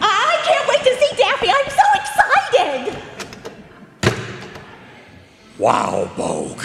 I 0.01 0.41
can't 0.45 0.69
wait 0.69 0.79
to 0.85 0.95
see 1.01 1.17
Daphne. 1.17 1.51
I'm 1.51 1.71
so 1.71 1.87
excited. 2.01 3.03
Wow, 5.59 6.11
Bogue. 6.17 6.65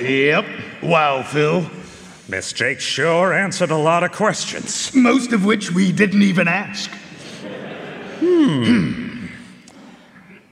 Yep. 0.00 0.46
Wow, 0.82 1.22
Phil. 1.22 1.68
Miss 2.28 2.52
Jake 2.52 2.80
sure 2.80 3.32
answered 3.32 3.70
a 3.70 3.76
lot 3.76 4.04
of 4.04 4.12
questions. 4.12 4.94
Most 4.94 5.32
of 5.32 5.44
which 5.44 5.72
we 5.72 5.92
didn't 5.92 6.22
even 6.22 6.48
ask. 6.48 6.90
Hmm. 8.20 9.09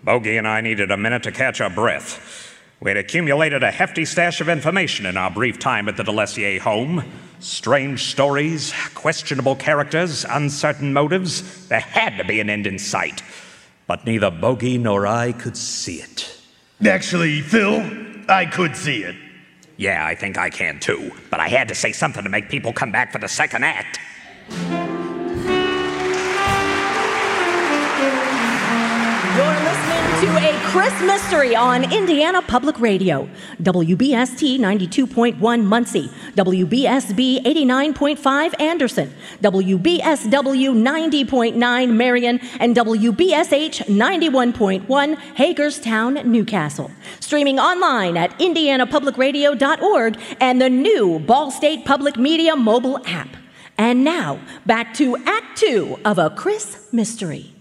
Bogey 0.09 0.39
and 0.39 0.49
I 0.49 0.63
needed 0.63 0.91
a 0.91 0.97
minute 0.97 1.25
to 1.25 1.33
catch 1.33 1.61
our 1.61 1.69
breath. 1.69 2.57
We 2.81 2.89
had 2.89 2.97
accumulated 2.97 3.63
a 3.63 3.71
hefty 3.71 4.07
stash 4.07 4.41
of 4.41 4.49
information 4.49 5.05
in 5.05 5.19
our 5.19 5.31
brief 5.31 5.59
time 5.59 5.87
at 5.87 5.99
the 5.99 6.03
Delessier 6.03 6.59
home. 6.59 7.05
Strange 7.41 8.05
stories, 8.05 8.73
questionable 8.95 9.55
characters, 9.55 10.25
uncertain 10.25 10.95
motives. 10.95 11.69
There 11.69 11.81
had 11.81 12.17
to 12.17 12.25
be 12.25 12.41
an 12.41 12.49
end 12.49 12.67
in 12.67 12.79
sight. 12.79 13.23
But 13.87 14.07
neither 14.07 14.31
Bogey 14.31 14.79
nor 14.79 15.07
I 15.07 15.33
could 15.33 15.59
see 15.59 15.97
it. 15.97 16.41
Actually, 16.87 17.43
Phil, 17.43 17.79
I 18.31 18.47
could 18.47 18.77
see 18.77 19.03
it. 19.05 19.15
Yeah, 19.77 20.07
I 20.07 20.15
think 20.15 20.39
I 20.39 20.49
can 20.49 20.81
too. 20.81 21.13
But 21.31 21.41
I 21.41 21.49
had 21.49 21.69
to 21.69 21.75
say 21.75 21.93
something 21.93 22.25
to 22.25 22.31
make 22.31 22.49
people 22.49 22.73
come 22.73 22.93
back 22.93 23.13
for 23.13 23.19
the 23.19 23.29
second 23.29 23.63
act. 23.65 23.99
Chris 30.69 30.93
Mystery 31.01 31.57
on 31.57 31.91
Indiana 31.91 32.43
Public 32.43 32.79
Radio, 32.79 33.27
WBST 33.63 34.59
92.1 34.59 35.65
Muncie, 35.65 36.11
WBSB 36.37 37.43
89.5 37.43 38.61
Anderson, 38.61 39.11
WBSW 39.41 40.75
90.9 40.77 41.91
Marion, 41.95 42.39
and 42.61 42.77
WBSH 42.77 43.85
91.1 43.87 45.19
Hagerstown, 45.37 46.31
Newcastle. 46.31 46.91
Streaming 47.21 47.59
online 47.59 48.19
at 48.19 48.39
indianapublicradio.org 48.39 50.19
and 50.39 50.61
the 50.61 50.69
new 50.69 51.19
Ball 51.21 51.51
State 51.51 51.87
Public 51.87 52.19
Media 52.19 52.55
mobile 52.55 53.01
app. 53.07 53.39
And 53.79 54.05
now, 54.05 54.39
back 54.67 54.93
to 54.97 55.17
Act 55.25 55.57
Two 55.57 55.99
of 56.05 56.19
A 56.19 56.29
Chris 56.29 56.93
Mystery. 56.93 57.55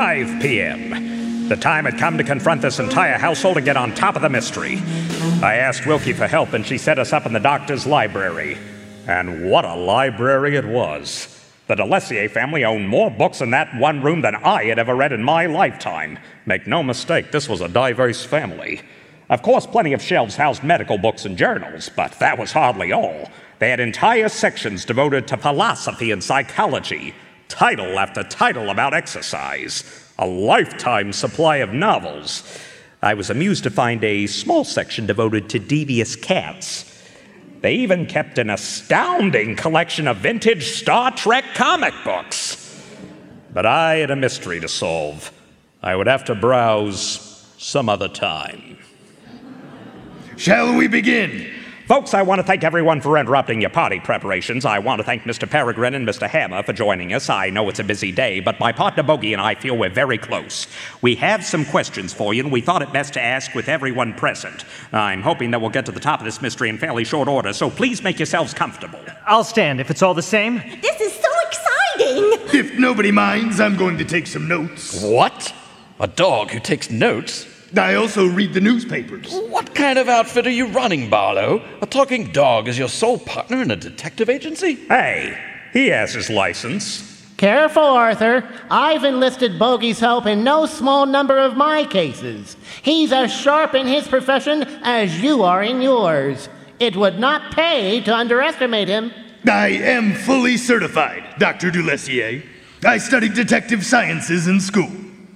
5 0.00 0.40
p.m. 0.40 1.46
The 1.50 1.56
time 1.56 1.84
had 1.84 1.98
come 1.98 2.16
to 2.16 2.24
confront 2.24 2.62
this 2.62 2.78
entire 2.78 3.18
household 3.18 3.58
and 3.58 3.66
get 3.66 3.76
on 3.76 3.94
top 3.94 4.16
of 4.16 4.22
the 4.22 4.30
mystery. 4.30 4.78
I 5.42 5.56
asked 5.56 5.86
Wilkie 5.86 6.14
for 6.14 6.26
help, 6.26 6.54
and 6.54 6.64
she 6.64 6.78
set 6.78 6.98
us 6.98 7.12
up 7.12 7.26
in 7.26 7.34
the 7.34 7.38
doctor's 7.38 7.86
library. 7.86 8.56
And 9.06 9.50
what 9.50 9.66
a 9.66 9.74
library 9.74 10.56
it 10.56 10.64
was! 10.64 11.44
The 11.66 11.74
Delessier 11.74 12.30
family 12.30 12.64
owned 12.64 12.88
more 12.88 13.10
books 13.10 13.42
in 13.42 13.50
that 13.50 13.78
one 13.78 14.02
room 14.02 14.22
than 14.22 14.36
I 14.36 14.64
had 14.64 14.78
ever 14.78 14.96
read 14.96 15.12
in 15.12 15.22
my 15.22 15.44
lifetime. 15.44 16.18
Make 16.46 16.66
no 16.66 16.82
mistake, 16.82 17.30
this 17.30 17.46
was 17.46 17.60
a 17.60 17.68
diverse 17.68 18.24
family. 18.24 18.80
Of 19.28 19.42
course, 19.42 19.66
plenty 19.66 19.92
of 19.92 20.00
shelves 20.00 20.36
housed 20.36 20.64
medical 20.64 20.96
books 20.96 21.26
and 21.26 21.36
journals, 21.36 21.90
but 21.94 22.12
that 22.20 22.38
was 22.38 22.52
hardly 22.52 22.90
all. 22.90 23.28
They 23.58 23.68
had 23.68 23.80
entire 23.80 24.30
sections 24.30 24.86
devoted 24.86 25.28
to 25.28 25.36
philosophy 25.36 26.10
and 26.10 26.24
psychology, 26.24 27.14
title 27.50 27.98
after 27.98 28.22
title 28.22 28.70
about 28.70 28.94
exercise, 28.94 29.84
a 30.18 30.26
lifetime 30.26 31.12
supply 31.12 31.56
of 31.56 31.74
novels. 31.74 32.42
I 33.02 33.14
was 33.14 33.28
amused 33.28 33.64
to 33.64 33.70
find 33.70 34.02
a 34.04 34.26
small 34.26 34.64
section 34.64 35.04
devoted 35.04 35.50
to 35.50 35.58
devious 35.58 36.16
cats. 36.16 36.86
They 37.60 37.74
even 37.74 38.06
kept 38.06 38.38
an 38.38 38.48
astounding 38.48 39.56
collection 39.56 40.08
of 40.08 40.18
vintage 40.18 40.70
Star 40.70 41.10
Trek 41.10 41.44
comic 41.54 41.92
books. 42.04 42.56
But 43.52 43.66
I 43.66 43.96
had 43.96 44.10
a 44.10 44.16
mystery 44.16 44.60
to 44.60 44.68
solve. 44.68 45.32
I 45.82 45.96
would 45.96 46.06
have 46.06 46.24
to 46.26 46.34
browse 46.34 47.26
some 47.58 47.88
other 47.88 48.08
time. 48.08 48.78
Shall 50.36 50.74
we 50.76 50.88
begin? 50.88 51.59
Folks, 51.90 52.14
I 52.14 52.22
want 52.22 52.38
to 52.38 52.44
thank 52.44 52.62
everyone 52.62 53.00
for 53.00 53.18
interrupting 53.18 53.60
your 53.60 53.70
party 53.70 53.98
preparations. 53.98 54.64
I 54.64 54.78
want 54.78 55.00
to 55.00 55.04
thank 55.04 55.24
Mr. 55.24 55.50
Peregrine 55.50 55.94
and 55.94 56.06
Mr. 56.06 56.28
Hammer 56.28 56.62
for 56.62 56.72
joining 56.72 57.12
us. 57.12 57.28
I 57.28 57.50
know 57.50 57.68
it's 57.68 57.80
a 57.80 57.82
busy 57.82 58.12
day, 58.12 58.38
but 58.38 58.60
my 58.60 58.70
partner 58.70 59.02
Bogey 59.02 59.32
and 59.32 59.42
I 59.42 59.56
feel 59.56 59.76
we're 59.76 59.90
very 59.90 60.16
close. 60.16 60.68
We 61.02 61.16
have 61.16 61.44
some 61.44 61.64
questions 61.64 62.14
for 62.14 62.32
you, 62.32 62.44
and 62.44 62.52
we 62.52 62.60
thought 62.60 62.82
it 62.82 62.92
best 62.92 63.14
to 63.14 63.20
ask 63.20 63.56
with 63.56 63.68
everyone 63.68 64.14
present. 64.14 64.64
I'm 64.92 65.20
hoping 65.20 65.50
that 65.50 65.60
we'll 65.60 65.70
get 65.70 65.84
to 65.86 65.90
the 65.90 65.98
top 65.98 66.20
of 66.20 66.24
this 66.24 66.40
mystery 66.40 66.68
in 66.68 66.78
fairly 66.78 67.02
short 67.02 67.26
order, 67.26 67.52
so 67.52 67.68
please 67.68 68.04
make 68.04 68.20
yourselves 68.20 68.54
comfortable. 68.54 69.00
I'll 69.26 69.42
stand 69.42 69.80
if 69.80 69.90
it's 69.90 70.00
all 70.00 70.14
the 70.14 70.22
same. 70.22 70.62
This 70.80 71.00
is 71.00 71.12
so 71.12 71.28
exciting! 71.48 72.56
If 72.56 72.78
nobody 72.78 73.10
minds, 73.10 73.58
I'm 73.58 73.76
going 73.76 73.98
to 73.98 74.04
take 74.04 74.28
some 74.28 74.46
notes. 74.46 75.02
What? 75.02 75.52
A 75.98 76.06
dog 76.06 76.52
who 76.52 76.60
takes 76.60 76.88
notes? 76.88 77.48
I 77.76 77.94
also 77.94 78.26
read 78.26 78.52
the 78.52 78.60
newspapers. 78.60 79.32
What 79.48 79.74
kind 79.74 79.98
of 79.98 80.08
outfit 80.08 80.46
are 80.46 80.50
you 80.50 80.66
running, 80.66 81.08
Barlow? 81.08 81.64
A 81.80 81.86
talking 81.86 82.32
dog 82.32 82.66
is 82.66 82.78
your 82.78 82.88
sole 82.88 83.18
partner 83.18 83.62
in 83.62 83.70
a 83.70 83.76
detective 83.76 84.28
agency? 84.28 84.74
Hey, 84.74 85.38
he 85.72 85.88
has 85.88 86.14
his 86.14 86.30
license. 86.30 87.06
Careful, 87.36 87.82
Arthur. 87.82 88.46
I've 88.70 89.04
enlisted 89.04 89.58
Bogey's 89.58 90.00
help 90.00 90.26
in 90.26 90.44
no 90.44 90.66
small 90.66 91.06
number 91.06 91.38
of 91.38 91.56
my 91.56 91.84
cases. 91.84 92.56
He's 92.82 93.12
as 93.12 93.32
sharp 93.32 93.74
in 93.74 93.86
his 93.86 94.06
profession 94.08 94.64
as 94.82 95.22
you 95.22 95.42
are 95.42 95.62
in 95.62 95.80
yours. 95.80 96.48
It 96.80 96.96
would 96.96 97.18
not 97.18 97.54
pay 97.54 98.00
to 98.02 98.14
underestimate 98.14 98.88
him. 98.88 99.12
I 99.48 99.68
am 99.68 100.12
fully 100.12 100.56
certified, 100.56 101.24
Dr. 101.38 101.70
Delessier. 101.70 102.44
I 102.84 102.98
studied 102.98 103.34
detective 103.34 103.86
sciences 103.86 104.46
in 104.46 104.60
school. 104.60 104.90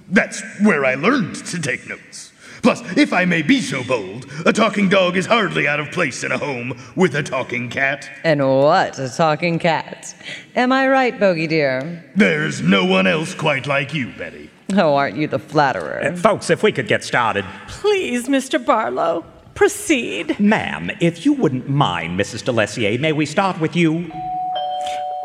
That's 0.09 0.43
where 0.61 0.85
I 0.85 0.95
learned 0.95 1.35
to 1.47 1.59
take 1.59 1.87
notes. 1.87 2.24
Plus, 2.65 2.81
if 2.97 3.13
I 3.13 3.25
may 3.25 3.43
be 3.43 3.61
so 3.61 3.83
bold, 3.83 4.25
a 4.43 4.51
talking 4.51 4.89
dog 4.89 5.17
is 5.17 5.27
hardly 5.27 5.67
out 5.67 5.79
of 5.79 5.91
place 5.91 6.23
in 6.23 6.31
a 6.31 6.37
home 6.39 6.75
with 6.95 7.13
a 7.13 7.21
talking 7.21 7.69
cat. 7.69 8.09
And 8.23 8.41
what 8.41 8.97
a 8.97 9.07
talking 9.07 9.59
cat. 9.59 10.15
Am 10.55 10.71
I 10.71 10.87
right, 10.87 11.19
Bogey 11.19 11.45
dear? 11.45 12.03
There's 12.15 12.61
no 12.61 12.83
one 12.83 13.05
else 13.05 13.35
quite 13.35 13.67
like 13.67 13.93
you, 13.93 14.11
Betty. 14.13 14.49
Oh, 14.73 14.95
aren't 14.95 15.15
you 15.15 15.27
the 15.27 15.37
flatterer? 15.37 16.05
Uh, 16.05 16.15
folks, 16.15 16.49
if 16.49 16.63
we 16.63 16.71
could 16.71 16.87
get 16.87 17.03
started. 17.03 17.45
Please, 17.67 18.27
Mr. 18.27 18.57
Barlow, 18.65 19.23
proceed. 19.53 20.39
Ma'am, 20.39 20.89
if 20.99 21.23
you 21.23 21.33
wouldn't 21.33 21.69
mind, 21.69 22.19
Mrs. 22.19 22.41
Delessier, 22.41 22.99
may 22.99 23.11
we 23.11 23.27
start 23.27 23.59
with 23.59 23.75
you? 23.75 24.11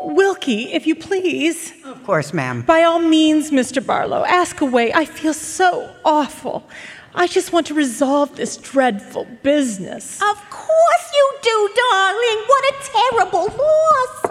Wilkie, 0.03 0.73
if 0.73 0.85
you 0.85 0.93
please. 0.93 1.73
Of 1.85 2.03
course, 2.03 2.33
ma'am. 2.33 2.61
By 2.61 2.83
all 2.83 2.99
means, 2.99 3.49
Mr. 3.49 3.83
Barlow, 3.83 4.25
ask 4.25 4.61
away. 4.61 4.93
I 4.93 5.05
feel 5.05 5.33
so 5.33 5.89
awful. 6.05 6.69
I 7.13 7.27
just 7.27 7.51
want 7.51 7.67
to 7.67 7.73
resolve 7.73 8.35
this 8.35 8.57
dreadful 8.57 9.27
business. 9.43 10.21
Of 10.21 10.49
course 10.49 11.13
you 11.13 11.37
do, 11.41 11.69
darling. 11.75 12.43
What 12.47 12.63
a 12.65 12.73
terrible 12.83 13.47
loss. 13.57 14.25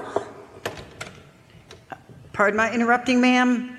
Pardon 2.33 2.57
my 2.57 2.73
interrupting, 2.73 3.21
ma'am. 3.21 3.77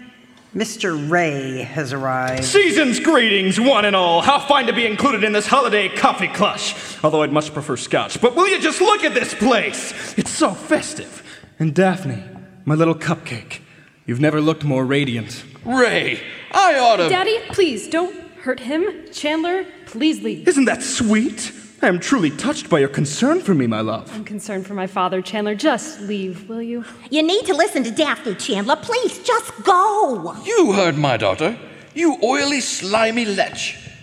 Mr. 0.56 1.10
Ray 1.10 1.64
has 1.64 1.94
arrived. 1.94 2.44
Season's 2.44 3.00
greetings, 3.00 3.60
one 3.60 3.86
and 3.86 3.96
all. 3.96 4.22
How 4.22 4.38
fine 4.38 4.68
to 4.68 4.74
be 4.74 4.86
included 4.86 5.24
in 5.24 5.32
this 5.32 5.48
holiday 5.48 5.88
coffee 5.88 6.28
clutch. 6.28 6.76
Although 7.04 7.24
I'd 7.24 7.32
much 7.32 7.54
prefer 7.54 7.78
scotch. 7.78 8.22
But 8.22 8.36
will 8.36 8.50
you 8.50 8.60
just 8.60 8.82
look 8.82 9.04
at 9.04 9.14
this 9.14 9.34
place? 9.34 10.14
It's 10.18 10.30
so 10.30 10.52
festive. 10.52 11.24
And 11.58 11.74
Daphne, 11.74 12.24
my 12.66 12.76
little 12.76 12.96
cupcake, 12.96 13.62
you've 14.06 14.20
never 14.20 14.42
looked 14.42 14.66
more 14.66 14.86
radiant. 14.86 15.44
Ray, 15.64 16.22
I 16.52 16.78
ought 16.78 16.98
to. 16.98 17.08
Daddy, 17.08 17.40
please 17.50 17.88
don't 17.88 18.21
hurt 18.42 18.60
him. 18.60 18.84
Chandler, 19.12 19.66
please 19.86 20.22
leave. 20.22 20.48
Isn't 20.48 20.66
that 20.66 20.82
sweet? 20.82 21.52
I 21.84 21.88
am 21.88 22.00
truly 22.00 22.30
touched 22.32 22.70
by 22.70 22.80
your 22.80 22.90
concern 22.90 23.42
for 23.42 23.54
me, 23.54 23.68
my 23.68 23.82
love. 23.82 24.12
I'm 24.14 24.24
concerned 24.24 24.68
for 24.68 24.74
my 24.74 24.88
father. 24.88 25.22
Chandler, 25.22 25.56
just 25.56 26.02
leave, 26.02 26.50
will 26.50 26.62
you? 26.62 26.84
You 27.10 27.24
need 27.24 27.46
to 27.46 27.54
listen 27.54 27.84
to 27.84 27.92
Daphne, 27.92 28.36
Chandler. 28.36 28.76
Please, 28.76 29.20
just 29.20 29.64
go. 29.64 30.36
You 30.44 30.74
heard 30.74 30.98
my 30.98 31.18
daughter. 31.18 31.58
You 31.94 32.18
oily, 32.24 32.62
slimy 32.62 33.26
lech. 33.26 33.58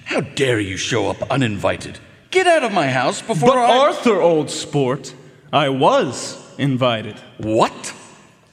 How 0.05 0.21
dare 0.21 0.61
you 0.61 0.77
show 0.77 1.09
up 1.09 1.23
uninvited? 1.31 1.99
Get 2.31 2.47
out 2.47 2.63
of 2.63 2.73
my 2.73 2.89
house 2.89 3.23
before 3.23 3.51
but 3.51 3.59
I. 3.59 3.79
Arthur, 3.79 4.21
old 4.21 4.51
sport, 4.51 5.15
I 5.53 5.69
was 5.69 6.37
invited. 6.59 7.17
What? 7.39 7.95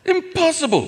Impossible. 0.05 0.87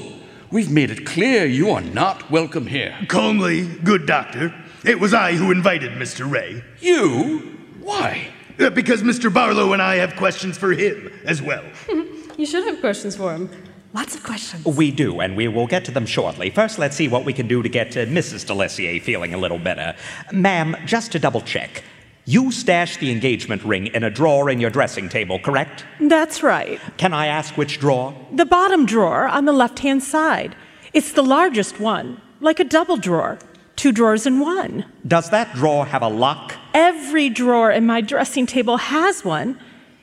We've 0.51 0.71
made 0.71 0.91
it 0.91 1.05
clear 1.05 1.45
you 1.45 1.71
are 1.71 1.81
not 1.81 2.31
welcome 2.31 2.67
here. 2.67 2.95
Calmly, 3.07 3.67
good 3.83 4.05
doctor. 4.05 4.53
It 4.87 5.01
was 5.01 5.13
I 5.13 5.33
who 5.33 5.51
invited 5.51 5.91
Mr. 5.91 6.31
Ray. 6.31 6.63
You? 6.79 7.39
Why? 7.81 8.29
Uh, 8.57 8.69
because 8.69 9.03
Mr. 9.03 9.31
Barlow 9.31 9.73
and 9.73 9.81
I 9.81 9.95
have 9.95 10.15
questions 10.15 10.57
for 10.57 10.71
him 10.71 11.11
as 11.25 11.41
well. 11.41 11.65
you 12.37 12.45
should 12.45 12.63
have 12.63 12.79
questions 12.79 13.17
for 13.17 13.33
him. 13.33 13.49
Lots 13.93 14.15
of 14.15 14.23
questions. 14.23 14.65
We 14.65 14.91
do, 14.91 15.19
and 15.19 15.35
we 15.35 15.49
will 15.49 15.67
get 15.67 15.83
to 15.85 15.91
them 15.91 16.05
shortly. 16.05 16.49
First, 16.51 16.79
let's 16.79 16.95
see 16.95 17.09
what 17.09 17.25
we 17.25 17.33
can 17.33 17.49
do 17.49 17.61
to 17.61 17.67
get 17.67 17.97
uh, 17.97 18.05
Mrs. 18.05 18.45
Delessier 18.45 19.01
feeling 19.01 19.33
a 19.33 19.37
little 19.37 19.59
better. 19.59 19.93
Ma'am, 20.31 20.77
just 20.85 21.11
to 21.11 21.19
double 21.19 21.41
check, 21.41 21.83
you 22.23 22.49
stashed 22.49 23.01
the 23.01 23.11
engagement 23.11 23.65
ring 23.65 23.87
in 23.87 24.05
a 24.05 24.09
drawer 24.09 24.49
in 24.49 24.61
your 24.61 24.69
dressing 24.69 25.09
table, 25.09 25.37
correct? 25.37 25.83
That's 25.99 26.41
right. 26.41 26.79
Can 26.95 27.11
I 27.11 27.27
ask 27.27 27.57
which 27.57 27.81
drawer? 27.81 28.15
The 28.31 28.45
bottom 28.45 28.85
drawer 28.85 29.27
on 29.27 29.43
the 29.43 29.53
left 29.53 29.79
hand 29.79 30.01
side. 30.01 30.55
It's 30.93 31.11
the 31.11 31.23
largest 31.23 31.81
one, 31.81 32.21
like 32.39 32.61
a 32.61 32.63
double 32.63 32.95
drawer. 32.95 33.37
Two 33.77 33.91
drawers 33.91 34.25
in 34.25 34.39
one. 34.39 34.85
Does 35.07 35.29
that 35.29 35.53
drawer 35.53 35.85
have 35.85 36.01
a 36.01 36.07
lock? 36.09 36.55
Every 36.73 37.29
drawer 37.29 37.71
in 37.71 37.85
my 37.85 38.01
dressing 38.01 38.47
table 38.47 38.77
has 38.77 39.23
one. 39.23 39.57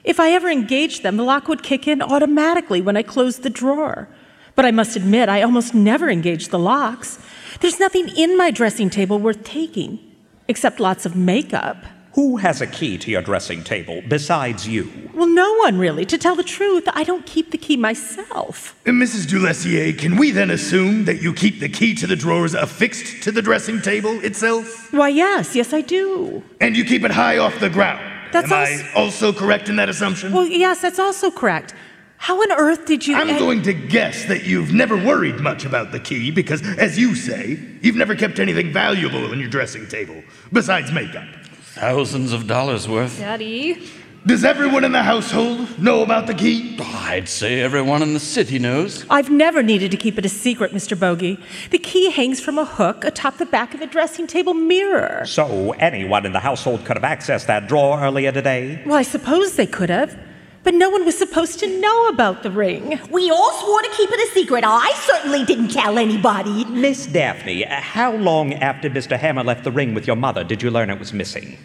If 0.05 0.21
I 0.21 0.31
ever 0.31 0.49
engaged 0.49 1.03
them, 1.03 1.17
the 1.17 1.25
lock 1.25 1.49
would 1.49 1.65
kick 1.65 1.89
in 1.89 2.01
automatically 2.01 2.81
when 2.81 2.97
I 2.97 3.03
closed 3.03 3.43
the 3.43 3.51
drawer. 3.51 4.09
But 4.55 4.65
I 4.65 4.71
must 4.71 4.95
admit, 4.95 5.29
I 5.29 5.43
almost 5.43 5.75
never 5.75 6.09
engage 6.09 6.49
the 6.49 6.59
locks. 6.59 7.19
There's 7.61 7.81
nothing 7.81 8.09
in 8.11 8.39
my 8.39 8.53
dressing 8.53 8.91
table 8.91 9.19
worth 9.19 9.43
taking, 9.43 9.99
except 10.47 10.79
lots 10.79 11.05
of 11.05 11.17
makeup. 11.17 11.79
Who 12.15 12.37
has 12.37 12.61
a 12.61 12.67
key 12.69 12.97
to 12.99 13.11
your 13.11 13.23
dressing 13.23 13.65
table 13.65 14.01
besides 14.07 14.69
you? 14.69 14.89
Well, 15.15 15.27
no 15.27 15.53
one 15.55 15.79
really. 15.79 16.05
To 16.07 16.17
tell 16.17 16.37
the 16.37 16.45
truth, 16.45 16.85
I 16.93 17.03
don't 17.03 17.27
keep 17.27 17.51
the 17.51 17.59
key 17.59 17.77
myself. 17.77 18.79
Uh, 18.87 18.91
Mrs. 18.91 19.27
Delessier, 19.27 19.99
can 19.99 20.17
we 20.17 20.31
then 20.31 20.51
assume 20.51 21.07
that 21.07 21.21
you 21.21 21.33
keep 21.35 21.59
the 21.59 21.69
key 21.69 21.93
to 21.97 22.07
the 22.07 22.15
drawers 22.15 22.55
affixed 22.55 23.25
to 23.25 23.33
the 23.33 23.43
dressing 23.43 23.83
table 23.83 24.13
itself? 24.25 24.93
Why, 24.93 25.09
yes, 25.09 25.57
yes, 25.57 25.73
I 25.73 25.81
do. 25.81 26.45
And 26.61 26.77
you 26.77 26.85
keep 26.85 27.03
it 27.03 27.11
high 27.11 27.39
off 27.39 27.59
the 27.59 27.69
ground. 27.71 28.05
That's 28.33 28.51
Am 28.51 28.61
also- 28.61 28.85
I 28.85 28.93
also 28.95 29.33
correct 29.33 29.69
in 29.69 29.75
that 29.77 29.89
assumption? 29.89 30.33
Well, 30.33 30.47
yes, 30.47 30.83
that's 30.83 31.01
also 31.01 31.33
correct. 31.33 31.75
How 32.19 32.41
on 32.41 32.53
earth 32.53 32.87
did 32.87 33.09
you. 33.09 33.17
I'm 33.17 33.29
and- 33.29 33.39
going 33.41 33.63
to 33.63 33.73
guess 33.75 34.25
that 34.27 34.45
you've 34.45 34.73
never 34.73 34.97
worried 34.97 35.41
much 35.41 35.65
about 35.65 35.91
the 35.91 35.99
key 35.99 36.31
because, 36.31 36.63
as 36.79 36.97
you 36.97 37.17
say, 37.17 37.59
you've 37.83 37.97
never 37.97 38.15
kept 38.15 38.39
anything 38.39 38.73
valuable 38.73 39.33
in 39.33 39.41
your 39.41 39.49
dressing 39.51 39.89
table, 39.89 40.23
besides 40.53 40.93
makeup. 40.93 41.27
Thousands 41.75 42.33
of 42.33 42.47
dollars 42.47 42.89
worth. 42.89 43.19
Daddy. 43.19 43.83
Does 44.25 44.45
everyone 44.45 44.85
in 44.85 44.93
the 44.93 45.03
household 45.03 45.77
know 45.77 46.05
about 46.05 46.29
the 46.29 46.33
key? 46.33 46.79
I'd 46.81 47.29
say 47.29 47.61
everyone 47.61 48.01
in 48.01 48.15
the 48.15 48.21
city 48.21 48.61
knows. 48.61 49.05
I've 49.11 49.29
never 49.29 49.61
needed 49.61 49.91
to 49.91 49.97
keep 49.97 50.17
it 50.17 50.25
a 50.25 50.29
secret, 50.29 50.71
Mr. 50.71 50.99
Bogey. 50.99 51.37
The 51.73 51.81
key 51.81 52.11
hangs 52.13 52.41
from 52.41 52.59
a 52.59 52.65
hook 52.65 53.05
atop 53.05 53.39
the 53.39 53.45
back 53.45 53.75
of 53.75 53.81
the 53.81 53.89
dressing 53.89 54.29
table 54.29 54.55
mirror. 54.55 55.27
So 55.27 55.73
anyone 55.73 56.25
in 56.25 56.33
the 56.33 56.39
household 56.39 56.85
could 56.85 56.97
have 56.97 57.19
accessed 57.19 57.47
that 57.47 57.67
drawer 57.67 58.01
earlier 58.01 58.31
today? 58.31 58.81
Well, 58.87 58.95
I 58.97 59.03
suppose 59.03 59.57
they 59.57 59.67
could 59.67 59.91
have, 59.91 60.17
but 60.65 60.75
no 60.75 60.91
one 60.91 61.05
was 61.05 61.17
supposed 61.17 61.61
to 61.61 61.81
know 61.81 62.09
about 62.09 62.43
the 62.43 62.51
ring. 62.51 62.99
We 63.11 63.31
all 63.31 63.53
swore 63.53 63.83
to 63.83 63.91
keep 63.91 64.11
it 64.11 64.29
a 64.29 64.33
secret. 64.33 64.65
I 64.67 64.93
certainly 65.07 65.45
didn't 65.45 65.69
tell 65.69 65.99
anybody. 65.99 66.65
Miss 66.65 67.07
Daphne, 67.07 67.67
uh, 67.67 67.81
how 67.81 68.13
long 68.17 68.55
after 68.55 68.89
Mr. 68.91 69.19
Hammer 69.19 69.45
left 69.45 69.63
the 69.63 69.71
ring 69.71 69.95
with 69.95 70.07
your 70.07 70.17
mother 70.17 70.43
did 70.43 70.63
you 70.63 70.71
learn 70.71 70.91
it 70.91 70.99
was 70.99 71.13
missing? 71.13 71.57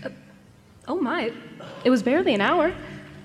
Oh 0.87 0.99
my. 0.99 1.31
It 1.83 1.89
was 1.89 2.03
barely 2.03 2.33
an 2.33 2.41
hour. 2.41 2.73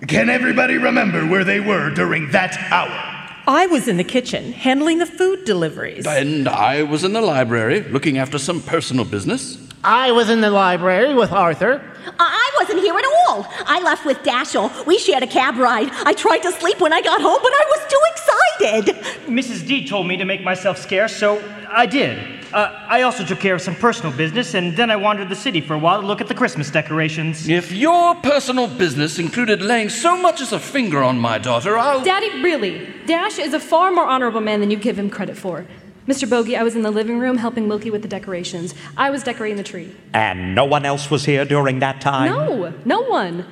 Can 0.07 0.31
everybody 0.31 0.77
remember 0.77 1.27
where 1.27 1.45
they 1.45 1.61
were 1.61 1.91
during 1.91 2.31
that 2.31 2.57
hour? 2.71 3.11
I 3.47 3.67
was 3.67 3.89
in 3.89 3.97
the 3.97 4.05
kitchen 4.05 4.53
handling 4.53 4.99
the 4.99 5.07
food 5.07 5.45
deliveries. 5.45 6.07
And 6.07 6.49
I 6.49 6.83
was 6.83 7.05
in 7.05 7.13
the 7.13 7.21
library 7.21 7.83
looking 7.83 8.17
after 8.19 8.39
some 8.39 8.63
personal 8.63 9.05
business. 9.05 9.59
I 9.83 10.13
was 10.13 10.31
in 10.31 10.41
the 10.41 10.51
library 10.51 11.15
with 11.15 11.33
Arthur. 11.33 11.83
I 12.19 12.51
wasn't 12.59 12.81
here 12.81 12.97
at 12.97 13.05
all. 13.05 13.47
I 13.67 13.81
left 13.83 14.05
with 14.05 14.19
Dashiell. 14.19 14.87
We 14.87 14.99
shared 14.99 15.23
a 15.23 15.27
cab 15.27 15.57
ride. 15.57 15.91
I 16.05 16.13
tried 16.13 16.41
to 16.41 16.53
sleep 16.53 16.81
when 16.81 16.93
I 16.93 17.01
got 17.01 17.21
home, 17.21 17.41
but 17.43 17.53
I 17.53 17.65
was 17.75 17.83
too 17.91 18.01
excited. 18.13 19.05
Mrs. 19.27 19.67
D 19.67 19.87
told 19.87 20.07
me 20.07 20.17
to 20.17 20.25
make 20.25 20.43
myself 20.43 20.79
scarce, 20.79 21.17
so 21.17 21.43
I 21.69 21.87
did. 21.87 22.45
Uh, 22.53 22.87
I 22.89 23.03
also 23.03 23.25
took 23.25 23.41
care 23.41 23.55
of 23.57 23.63
some 23.63 23.75
personal 23.75 24.17
business, 24.17 24.55
and 24.55 24.77
then 24.77 24.89
I 24.89 24.95
wandered 24.95 25.29
the 25.29 25.35
city 25.35 25.61
for 25.61 25.75
a 25.75 25.79
while 25.79 26.01
to 26.01 26.07
look 26.07 26.21
at 26.21 26.29
the 26.29 26.35
Christmas 26.35 26.71
decorations. 26.71 27.49
If 27.49 27.73
your 27.73 28.15
personal 28.15 28.69
business 28.69 29.19
included 29.19 29.61
laying 29.61 29.89
so 29.89 30.17
much 30.17 30.41
as 30.41 30.53
a 30.53 30.61
finger 30.61 31.03
on 31.03 31.19
my 31.19 31.39
daughter, 31.39 31.77
I'll. 31.77 32.05
Daddy, 32.05 32.31
really, 32.43 32.95
Dash 33.07 33.41
is 33.41 33.55
a 33.55 33.61
far 33.61 33.91
more 33.91 34.07
honorable 34.07 34.41
man 34.41 34.61
than 34.61 34.71
you 34.71 34.77
give 34.77 34.97
him 34.97 35.11
credit 35.11 35.37
for. 35.37 35.67
Mr. 36.07 36.29
Bogey, 36.29 36.57
I 36.57 36.63
was 36.63 36.77
in 36.77 36.83
the 36.83 36.91
living 36.91 37.19
room 37.19 37.39
helping 37.39 37.67
Wilkie 37.67 37.91
with 37.91 38.03
the 38.03 38.09
decorations. 38.09 38.75
I 38.97 39.09
was 39.09 39.23
decorating 39.23 39.57
the 39.57 39.63
tree. 39.63 39.97
And 40.13 40.55
no 40.55 40.67
one 40.67 40.85
else 40.85 41.11
was 41.11 41.25
here 41.25 41.47
during 41.47 41.79
that 41.79 42.03
time? 42.03 42.31
No, 42.31 42.75
no 42.85 43.01
one. 43.01 43.47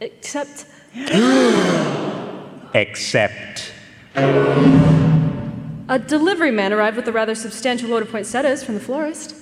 Except. 0.00 0.66
Except. 2.74 3.72
A 4.16 5.98
delivery 5.98 6.50
man 6.50 6.72
arrived 6.72 6.96
with 6.96 7.08
a 7.08 7.12
rather 7.12 7.34
substantial 7.34 7.88
load 7.88 8.02
of 8.02 8.10
poinsettias 8.10 8.62
from 8.62 8.74
the 8.74 8.80
florist. 8.80 9.34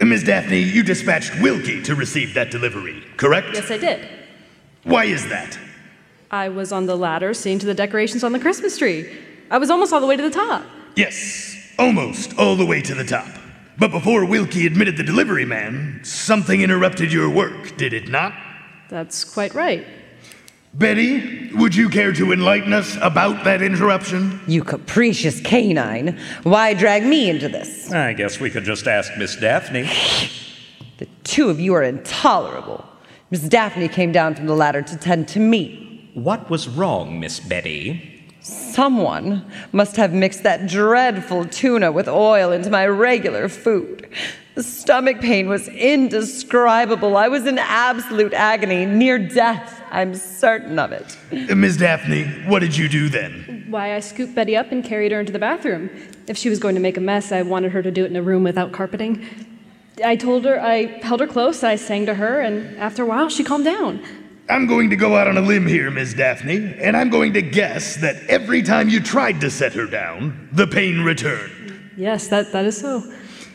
Miss 0.00 0.22
Daphne, 0.22 0.60
you 0.60 0.82
dispatched 0.82 1.40
Wilkie 1.40 1.82
to 1.82 1.94
receive 1.94 2.34
that 2.34 2.50
delivery, 2.50 3.02
correct? 3.16 3.48
Yes, 3.54 3.70
I 3.70 3.78
did. 3.78 4.06
Why 4.84 5.04
is 5.04 5.28
that? 5.28 5.58
I 6.30 6.48
was 6.48 6.72
on 6.72 6.86
the 6.86 6.96
ladder 6.96 7.34
seeing 7.34 7.58
to 7.58 7.66
the 7.66 7.74
decorations 7.74 8.22
on 8.22 8.32
the 8.32 8.38
Christmas 8.38 8.78
tree. 8.78 9.10
I 9.50 9.58
was 9.58 9.70
almost 9.70 9.92
all 9.92 10.00
the 10.00 10.06
way 10.06 10.16
to 10.16 10.22
the 10.22 10.30
top. 10.30 10.64
Yes, 10.96 11.59
almost 11.80 12.38
all 12.38 12.54
the 12.56 12.66
way 12.66 12.82
to 12.82 12.94
the 12.94 13.04
top. 13.04 13.26
But 13.78 13.90
before 13.90 14.26
Wilkie 14.26 14.66
admitted 14.66 14.98
the 14.98 15.02
delivery 15.02 15.46
man, 15.46 16.00
something 16.04 16.60
interrupted 16.60 17.10
your 17.10 17.30
work, 17.30 17.78
did 17.78 17.94
it 17.94 18.08
not? 18.08 18.34
That's 18.90 19.24
quite 19.24 19.54
right. 19.54 19.86
Betty, 20.74 21.50
would 21.54 21.74
you 21.74 21.88
care 21.88 22.12
to 22.12 22.32
enlighten 22.32 22.74
us 22.74 22.96
about 23.00 23.44
that 23.44 23.62
interruption? 23.62 24.40
You 24.46 24.62
capricious 24.62 25.40
canine. 25.40 26.18
Why 26.42 26.74
drag 26.74 27.04
me 27.04 27.30
into 27.30 27.48
this? 27.48 27.90
I 27.90 28.12
guess 28.12 28.38
we 28.38 28.50
could 28.50 28.64
just 28.64 28.86
ask 28.86 29.16
Miss 29.16 29.36
Daphne. 29.36 29.90
The 30.98 31.08
two 31.24 31.48
of 31.48 31.58
you 31.58 31.72
are 31.72 31.82
intolerable. 31.82 32.84
Miss 33.30 33.40
Daphne 33.40 33.88
came 33.88 34.12
down 34.12 34.34
from 34.34 34.44
the 34.44 34.54
ladder 34.54 34.82
to 34.82 34.96
tend 34.98 35.28
to 35.28 35.40
me. 35.40 36.10
What 36.12 36.50
was 36.50 36.68
wrong, 36.68 37.18
Miss 37.18 37.40
Betty? 37.40 38.19
Someone 38.42 39.44
must 39.72 39.96
have 39.96 40.12
mixed 40.12 40.42
that 40.44 40.66
dreadful 40.66 41.44
tuna 41.44 41.92
with 41.92 42.08
oil 42.08 42.52
into 42.52 42.70
my 42.70 42.86
regular 42.86 43.48
food. 43.48 44.08
The 44.54 44.62
stomach 44.62 45.20
pain 45.20 45.48
was 45.48 45.68
indescribable. 45.68 47.16
I 47.16 47.28
was 47.28 47.46
in 47.46 47.58
absolute 47.58 48.34
agony, 48.34 48.84
near 48.84 49.18
death. 49.18 49.80
I'm 49.90 50.14
certain 50.14 50.78
of 50.78 50.92
it. 50.92 51.16
Uh, 51.32 51.54
Miss 51.54 51.76
Daphne, 51.76 52.24
what 52.46 52.60
did 52.60 52.76
you 52.76 52.88
do 52.88 53.08
then? 53.08 53.66
Why, 53.68 53.94
I 53.94 54.00
scooped 54.00 54.34
Betty 54.34 54.56
up 54.56 54.72
and 54.72 54.84
carried 54.84 55.12
her 55.12 55.20
into 55.20 55.32
the 55.32 55.38
bathroom. 55.38 55.90
If 56.26 56.36
she 56.36 56.48
was 56.48 56.58
going 56.58 56.74
to 56.74 56.80
make 56.80 56.96
a 56.96 57.00
mess, 57.00 57.32
I 57.32 57.42
wanted 57.42 57.72
her 57.72 57.82
to 57.82 57.90
do 57.90 58.04
it 58.04 58.10
in 58.10 58.16
a 58.16 58.22
room 58.22 58.42
without 58.42 58.72
carpeting. 58.72 59.26
I 60.04 60.16
told 60.16 60.44
her, 60.44 60.60
I 60.60 60.86
held 61.02 61.20
her 61.20 61.26
close, 61.26 61.62
I 61.62 61.76
sang 61.76 62.06
to 62.06 62.14
her, 62.14 62.40
and 62.40 62.76
after 62.78 63.02
a 63.02 63.06
while, 63.06 63.28
she 63.28 63.44
calmed 63.44 63.64
down. 63.64 64.02
I'm 64.50 64.66
going 64.66 64.90
to 64.90 64.96
go 64.96 65.16
out 65.16 65.28
on 65.28 65.38
a 65.38 65.40
limb 65.40 65.66
here, 65.66 65.90
Miss 65.92 66.12
Daphne, 66.12 66.74
and 66.78 66.96
I'm 66.96 67.08
going 67.08 67.32
to 67.34 67.42
guess 67.42 67.96
that 67.98 68.16
every 68.26 68.62
time 68.62 68.88
you 68.88 69.00
tried 69.00 69.40
to 69.42 69.50
set 69.50 69.72
her 69.74 69.86
down, 69.86 70.48
the 70.50 70.66
pain 70.66 71.02
returned. 71.02 71.90
Yes, 71.96 72.26
that, 72.28 72.50
that 72.50 72.64
is 72.64 72.78
so. 72.78 73.04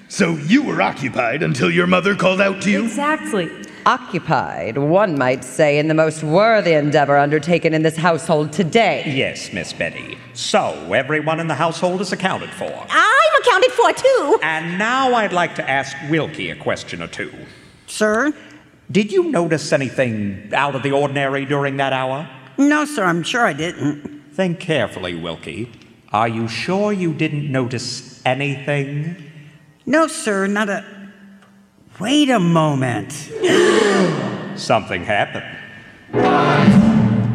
So 0.07 0.31
you 0.37 0.63
were 0.63 0.81
occupied 0.81 1.43
until 1.43 1.69
your 1.69 1.85
mother 1.85 2.15
called 2.15 2.39
out 2.39 2.61
to 2.61 2.71
you? 2.71 2.85
Exactly. 2.85 3.51
Occupied, 3.85 4.77
one 4.77 5.17
might 5.17 5.43
say, 5.43 5.77
in 5.77 5.89
the 5.89 5.93
most 5.93 6.23
worthy 6.23 6.73
endeavor 6.73 7.17
undertaken 7.17 7.73
in 7.73 7.83
this 7.83 7.97
household 7.97 8.53
today. 8.53 9.03
Yes, 9.05 9.51
Miss 9.51 9.73
Betty. 9.73 10.17
So, 10.33 10.93
everyone 10.93 11.41
in 11.41 11.47
the 11.47 11.55
household 11.55 11.99
is 12.01 12.13
accounted 12.13 12.51
for. 12.51 12.71
I'm 12.89 13.41
accounted 13.41 13.71
for 13.71 13.91
too. 13.91 14.39
And 14.41 14.79
now 14.79 15.13
I'd 15.13 15.33
like 15.33 15.55
to 15.55 15.69
ask 15.69 15.95
Wilkie 16.09 16.51
a 16.51 16.55
question 16.55 17.01
or 17.01 17.07
two. 17.07 17.33
Sir? 17.87 18.33
Did 18.91 19.11
you 19.11 19.31
notice 19.31 19.71
anything 19.73 20.51
out 20.53 20.75
of 20.75 20.83
the 20.83 20.91
ordinary 20.91 21.45
during 21.45 21.77
that 21.77 21.93
hour? 21.93 22.29
No, 22.57 22.85
sir, 22.85 23.03
I'm 23.03 23.23
sure 23.23 23.45
I 23.45 23.53
didn't. 23.53 24.33
Think 24.33 24.59
carefully, 24.59 25.15
Wilkie. 25.15 25.71
Are 26.13 26.27
you 26.27 26.47
sure 26.47 26.93
you 26.93 27.13
didn't 27.13 27.51
notice 27.51 28.21
anything? 28.25 29.15
No, 29.85 30.07
sir, 30.07 30.47
not 30.47 30.69
a. 30.69 30.85
Wait 31.99 32.29
a 32.29 32.39
moment. 32.39 33.11
Something 34.55 35.03
happened. 35.03 35.45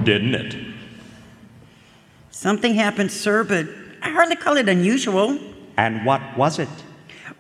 Didn't 0.05 0.35
it? 0.35 0.57
Something 2.31 2.75
happened, 2.75 3.13
sir, 3.13 3.45
but 3.45 3.67
I 4.03 4.11
hardly 4.11 4.37
call 4.37 4.57
it 4.57 4.69
unusual. 4.69 5.39
And 5.77 6.07
what 6.07 6.37
was 6.37 6.59
it? 6.59 6.69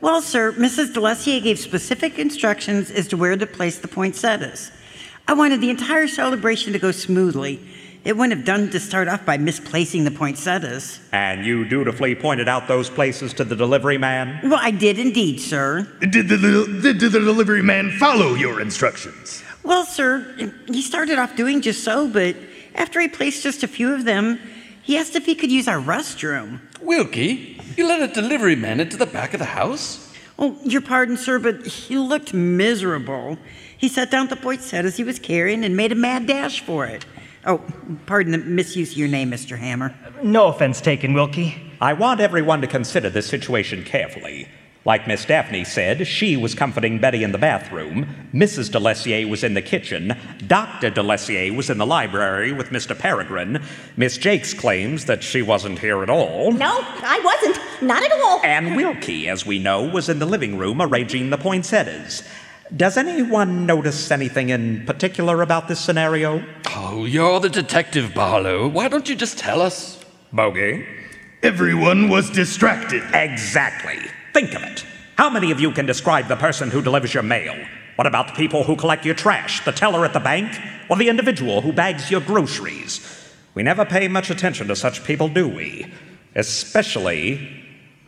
Well, 0.00 0.22
sir, 0.22 0.52
Mrs. 0.52 0.94
Delessier 0.94 1.42
gave 1.42 1.58
specific 1.58 2.18
instructions 2.18 2.90
as 2.90 3.06
to 3.08 3.18
where 3.18 3.36
to 3.36 3.46
place 3.46 3.78
the 3.78 3.88
poinsettias. 3.88 4.70
I 5.28 5.34
wanted 5.34 5.60
the 5.60 5.68
entire 5.68 6.08
celebration 6.08 6.72
to 6.72 6.78
go 6.78 6.90
smoothly. 6.90 7.60
It 8.02 8.16
wouldn't 8.16 8.34
have 8.34 8.46
done 8.46 8.70
to 8.70 8.80
start 8.80 9.08
off 9.08 9.26
by 9.26 9.36
misplacing 9.36 10.04
the 10.04 10.10
poinsettias. 10.10 11.00
And 11.12 11.44
you 11.44 11.68
dutifully 11.68 12.14
pointed 12.14 12.48
out 12.48 12.66
those 12.66 12.88
places 12.88 13.34
to 13.34 13.44
the 13.44 13.54
delivery 13.54 13.98
man? 13.98 14.40
Well, 14.42 14.58
I 14.60 14.70
did 14.70 14.98
indeed, 14.98 15.38
sir. 15.38 15.86
Did 16.00 16.30
the, 16.30 16.80
did 16.82 16.98
the 16.98 17.10
delivery 17.10 17.62
man 17.62 17.90
follow 17.90 18.34
your 18.34 18.62
instructions? 18.62 19.42
Well, 19.62 19.84
sir, 19.84 20.52
he 20.68 20.80
started 20.80 21.18
off 21.18 21.36
doing 21.36 21.60
just 21.60 21.84
so, 21.84 22.08
but 22.08 22.36
after 22.74 23.00
he 23.00 23.08
placed 23.08 23.42
just 23.42 23.62
a 23.62 23.68
few 23.68 23.92
of 23.92 24.06
them, 24.06 24.40
he 24.82 24.96
asked 24.96 25.14
if 25.14 25.26
he 25.26 25.34
could 25.34 25.52
use 25.52 25.68
our 25.68 25.78
restroom. 25.78 26.60
Wilkie, 26.82 27.60
you 27.76 27.86
let 27.86 28.02
a 28.02 28.12
delivery 28.12 28.56
man 28.56 28.80
into 28.80 28.96
the 28.96 29.06
back 29.06 29.34
of 29.34 29.38
the 29.38 29.46
house? 29.46 30.12
Oh, 30.38 30.56
your 30.64 30.80
pardon, 30.80 31.16
sir, 31.16 31.38
but 31.38 31.66
he 31.66 31.98
looked 31.98 32.32
miserable. 32.32 33.38
He 33.76 33.88
set 33.88 34.10
down 34.10 34.28
the 34.28 34.36
poinsettias 34.36 34.96
he 34.96 35.04
was 35.04 35.18
carrying 35.18 35.64
and 35.64 35.76
made 35.76 35.92
a 35.92 35.94
mad 35.94 36.26
dash 36.26 36.60
for 36.60 36.86
it. 36.86 37.04
Oh, 37.44 37.62
pardon 38.06 38.32
the 38.32 38.38
misuse 38.38 38.92
of 38.92 38.98
your 38.98 39.08
name, 39.08 39.30
Mr. 39.30 39.58
Hammer. 39.58 39.94
No 40.22 40.48
offense 40.48 40.80
taken, 40.80 41.12
Wilkie. 41.12 41.72
I 41.80 41.92
want 41.92 42.20
everyone 42.20 42.60
to 42.60 42.66
consider 42.66 43.10
this 43.10 43.26
situation 43.26 43.84
carefully. 43.84 44.48
Like 44.86 45.06
Miss 45.06 45.26
Daphne 45.26 45.64
said, 45.64 46.06
she 46.06 46.38
was 46.38 46.54
comforting 46.54 46.98
Betty 46.98 47.22
in 47.22 47.32
the 47.32 47.38
bathroom. 47.38 48.06
Mrs. 48.32 48.70
Delessier 48.70 49.28
was 49.28 49.44
in 49.44 49.52
the 49.52 49.60
kitchen. 49.60 50.16
Dr. 50.46 50.90
Delessier 50.90 51.54
was 51.54 51.68
in 51.68 51.76
the 51.76 51.84
library 51.86 52.50
with 52.52 52.70
Mr. 52.70 52.98
Peregrine. 52.98 53.62
Miss 53.98 54.16
Jakes 54.16 54.54
claims 54.54 55.04
that 55.04 55.22
she 55.22 55.42
wasn't 55.42 55.80
here 55.80 56.02
at 56.02 56.08
all. 56.08 56.52
No, 56.52 56.78
I 56.80 57.20
wasn't. 57.22 57.82
Not 57.82 58.02
at 58.02 58.12
all. 58.12 58.40
And 58.42 58.74
Wilkie, 58.74 59.28
as 59.28 59.44
we 59.44 59.58
know, 59.58 59.84
was 59.84 60.08
in 60.08 60.18
the 60.18 60.24
living 60.26 60.56
room 60.56 60.80
arranging 60.80 61.28
the 61.28 61.36
poinsettias. 61.38 62.22
Does 62.74 62.96
anyone 62.96 63.66
notice 63.66 64.10
anything 64.10 64.48
in 64.48 64.86
particular 64.86 65.42
about 65.42 65.68
this 65.68 65.80
scenario? 65.80 66.42
Oh, 66.68 67.04
you're 67.04 67.40
the 67.40 67.50
detective, 67.50 68.14
Barlow. 68.14 68.66
Why 68.66 68.88
don't 68.88 69.08
you 69.10 69.16
just 69.16 69.36
tell 69.36 69.60
us? 69.60 70.02
Bogey? 70.32 70.86
Everyone 71.42 72.08
was 72.08 72.30
distracted. 72.30 73.02
Exactly. 73.12 73.98
Think 74.32 74.54
of 74.54 74.62
it. 74.62 74.84
How 75.16 75.28
many 75.28 75.50
of 75.50 75.60
you 75.60 75.72
can 75.72 75.86
describe 75.86 76.28
the 76.28 76.36
person 76.36 76.70
who 76.70 76.82
delivers 76.82 77.12
your 77.12 77.22
mail? 77.22 77.54
What 77.96 78.06
about 78.06 78.28
the 78.28 78.34
people 78.34 78.64
who 78.64 78.76
collect 78.76 79.04
your 79.04 79.14
trash, 79.14 79.64
the 79.64 79.72
teller 79.72 80.04
at 80.04 80.12
the 80.12 80.20
bank, 80.20 80.58
or 80.88 80.96
the 80.96 81.08
individual 81.08 81.60
who 81.60 81.72
bags 81.72 82.10
your 82.10 82.20
groceries? 82.20 83.00
We 83.54 83.62
never 83.62 83.84
pay 83.84 84.08
much 84.08 84.30
attention 84.30 84.68
to 84.68 84.76
such 84.76 85.04
people, 85.04 85.28
do 85.28 85.48
we? 85.48 85.92
Especially 86.34 87.64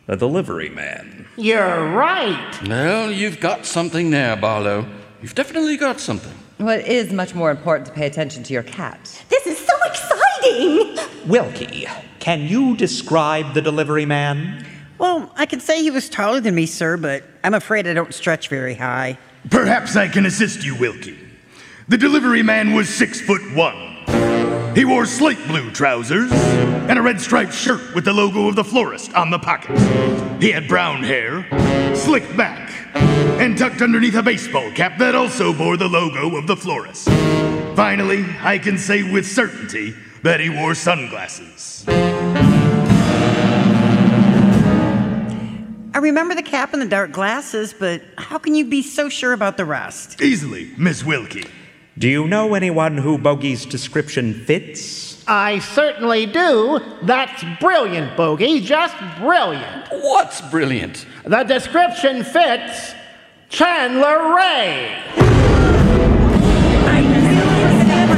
the 0.07 0.15
delivery 0.15 0.69
man. 0.69 1.27
You're 1.37 1.91
right. 1.91 2.67
Well, 2.67 3.11
you've 3.11 3.39
got 3.39 3.65
something 3.65 4.09
there, 4.09 4.35
Barlow. 4.35 4.87
You've 5.21 5.35
definitely 5.35 5.77
got 5.77 5.99
something. 5.99 6.33
Well, 6.59 6.79
it 6.79 6.87
is 6.87 7.11
much 7.11 7.35
more 7.35 7.51
important 7.51 7.87
to 7.87 7.93
pay 7.93 8.07
attention 8.07 8.43
to 8.43 8.53
your 8.53 8.63
cat. 8.63 9.23
This 9.29 9.45
is 9.45 9.57
so 9.57 9.73
exciting! 9.85 10.97
Wilkie, 11.27 11.87
can 12.19 12.41
you 12.41 12.75
describe 12.77 13.53
the 13.53 13.61
delivery 13.61 14.05
man? 14.05 14.65
Well, 15.03 15.29
I 15.35 15.45
can 15.45 15.59
say 15.59 15.81
he 15.83 15.91
was 15.91 16.07
taller 16.07 16.39
than 16.39 16.55
me, 16.55 16.65
sir, 16.65 16.95
but 16.95 17.25
I'm 17.43 17.53
afraid 17.53 17.87
I 17.87 17.93
don't 17.93 18.13
stretch 18.13 18.47
very 18.47 18.73
high. 18.73 19.17
Perhaps 19.51 19.97
I 19.97 20.07
can 20.07 20.25
assist 20.25 20.63
you, 20.63 20.77
Wilkie. 20.79 21.19
The 21.89 21.97
delivery 21.97 22.41
man 22.41 22.71
was 22.71 22.87
six 22.87 23.19
foot 23.19 23.41
one. 23.53 23.97
He 24.73 24.85
wore 24.85 25.05
slate 25.05 25.45
blue 25.45 25.71
trousers 25.71 26.31
and 26.31 26.97
a 26.97 27.01
red 27.01 27.19
striped 27.19 27.53
shirt 27.53 27.93
with 27.93 28.05
the 28.05 28.13
logo 28.13 28.47
of 28.47 28.55
the 28.55 28.63
florist 28.63 29.13
on 29.13 29.29
the 29.29 29.39
pocket. 29.39 29.77
He 30.41 30.53
had 30.53 30.69
brown 30.69 31.03
hair, 31.03 31.45
slicked 31.93 32.37
back, 32.37 32.71
and 32.95 33.57
tucked 33.57 33.81
underneath 33.81 34.15
a 34.15 34.23
baseball 34.23 34.71
cap 34.71 34.97
that 34.99 35.15
also 35.15 35.51
bore 35.51 35.75
the 35.75 35.89
logo 35.89 36.37
of 36.37 36.47
the 36.47 36.55
florist. 36.55 37.09
Finally, 37.75 38.25
I 38.39 38.57
can 38.57 38.77
say 38.77 39.03
with 39.03 39.27
certainty 39.27 39.95
that 40.21 40.39
he 40.39 40.47
wore 40.49 40.73
sunglasses. 40.75 41.83
I 45.95 45.99
remember 45.99 46.33
the 46.33 46.41
cap 46.41 46.73
and 46.73 46.81
the 46.81 46.87
dark 46.87 47.11
glasses, 47.11 47.71
but 47.71 48.01
how 48.17 48.39
can 48.39 48.55
you 48.55 48.65
be 48.65 48.81
so 48.81 49.09
sure 49.09 49.31
about 49.31 49.57
the 49.57 49.65
rest? 49.65 50.19
Easily, 50.21 50.71
Miss 50.75 51.03
Wilkie. 51.03 51.45
Do 51.99 52.09
you 52.09 52.27
know 52.27 52.55
anyone 52.55 52.97
who 52.97 53.19
Bogey's 53.19 53.63
description 53.63 54.33
fits? 54.33 55.23
I 55.27 55.59
certainly 55.59 56.25
do. 56.25 56.79
That's 57.03 57.43
brilliant, 57.59 58.17
Bogey. 58.17 58.61
Just 58.61 58.95
brilliant. 59.19 59.87
What's 59.91 60.41
brilliant? 60.41 61.05
The 61.25 61.43
description 61.43 62.23
fits 62.23 62.95
Chandler 63.49 64.35
Ray. 64.35 64.99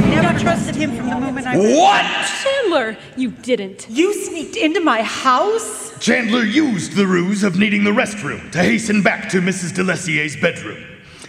I 0.06 0.22
never 0.22 0.38
trusted 0.38 0.76
him 0.76 0.94
from 0.96 1.10
the 1.10 1.18
moment 1.18 1.48
I 1.48 1.56
What? 1.56 2.06
Chandler, 2.42 2.96
you 3.16 3.32
didn't. 3.32 3.88
You 3.90 4.14
sneaked 4.14 4.56
into 4.56 4.80
my 4.80 5.02
house? 5.02 5.98
Chandler 5.98 6.44
used 6.44 6.92
the 6.92 7.08
ruse 7.08 7.42
of 7.42 7.58
needing 7.58 7.82
the 7.82 7.90
restroom 7.90 8.52
to 8.52 8.62
hasten 8.62 9.02
back 9.02 9.28
to 9.30 9.40
Mrs. 9.40 9.74
Delessier's 9.74 10.36
bedroom. 10.36 10.80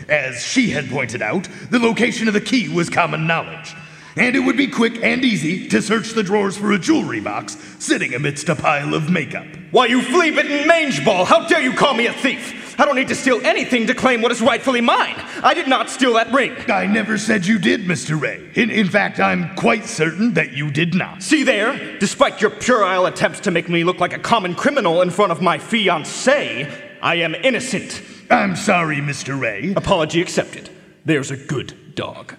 As 0.08 0.46
she 0.46 0.70
had 0.70 0.90
pointed 0.92 1.24
out, 1.24 1.50
the 1.72 1.80
location 1.80 2.28
of 2.28 2.36
the 2.36 2.42
key 2.42 2.70
was 2.70 2.88
common 2.88 3.26
knowledge, 3.26 3.74
and 4.16 4.36
it 4.36 4.42
would 4.42 4.58
be 4.58 4.68
quick 4.68 5.04
and 5.04 5.26
easy 5.26 5.68
to 5.70 5.82
search 5.82 6.12
the 6.12 6.22
drawers 6.22 6.56
for 6.56 6.72
a 6.72 6.78
jewelry 6.78 7.20
box 7.20 7.58
sitting 7.80 8.14
amidst 8.14 8.48
a 8.48 8.56
pile 8.56 8.94
of 8.94 9.10
makeup. 9.10 9.48
Why, 9.72 9.88
you 9.88 10.04
flea 10.04 10.30
bitten 10.30 10.68
mange 10.68 11.04
ball! 11.04 11.26
How 11.26 11.48
dare 11.48 11.62
you 11.62 11.74
call 11.74 11.96
me 11.96 12.06
a 12.06 12.14
thief! 12.14 12.67
I 12.80 12.86
don't 12.86 12.96
need 12.96 13.08
to 13.08 13.16
steal 13.16 13.44
anything 13.44 13.88
to 13.88 13.96
claim 13.96 14.22
what 14.22 14.32
is 14.32 14.40
rightfully 14.40 14.82
mine. 14.82 15.16
I 15.44 15.56
did 15.56 15.68
not 15.68 15.90
steal 15.90 16.14
that 16.14 16.32
ring. 16.32 16.56
I 16.70 16.86
never 16.86 17.18
said 17.18 17.46
you 17.46 17.58
did, 17.58 17.86
Mr. 17.86 18.20
Ray. 18.20 18.50
In, 18.54 18.70
in 18.70 18.88
fact, 18.88 19.20
I'm 19.20 19.56
quite 19.56 19.86
certain 19.86 20.36
that 20.36 20.54
you 20.54 20.70
did 20.70 20.94
not. 20.94 21.24
See 21.24 21.42
there? 21.42 21.98
Despite 21.98 22.40
your 22.40 22.52
puerile 22.52 23.08
attempts 23.08 23.40
to 23.42 23.52
make 23.52 23.68
me 23.68 23.84
look 23.84 24.00
like 24.00 24.14
a 24.14 24.20
common 24.20 24.54
criminal 24.54 25.02
in 25.02 25.10
front 25.10 25.32
of 25.32 25.42
my 25.42 25.58
fiancée, 25.58 26.72
I 27.02 27.16
am 27.16 27.34
innocent. 27.34 28.02
I'm 28.30 28.56
sorry, 28.56 28.98
Mr. 28.98 29.40
Ray. 29.40 29.74
Apology 29.76 30.22
accepted. 30.22 30.70
There's 31.04 31.32
a 31.32 31.38
good 31.38 31.96
dog. 31.96 32.36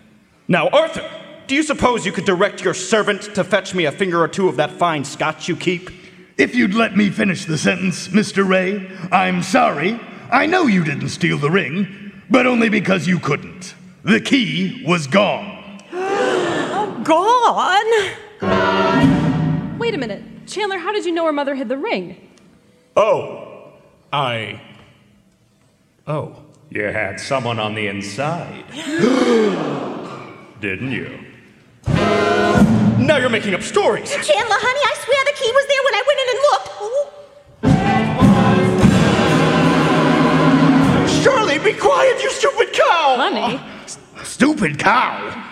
Now, 0.46 0.68
Arthur, 0.68 1.08
do 1.48 1.56
you 1.56 1.64
suppose 1.64 2.06
you 2.06 2.12
could 2.12 2.26
direct 2.26 2.62
your 2.62 2.74
servant 2.74 3.34
to 3.34 3.42
fetch 3.42 3.74
me 3.74 3.86
a 3.86 3.92
finger 3.92 4.22
or 4.22 4.28
two 4.28 4.48
of 4.48 4.56
that 4.56 4.70
fine 4.70 5.04
scotch 5.04 5.48
you 5.48 5.56
keep? 5.56 5.90
If 6.36 6.54
you'd 6.54 6.74
let 6.74 6.96
me 6.96 7.10
finish 7.10 7.44
the 7.44 7.58
sentence, 7.58 8.06
Mr. 8.08 8.46
Ray, 8.46 8.88
I'm 9.10 9.42
sorry. 9.42 9.98
I 10.30 10.46
know 10.46 10.66
you 10.66 10.84
didn't 10.84 11.08
steal 11.08 11.38
the 11.38 11.50
ring, 11.50 12.12
but 12.28 12.46
only 12.46 12.68
because 12.68 13.06
you 13.06 13.18
couldn't. 13.18 13.74
The 14.04 14.20
key 14.20 14.84
was 14.86 15.06
gone. 15.06 15.80
Gone? 17.04 18.18
Wait 19.78 19.94
a 19.94 19.98
minute. 19.98 20.22
Chandler, 20.46 20.78
how 20.78 20.92
did 20.92 21.06
you 21.06 21.12
know 21.12 21.24
her 21.24 21.32
mother 21.32 21.54
hid 21.54 21.68
the 21.68 21.78
ring? 21.78 22.28
Oh, 22.96 23.72
I. 24.12 24.60
Oh. 26.06 26.36
You 26.70 26.82
had 26.82 27.18
someone 27.18 27.58
on 27.58 27.74
the 27.74 27.86
inside. 27.86 28.64
Didn't 30.60 30.92
you? 30.92 31.18
Now 31.86 33.16
you're 33.16 33.30
making 33.30 33.54
up 33.54 33.62
stories. 33.62 34.10
Chandler, 34.10 34.58
honey, 34.60 34.80
I 34.84 34.94
swear 35.02 35.24
the 35.24 35.32
key 35.32 35.50
was 35.50 35.66
there 35.66 35.82
when 35.84 35.94
I 35.94 36.02
went 36.06 36.20
in 36.20 36.28
and 36.28 36.38
looked. 36.50 37.17
Be 41.72 41.78
quiet, 41.78 42.22
you 42.22 42.30
stupid 42.30 42.72
cow! 42.72 43.16
Honey. 43.16 43.60
Stupid 44.24 44.78
cow. 44.78 45.44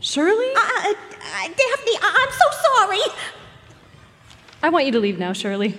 Shirley? 0.00 0.50
Uh, 0.56 0.60
uh, 0.60 0.92
uh, 0.92 1.48
Daphne, 1.48 1.96
I- 2.02 2.26
I'm 2.26 2.32
so 2.32 2.46
sorry. 2.86 3.16
I 4.62 4.68
want 4.68 4.86
you 4.86 4.92
to 4.92 5.00
leave 5.00 5.18
now, 5.18 5.32
Shirley. 5.32 5.74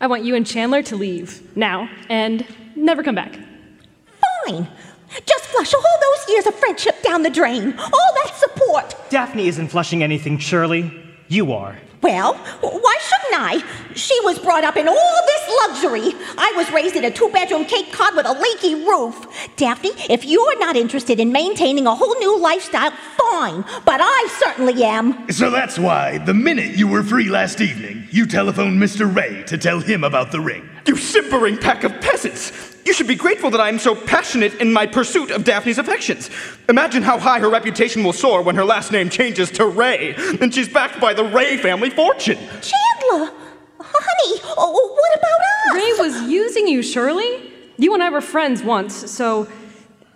I 0.00 0.06
want 0.06 0.24
you 0.24 0.34
and 0.34 0.46
Chandler 0.46 0.82
to 0.84 0.96
leave 0.96 1.56
now 1.56 1.88
and 2.08 2.46
never 2.74 3.02
come 3.02 3.14
back. 3.14 3.38
Fine. 4.46 4.68
Just 5.26 5.44
flush 5.46 5.74
all 5.74 5.80
those 5.82 6.28
years 6.30 6.46
of 6.46 6.54
friendship 6.54 7.02
down 7.02 7.22
the 7.22 7.30
drain. 7.30 7.74
All 7.78 8.14
that 8.24 8.32
support. 8.36 8.94
Daphne 9.10 9.48
isn't 9.48 9.68
flushing 9.68 10.02
anything, 10.02 10.38
Shirley. 10.38 10.90
You 11.28 11.52
are. 11.52 11.76
Well, 12.02 12.34
why 12.62 12.96
shouldn't 13.00 13.34
I? 13.40 13.94
She 13.94 14.18
was 14.24 14.38
brought 14.38 14.64
up 14.64 14.76
in 14.76 14.88
all 14.88 15.18
this 15.26 15.56
luxury. 15.66 16.14
I 16.38 16.52
was 16.56 16.70
raised 16.72 16.96
in 16.96 17.04
a 17.04 17.10
two 17.10 17.28
bedroom 17.30 17.66
Cape 17.66 17.92
Cod 17.92 18.16
with 18.16 18.26
a 18.26 18.32
leaky 18.32 18.74
roof. 18.74 19.26
Daphne, 19.56 19.90
if 20.08 20.24
you're 20.24 20.58
not 20.58 20.76
interested 20.76 21.20
in 21.20 21.30
maintaining 21.30 21.86
a 21.86 21.94
whole 21.94 22.14
new 22.18 22.38
lifestyle, 22.38 22.92
fine. 23.18 23.64
But 23.84 24.00
I 24.02 24.28
certainly 24.38 24.82
am. 24.82 25.30
So 25.30 25.50
that's 25.50 25.78
why, 25.78 26.18
the 26.18 26.34
minute 26.34 26.76
you 26.76 26.88
were 26.88 27.02
free 27.02 27.28
last 27.28 27.60
evening, 27.60 28.08
you 28.10 28.26
telephoned 28.26 28.80
Mr. 28.80 29.14
Ray 29.14 29.42
to 29.44 29.58
tell 29.58 29.80
him 29.80 30.02
about 30.02 30.32
the 30.32 30.40
ring. 30.40 30.68
You 30.86 30.96
simpering 30.96 31.58
pack 31.58 31.84
of 31.84 32.00
peasants! 32.00 32.69
You 32.84 32.94
should 32.94 33.06
be 33.06 33.14
grateful 33.14 33.50
that 33.50 33.60
I 33.60 33.68
am 33.68 33.78
so 33.78 33.94
passionate 33.94 34.54
in 34.54 34.72
my 34.72 34.86
pursuit 34.86 35.30
of 35.30 35.44
Daphne's 35.44 35.78
affections. 35.78 36.30
Imagine 36.68 37.02
how 37.02 37.18
high 37.18 37.38
her 37.40 37.50
reputation 37.50 38.02
will 38.02 38.12
soar 38.12 38.42
when 38.42 38.56
her 38.56 38.64
last 38.64 38.90
name 38.90 39.10
changes 39.10 39.50
to 39.52 39.66
Ray, 39.66 40.14
and 40.40 40.52
she's 40.54 40.68
backed 40.68 41.00
by 41.00 41.12
the 41.14 41.24
Ray 41.24 41.56
family 41.56 41.90
fortune. 41.90 42.38
Chandler! 42.38 43.32
Honey, 43.78 44.40
oh, 44.56 44.96
what 44.98 45.18
about 45.18 45.40
us? 45.40 45.74
Ray 45.74 46.04
was 46.10 46.30
using 46.30 46.66
you, 46.68 46.82
Shirley. 46.82 47.52
You 47.76 47.94
and 47.94 48.02
I 48.02 48.10
were 48.10 48.20
friends 48.20 48.62
once, 48.62 49.10
so 49.10 49.46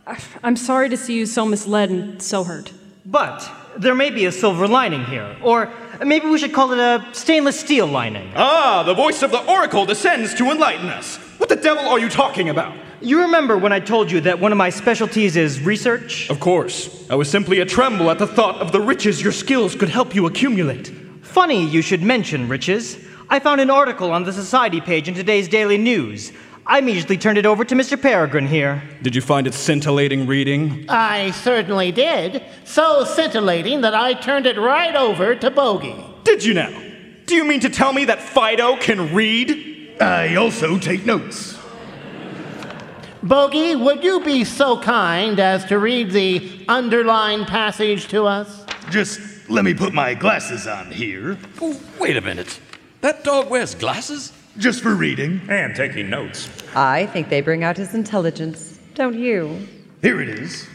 I- 0.07 0.19
I'm 0.43 0.57
sorry 0.57 0.89
to 0.91 0.97
see 0.97 1.15
you 1.15 1.27
so 1.27 1.45
misled 1.47 1.91
and 1.91 2.23
so 2.23 2.45
hurt. 2.45 2.73
But 3.07 3.49
there 3.77 3.95
may 3.95 4.11
be 4.11 4.25
a 4.27 4.33
silver 4.33 4.67
lining 4.69 5.05
here. 5.05 5.37
Or 5.43 5.71
maybe 6.05 6.29
we 6.29 6.39
should 6.39 6.53
call 6.53 6.73
it 6.73 6.79
a 6.79 7.05
stainless 7.12 7.59
steel 7.59 7.87
lining. 7.87 8.33
Ah, 8.37 8.83
the 8.85 8.95
voice 8.95 9.23
of 9.23 9.31
the 9.31 9.43
Oracle 9.51 9.85
descends 9.87 10.35
to 10.35 10.51
enlighten 10.51 10.89
us. 10.89 11.19
What 11.45 11.51
the 11.51 11.62
devil 11.62 11.86
are 11.86 11.99
you 11.99 12.09
talking 12.09 12.49
about? 12.49 12.74
You 13.03 13.20
remember 13.20 13.59
when 13.59 13.70
I 13.70 13.78
told 13.78 14.11
you 14.11 14.18
that 14.22 14.40
one 14.40 14.51
of 14.51 14.57
my 14.57 14.70
specialties 14.70 15.36
is 15.36 15.61
research? 15.61 16.30
Of 16.30 16.40
course. 16.40 17.07
I 17.11 17.16
was 17.16 17.28
simply 17.28 17.61
a 17.61 17.66
tremble 17.66 18.11
at 18.11 18.18
the 18.18 18.26
thought 18.26 18.62
of 18.62 18.72
the 18.72 18.80
riches 18.80 19.20
your 19.20 19.30
skills 19.30 19.74
could 19.74 19.90
help 19.90 20.14
you 20.14 20.24
accumulate. 20.24 20.90
Funny 21.20 21.62
you 21.68 21.82
should 21.82 22.03
mention 22.03 22.49
riches. 22.49 22.97
I 23.28 23.40
found 23.40 23.61
an 23.61 23.68
article 23.68 24.11
on 24.11 24.24
the 24.24 24.32
society 24.32 24.80
page 24.80 25.07
in 25.07 25.12
today's 25.12 25.47
Daily 25.47 25.76
News. 25.76 26.32
I 26.64 26.78
immediately 26.78 27.18
turned 27.18 27.36
it 27.36 27.45
over 27.45 27.62
to 27.62 27.74
Mr. 27.74 28.01
Peregrine 28.01 28.47
here. 28.47 28.82
Did 29.03 29.14
you 29.14 29.20
find 29.20 29.47
it 29.47 29.53
scintillating 29.53 30.26
reading? 30.26 30.86
I 30.88 31.32
certainly 31.32 31.92
did. 31.92 32.42
So 32.64 33.05
scintillating 33.05 33.82
that 33.82 33.95
I 33.95 34.14
turned 34.14 34.47
it 34.47 34.57
right 34.57 34.97
over 34.97 35.34
to 35.34 35.51
Bogey. 35.51 35.95
Did 36.22 36.42
you 36.42 36.55
now? 36.55 36.70
Do 37.26 37.34
you 37.34 37.45
mean 37.45 37.61
to 37.61 37.68
tell 37.68 37.92
me 37.92 38.07
that 38.07 38.22
Fido 38.22 38.76
can 38.76 39.14
read? 39.14 39.74
I 40.01 40.34
also 40.36 40.78
take 40.78 41.07
notes. 41.07 41.59
Bogey, 43.22 43.74
would 43.74 44.05
you 44.05 44.20
be 44.20 44.45
so 44.45 44.78
kind 44.80 45.40
as 45.40 45.64
to 45.66 45.78
read 45.78 46.11
the 46.11 46.64
underlined 46.68 47.47
passage 47.47 48.09
to 48.09 48.24
us? 48.24 48.66
Just 48.90 49.49
let 49.49 49.64
me 49.64 49.72
put 49.72 49.95
my 49.95 50.14
glasses 50.14 50.66
on 50.66 50.90
here. 50.90 51.38
Oh, 51.61 51.80
wait 51.99 52.16
a 52.16 52.20
minute. 52.20 52.61
That 53.01 53.24
dog 53.24 53.51
wears 53.51 53.74
glasses? 53.74 54.32
Just 54.59 54.82
for 54.82 54.95
reading. 54.95 55.40
And 55.49 55.74
taking 55.74 56.11
notes. 56.11 56.49
I 56.74 57.07
think 57.07 57.28
they 57.28 57.40
bring 57.40 57.64
out 57.64 57.76
his 57.76 57.95
intelligence, 57.95 58.78
don't 58.95 59.18
you? 59.18 59.66
Here 60.03 60.20
it 60.20 60.28
is. 60.28 60.68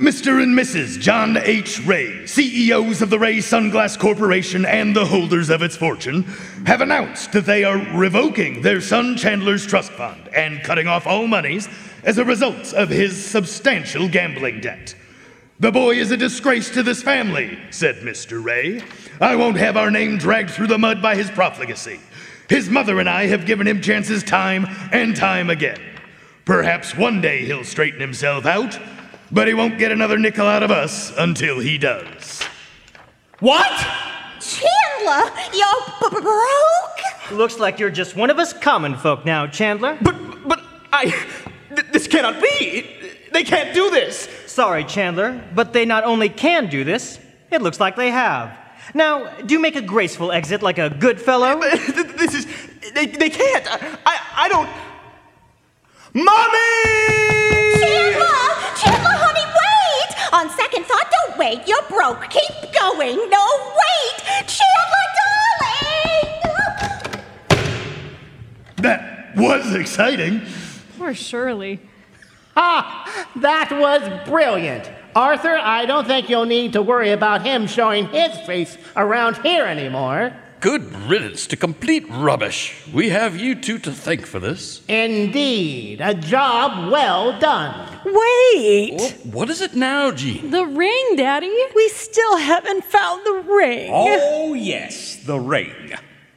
Mr. 0.00 0.42
and 0.42 0.58
Mrs. 0.58 0.98
John 0.98 1.36
H. 1.36 1.78
Ray, 1.84 2.24
CEOs 2.26 3.02
of 3.02 3.10
the 3.10 3.18
Ray 3.18 3.36
Sunglass 3.36 3.98
Corporation 3.98 4.64
and 4.64 4.96
the 4.96 5.04
holders 5.04 5.50
of 5.50 5.60
its 5.60 5.76
fortune, 5.76 6.22
have 6.64 6.80
announced 6.80 7.32
that 7.32 7.44
they 7.44 7.64
are 7.64 7.76
revoking 7.94 8.62
their 8.62 8.80
son 8.80 9.14
Chandler's 9.14 9.66
trust 9.66 9.92
fund 9.92 10.28
and 10.28 10.62
cutting 10.62 10.86
off 10.86 11.06
all 11.06 11.26
monies 11.26 11.68
as 12.02 12.16
a 12.16 12.24
result 12.24 12.72
of 12.72 12.88
his 12.88 13.22
substantial 13.22 14.08
gambling 14.08 14.62
debt. 14.62 14.94
The 15.58 15.70
boy 15.70 15.96
is 15.96 16.10
a 16.10 16.16
disgrace 16.16 16.70
to 16.70 16.82
this 16.82 17.02
family, 17.02 17.58
said 17.70 17.96
Mr. 17.96 18.42
Ray. 18.42 18.82
I 19.20 19.36
won't 19.36 19.58
have 19.58 19.76
our 19.76 19.90
name 19.90 20.16
dragged 20.16 20.48
through 20.48 20.68
the 20.68 20.78
mud 20.78 21.02
by 21.02 21.14
his 21.14 21.30
profligacy. 21.30 22.00
His 22.48 22.70
mother 22.70 23.00
and 23.00 23.08
I 23.10 23.26
have 23.26 23.44
given 23.44 23.66
him 23.66 23.82
chances 23.82 24.22
time 24.22 24.64
and 24.92 25.14
time 25.14 25.50
again. 25.50 25.78
Perhaps 26.46 26.96
one 26.96 27.20
day 27.20 27.44
he'll 27.44 27.64
straighten 27.64 28.00
himself 28.00 28.46
out, 28.46 28.78
but 29.32 29.48
he 29.48 29.54
won't 29.54 29.78
get 29.78 29.92
another 29.92 30.18
nickel 30.18 30.46
out 30.46 30.62
of 30.62 30.70
us 30.70 31.12
until 31.16 31.58
he 31.58 31.78
does. 31.78 32.42
What? 33.40 33.70
Chandler, 34.40 35.30
you're 35.52 36.10
b- 36.10 36.20
broke? 36.20 37.30
Looks 37.32 37.58
like 37.58 37.78
you're 37.78 37.90
just 37.90 38.16
one 38.16 38.30
of 38.30 38.38
us 38.38 38.52
common 38.52 38.96
folk 38.96 39.24
now, 39.24 39.46
Chandler. 39.46 39.96
But, 40.00 40.48
but 40.48 40.62
I. 40.92 41.04
th- 41.74 41.86
this 41.92 42.06
cannot 42.06 42.40
be! 42.42 42.86
They 43.32 43.44
can't 43.44 43.74
do 43.74 43.90
this! 43.90 44.28
Sorry, 44.46 44.84
Chandler, 44.84 45.42
but 45.54 45.72
they 45.72 45.84
not 45.84 46.04
only 46.04 46.28
can 46.28 46.68
do 46.68 46.84
this, 46.84 47.18
it 47.50 47.62
looks 47.62 47.78
like 47.78 47.96
they 47.96 48.10
have. 48.10 48.56
Now, 48.94 49.30
do 49.42 49.58
make 49.60 49.76
a 49.76 49.82
graceful 49.82 50.32
exit 50.32 50.62
like 50.62 50.78
a 50.78 50.90
good 50.90 51.20
fellow. 51.20 51.60
This 51.60 52.34
is. 52.34 52.46
They, 52.94 53.06
they 53.06 53.30
can't! 53.30 53.66
I, 53.70 53.98
I, 54.04 54.18
I 54.36 54.48
don't. 54.48 54.68
Mommy! 56.12 57.09
Wait. 61.40 61.66
You're 61.66 61.82
broke. 61.88 62.28
Keep 62.28 62.72
going. 62.78 63.16
No, 63.30 63.46
wait! 63.80 64.18
Chandler, 64.46 65.06
darling! 65.18 66.28
That 68.76 69.34
was 69.36 69.74
exciting. 69.74 70.42
Poor 70.98 71.14
Shirley. 71.14 71.80
Ah, 72.56 73.26
That 73.36 73.70
was 73.72 74.02
brilliant. 74.28 74.90
Arthur, 75.16 75.56
I 75.56 75.86
don't 75.86 76.06
think 76.06 76.28
you'll 76.28 76.44
need 76.46 76.74
to 76.74 76.82
worry 76.82 77.10
about 77.10 77.42
him 77.44 77.66
showing 77.66 78.06
his 78.08 78.38
face 78.40 78.76
around 78.96 79.38
here 79.38 79.64
anymore. 79.64 80.32
Good 80.60 80.94
riddance 81.08 81.46
to 81.48 81.56
complete 81.56 82.04
rubbish. 82.10 82.74
We 82.92 83.08
have 83.08 83.40
you 83.40 83.54
two 83.54 83.78
to 83.78 83.92
thank 83.92 84.26
for 84.26 84.38
this. 84.38 84.82
Indeed, 84.88 86.00
a 86.02 86.12
job 86.14 86.92
well 86.92 87.38
done. 87.40 87.89
Wait! 88.04 89.16
What 89.24 89.50
is 89.50 89.60
it 89.60 89.74
now, 89.74 90.10
Jean? 90.10 90.50
The 90.50 90.64
ring, 90.64 91.16
Daddy. 91.16 91.54
We 91.74 91.88
still 91.88 92.36
haven't 92.36 92.84
found 92.84 93.24
the 93.26 93.52
ring. 93.52 93.90
Oh, 93.92 94.54
yes, 94.54 95.16
the 95.16 95.38
ring. 95.38 95.92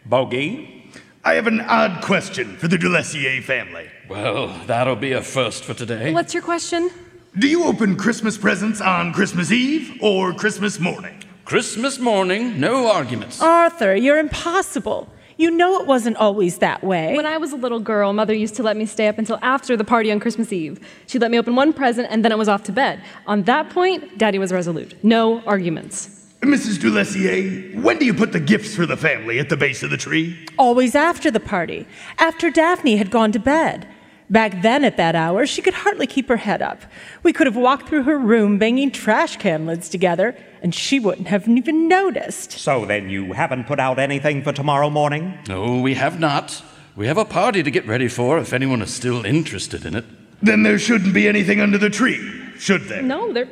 Bogey? 0.06 0.92
I 1.24 1.36
have 1.36 1.48
an 1.48 1.62
odd 1.62 2.04
question 2.04 2.58
for 2.58 2.68
the 2.68 2.78
Delessier 2.78 3.42
family. 3.42 3.88
Well, 4.10 4.48
that'll 4.68 4.98
be 4.98 5.14
a 5.14 5.22
first 5.22 5.64
for 5.64 5.74
today. 5.74 6.14
What's 6.14 6.34
your 6.34 6.44
question? 6.44 6.92
Do 7.40 7.48
you 7.48 7.64
open 7.64 7.96
Christmas 7.96 8.38
presents 8.38 8.82
on 8.82 9.14
Christmas 9.14 9.52
Eve 9.52 9.98
or 10.02 10.34
Christmas 10.34 10.80
morning? 10.80 11.24
Christmas 11.46 11.98
morning, 11.98 12.60
no 12.60 12.92
arguments. 12.92 13.42
Arthur, 13.42 13.96
you're 13.96 14.18
impossible. 14.18 15.08
You 15.38 15.50
know 15.52 15.80
it 15.82 15.88
wasn't 15.88 16.18
always 16.18 16.60
that 16.60 16.84
way. 16.84 17.16
When 17.16 17.26
I 17.26 17.38
was 17.38 17.54
a 17.54 17.56
little 17.56 17.80
girl, 17.80 18.14
Mother 18.14 18.34
used 18.34 18.56
to 18.56 18.64
let 18.64 18.78
me 18.78 18.86
stay 18.86 19.08
up 19.08 19.18
until 19.18 19.40
after 19.42 19.76
the 19.76 19.84
party 19.84 20.12
on 20.12 20.20
Christmas 20.20 20.54
Eve. 20.54 20.80
She'd 21.08 21.22
let 21.22 21.32
me 21.32 21.40
open 21.40 21.56
one 21.56 21.74
present 21.74 22.08
and 22.12 22.24
then 22.24 22.32
it 22.32 22.38
was 22.38 22.48
off 22.48 22.64
to 22.64 22.72
bed. 22.72 23.02
On 23.26 23.44
that 23.44 23.70
point, 23.70 24.18
Daddy 24.18 24.38
was 24.38 24.52
resolute. 24.52 25.04
No 25.04 25.42
arguments. 25.42 26.20
Mrs. 26.42 26.78
Delessier, 26.78 27.82
when 27.82 27.98
do 27.98 28.06
you 28.06 28.14
put 28.14 28.34
the 28.34 28.40
gifts 28.40 28.76
for 28.76 28.86
the 28.86 28.98
family 28.98 29.40
at 29.40 29.50
the 29.50 29.56
base 29.56 29.82
of 29.82 29.90
the 29.90 29.98
tree? 29.98 30.46
Always 30.58 30.94
after 30.94 31.32
the 31.32 31.40
party, 31.40 31.88
after 32.20 32.50
Daphne 32.50 32.98
had 32.98 33.10
gone 33.10 33.32
to 33.32 33.40
bed. 33.40 33.88
Back 34.30 34.62
then, 34.62 34.84
at 34.84 34.98
that 34.98 35.16
hour, 35.16 35.46
she 35.46 35.62
could 35.62 35.74
hardly 35.74 36.08
keep 36.08 36.28
her 36.28 36.38
head 36.38 36.62
up. 36.62 36.82
We 37.24 37.34
could 37.34 37.48
have 37.48 37.56
walked 37.56 37.88
through 37.88 38.04
her 38.04 38.18
room 38.18 38.58
banging 38.58 38.92
trash 38.92 39.38
can 39.38 39.66
lids 39.66 39.90
together, 39.90 40.36
and 40.64 40.74
she 40.74 41.00
wouldn't 41.00 41.28
have 41.28 41.48
even 41.48 41.90
noticed. 41.90 42.54
So 42.54 42.86
then 42.86 43.10
you 43.10 43.34
haven't 43.34 43.66
put 43.66 43.80
out 43.80 44.00
anything 44.00 44.42
for 44.42 44.54
tomorrow 44.54 44.90
morning? 44.90 45.38
No, 45.48 45.82
we 45.82 45.94
have 45.96 46.20
not. 46.20 46.64
We 46.96 47.06
have 47.08 47.18
a 47.18 47.26
party 47.26 47.62
to 47.62 47.70
get 47.70 47.86
ready 47.86 48.08
for 48.08 48.40
if 48.40 48.54
anyone 48.54 48.82
is 48.82 48.94
still 48.94 49.26
interested 49.26 49.86
in 49.86 49.94
it. 49.94 50.06
Then 50.42 50.64
there 50.64 50.80
shouldn't 50.80 51.14
be 51.14 51.28
anything 51.28 51.60
under 51.60 51.78
the 51.78 51.90
tree, 51.90 52.18
should 52.58 52.84
there? 52.84 53.02
No, 53.02 53.34
there. 53.34 53.50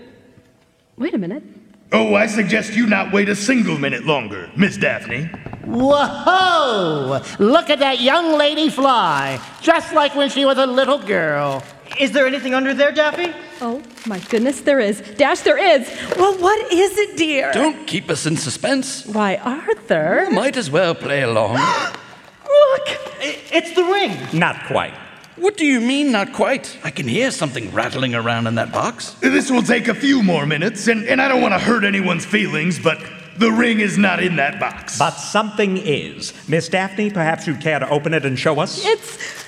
Wait 0.97 1.14
a 1.14 1.18
minute. 1.18 1.43
Oh, 1.91 2.16
I 2.16 2.28
suggest 2.28 2.74
you 2.74 2.88
not 2.88 3.12
wait 3.12 3.28
a 3.28 3.36
single 3.36 3.78
minute 3.78 4.05
longer, 4.05 4.49
Miss 4.55 4.78
Daphne. 4.78 5.26
Whoa! 5.66 7.22
Look 7.39 7.70
at 7.70 7.80
that 7.80 7.99
young 7.99 8.38
lady 8.38 8.70
fly, 8.70 9.41
just 9.62 9.93
like 9.93 10.16
when 10.16 10.30
she 10.30 10.45
was 10.45 10.57
a 10.57 10.66
little 10.66 10.99
girl. 10.99 11.62
Is 12.00 12.12
there 12.12 12.26
anything 12.26 12.54
under 12.54 12.74
there, 12.74 12.92
Daffy? 12.92 13.34
Oh, 13.62 13.82
my 14.06 14.20
goodness, 14.20 14.62
there 14.62 14.80
is. 14.80 15.02
Dash, 15.18 15.42
there 15.42 15.58
is. 15.58 15.88
Well, 16.18 16.38
what 16.38 16.72
is 16.72 16.98
it, 16.98 17.18
dear? 17.18 17.52
Don't 17.54 17.86
keep 17.86 18.10
us 18.10 18.26
in 18.26 18.38
suspense. 18.38 19.06
Why, 19.06 19.36
Arthur? 19.38 20.26
You 20.30 20.36
Might 20.36 20.58
as 20.58 20.72
well 20.72 20.96
play 20.96 21.22
along. 21.22 21.56
Look! 22.44 22.98
It's 23.22 23.74
the 23.76 23.84
ring! 23.84 24.18
Not 24.38 24.66
quite. 24.66 24.94
What 25.36 25.58
do 25.58 25.66
you 25.66 25.80
mean, 25.82 26.12
not 26.12 26.34
quite? 26.34 26.78
I 26.84 26.92
can 26.92 27.08
hear 27.08 27.32
something 27.32 27.72
rattling 27.72 28.14
around 28.14 28.48
in 28.48 28.56
that 28.56 28.72
box. 28.72 29.12
This 29.22 29.50
will 29.50 29.64
take 29.64 29.88
a 29.88 29.96
few 29.96 30.22
more 30.22 30.46
minutes, 30.46 30.88
and, 30.88 31.06
and 31.08 31.22
I 31.22 31.28
don't 31.28 31.42
want 31.42 31.54
to 31.54 31.60
hurt 31.60 31.84
anyone's 31.84 32.26
feelings, 32.26 32.80
but 32.80 33.00
the 33.38 33.52
ring 33.52 33.80
is 33.80 33.98
not 33.98 34.22
in 34.22 34.36
that 34.36 34.60
box. 34.60 35.00
But 35.00 35.12
something 35.12 35.78
is. 35.78 36.34
Miss 36.48 36.70
Daphne, 36.70 37.10
perhaps 37.10 37.48
you'd 37.48 37.62
care 37.62 37.80
to 37.80 37.89
open 37.89 38.14
it 38.14 38.26
and 38.26 38.38
show 38.38 38.60
us? 38.60 38.86
It's. 38.86 39.41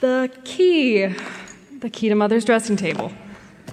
The 0.00 0.30
key. 0.44 1.14
The 1.78 1.90
key 1.90 2.08
to 2.08 2.14
Mother's 2.14 2.46
dressing 2.46 2.76
table. 2.76 3.12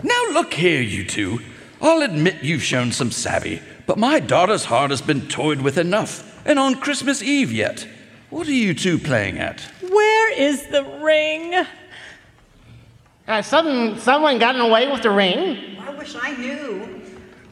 Now 0.03 0.23
look 0.31 0.53
here, 0.53 0.81
you 0.81 1.05
two. 1.05 1.39
I'll 1.81 2.01
admit 2.01 2.43
you've 2.43 2.63
shown 2.63 2.91
some 2.91 3.11
savvy, 3.11 3.61
but 3.85 3.97
my 3.97 4.19
daughter's 4.19 4.65
heart 4.65 4.91
has 4.91 5.01
been 5.01 5.27
toyed 5.27 5.61
with 5.61 5.77
enough, 5.77 6.45
and 6.45 6.59
on 6.59 6.75
Christmas 6.75 7.23
Eve 7.23 7.51
yet. 7.53 7.87
What 8.29 8.45
are 8.47 8.53
you 8.53 8.73
two 8.73 8.99
playing 8.99 9.39
at? 9.39 9.61
Where 9.89 10.33
is 10.33 10.67
the 10.67 10.83
ring? 11.01 11.65
Has 13.25 13.47
some, 13.47 13.97
someone 13.99 14.37
gotten 14.37 14.59
away 14.59 14.91
with 14.91 15.03
the 15.03 15.11
ring? 15.11 15.77
I 15.79 15.91
wish 15.91 16.13
I 16.15 16.35
knew. 16.35 17.01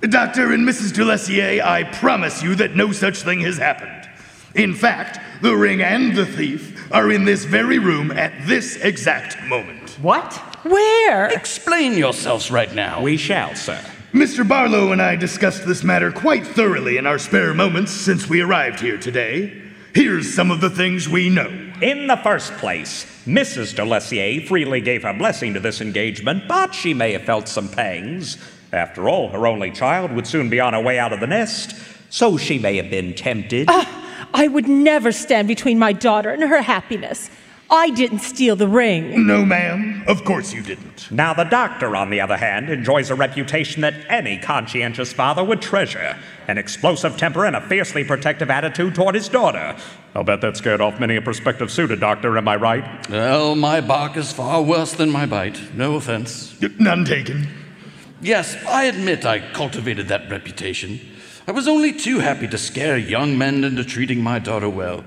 Doctor 0.02 0.52
and 0.52 0.68
Mrs. 0.68 0.92
Delessier, 0.92 1.64
I 1.64 1.84
promise 1.84 2.44
you 2.44 2.56
that 2.56 2.76
no 2.76 2.92
such 2.92 3.22
thing 3.22 3.40
has 3.42 3.58
happened. 3.58 4.10
In 4.54 4.74
fact, 4.74 5.20
the 5.42 5.56
ring 5.56 5.82
and 5.82 6.16
the 6.16 6.26
thief 6.26 6.75
are 6.92 7.12
in 7.12 7.26
this 7.26 7.46
very 7.46 7.80
room 7.80 8.12
at 8.12 8.34
this 8.48 8.78
exact 8.78 9.42
moment. 9.44 9.92
What? 10.02 10.34
Where? 10.66 11.28
Explain 11.28 11.94
yourselves 11.98 12.52
right 12.52 12.74
now. 12.74 13.02
We 13.02 13.18
shall, 13.18 13.56
sir. 13.56 13.80
Mr. 14.14 14.48
Barlow 14.48 14.92
and 14.92 15.02
I 15.02 15.16
discussed 15.16 15.66
this 15.66 15.84
matter 15.84 16.12
quite 16.12 16.48
thoroughly 16.48 16.98
in 16.98 17.06
our 17.06 17.20
spare 17.20 17.54
moments 17.54 17.92
since 17.92 18.30
we 18.30 18.42
arrived 18.42 18.80
here 18.80 18.98
today. 18.98 19.62
Here's 19.94 20.34
some 20.34 20.52
of 20.52 20.62
the 20.62 20.70
things 20.70 21.10
we 21.10 21.30
know. 21.30 21.50
In 21.82 22.08
the 22.08 22.18
first 22.18 22.54
place, 22.54 23.06
Mrs. 23.26 23.74
Delessier 23.76 24.48
freely 24.48 24.82
gave 24.82 25.04
her 25.04 25.14
blessing 25.14 25.54
to 25.54 25.60
this 25.60 25.82
engagement, 25.82 26.48
but 26.48 26.74
she 26.74 26.94
may 26.94 27.12
have 27.14 27.24
felt 27.24 27.48
some 27.48 27.68
pangs. 27.68 28.38
After 28.72 29.10
all, 29.10 29.30
her 29.30 29.48
only 29.48 29.72
child 29.72 30.12
would 30.12 30.28
soon 30.28 30.50
be 30.50 30.60
on 30.60 30.74
her 30.74 30.82
way 30.82 31.00
out 31.00 31.14
of 31.14 31.20
the 31.20 31.28
nest, 31.28 31.76
so 32.10 32.38
she 32.38 32.60
may 32.60 32.78
have 32.78 32.90
been 32.90 33.14
tempted. 33.14 33.68
Ah, 33.70 34.05
I 34.34 34.48
would 34.48 34.68
never 34.68 35.12
stand 35.12 35.48
between 35.48 35.80
my 35.80 35.94
daughter 35.94 36.30
and 36.32 36.44
her 36.44 36.62
happiness. 36.62 37.30
I 37.70 37.90
didn't 37.90 38.20
steal 38.20 38.56
the 38.56 38.68
ring. 38.68 39.26
No, 39.26 39.44
ma'am. 39.44 40.04
Of 40.08 40.24
course 40.24 40.54
you 40.54 40.62
didn't. 40.62 41.10
Now, 41.10 41.34
the 41.34 41.46
doctor, 41.46 41.96
on 41.96 42.12
the 42.12 42.22
other 42.22 42.38
hand, 42.38 42.70
enjoys 42.70 43.10
a 43.10 43.16
reputation 43.16 43.82
that 43.82 43.96
any 44.08 44.38
conscientious 44.38 45.12
father 45.12 45.44
would 45.44 45.64
treasure 45.64 46.16
an 46.48 46.60
explosive 46.60 47.18
temper 47.18 47.44
and 47.44 47.56
a 47.56 47.62
fiercely 47.62 48.04
protective 48.04 48.52
attitude 48.52 48.94
toward 48.94 49.16
his 49.16 49.28
daughter. 49.28 49.76
I'll 50.14 50.24
bet 50.24 50.42
that 50.42 50.58
scared 50.58 50.80
off 50.80 51.00
many 51.00 51.16
a 51.16 51.22
prospective 51.24 51.72
suitor, 51.72 51.96
Doctor, 51.96 52.38
am 52.38 52.48
I 52.48 52.56
right? 52.56 53.10
Well, 53.10 53.56
my 53.56 53.82
bark 53.82 54.16
is 54.16 54.32
far 54.32 54.62
worse 54.62 54.94
than 54.94 55.10
my 55.10 55.26
bite. 55.26 55.74
No 55.74 55.96
offense. 55.96 56.56
None 56.80 57.04
taken. 57.04 57.48
Yes, 58.22 58.56
I 58.66 58.86
admit 58.86 59.26
I 59.26 59.40
cultivated 59.54 60.08
that 60.10 60.30
reputation. 60.30 61.00
I 61.48 61.52
was 61.52 61.68
only 61.68 61.94
too 61.94 62.20
happy 62.20 62.48
to 62.48 62.58
scare 62.58 62.98
young 62.98 63.38
men 63.38 63.64
into 63.64 63.84
treating 63.84 64.20
my 64.20 64.40
daughter 64.40 64.68
well. 64.68 65.04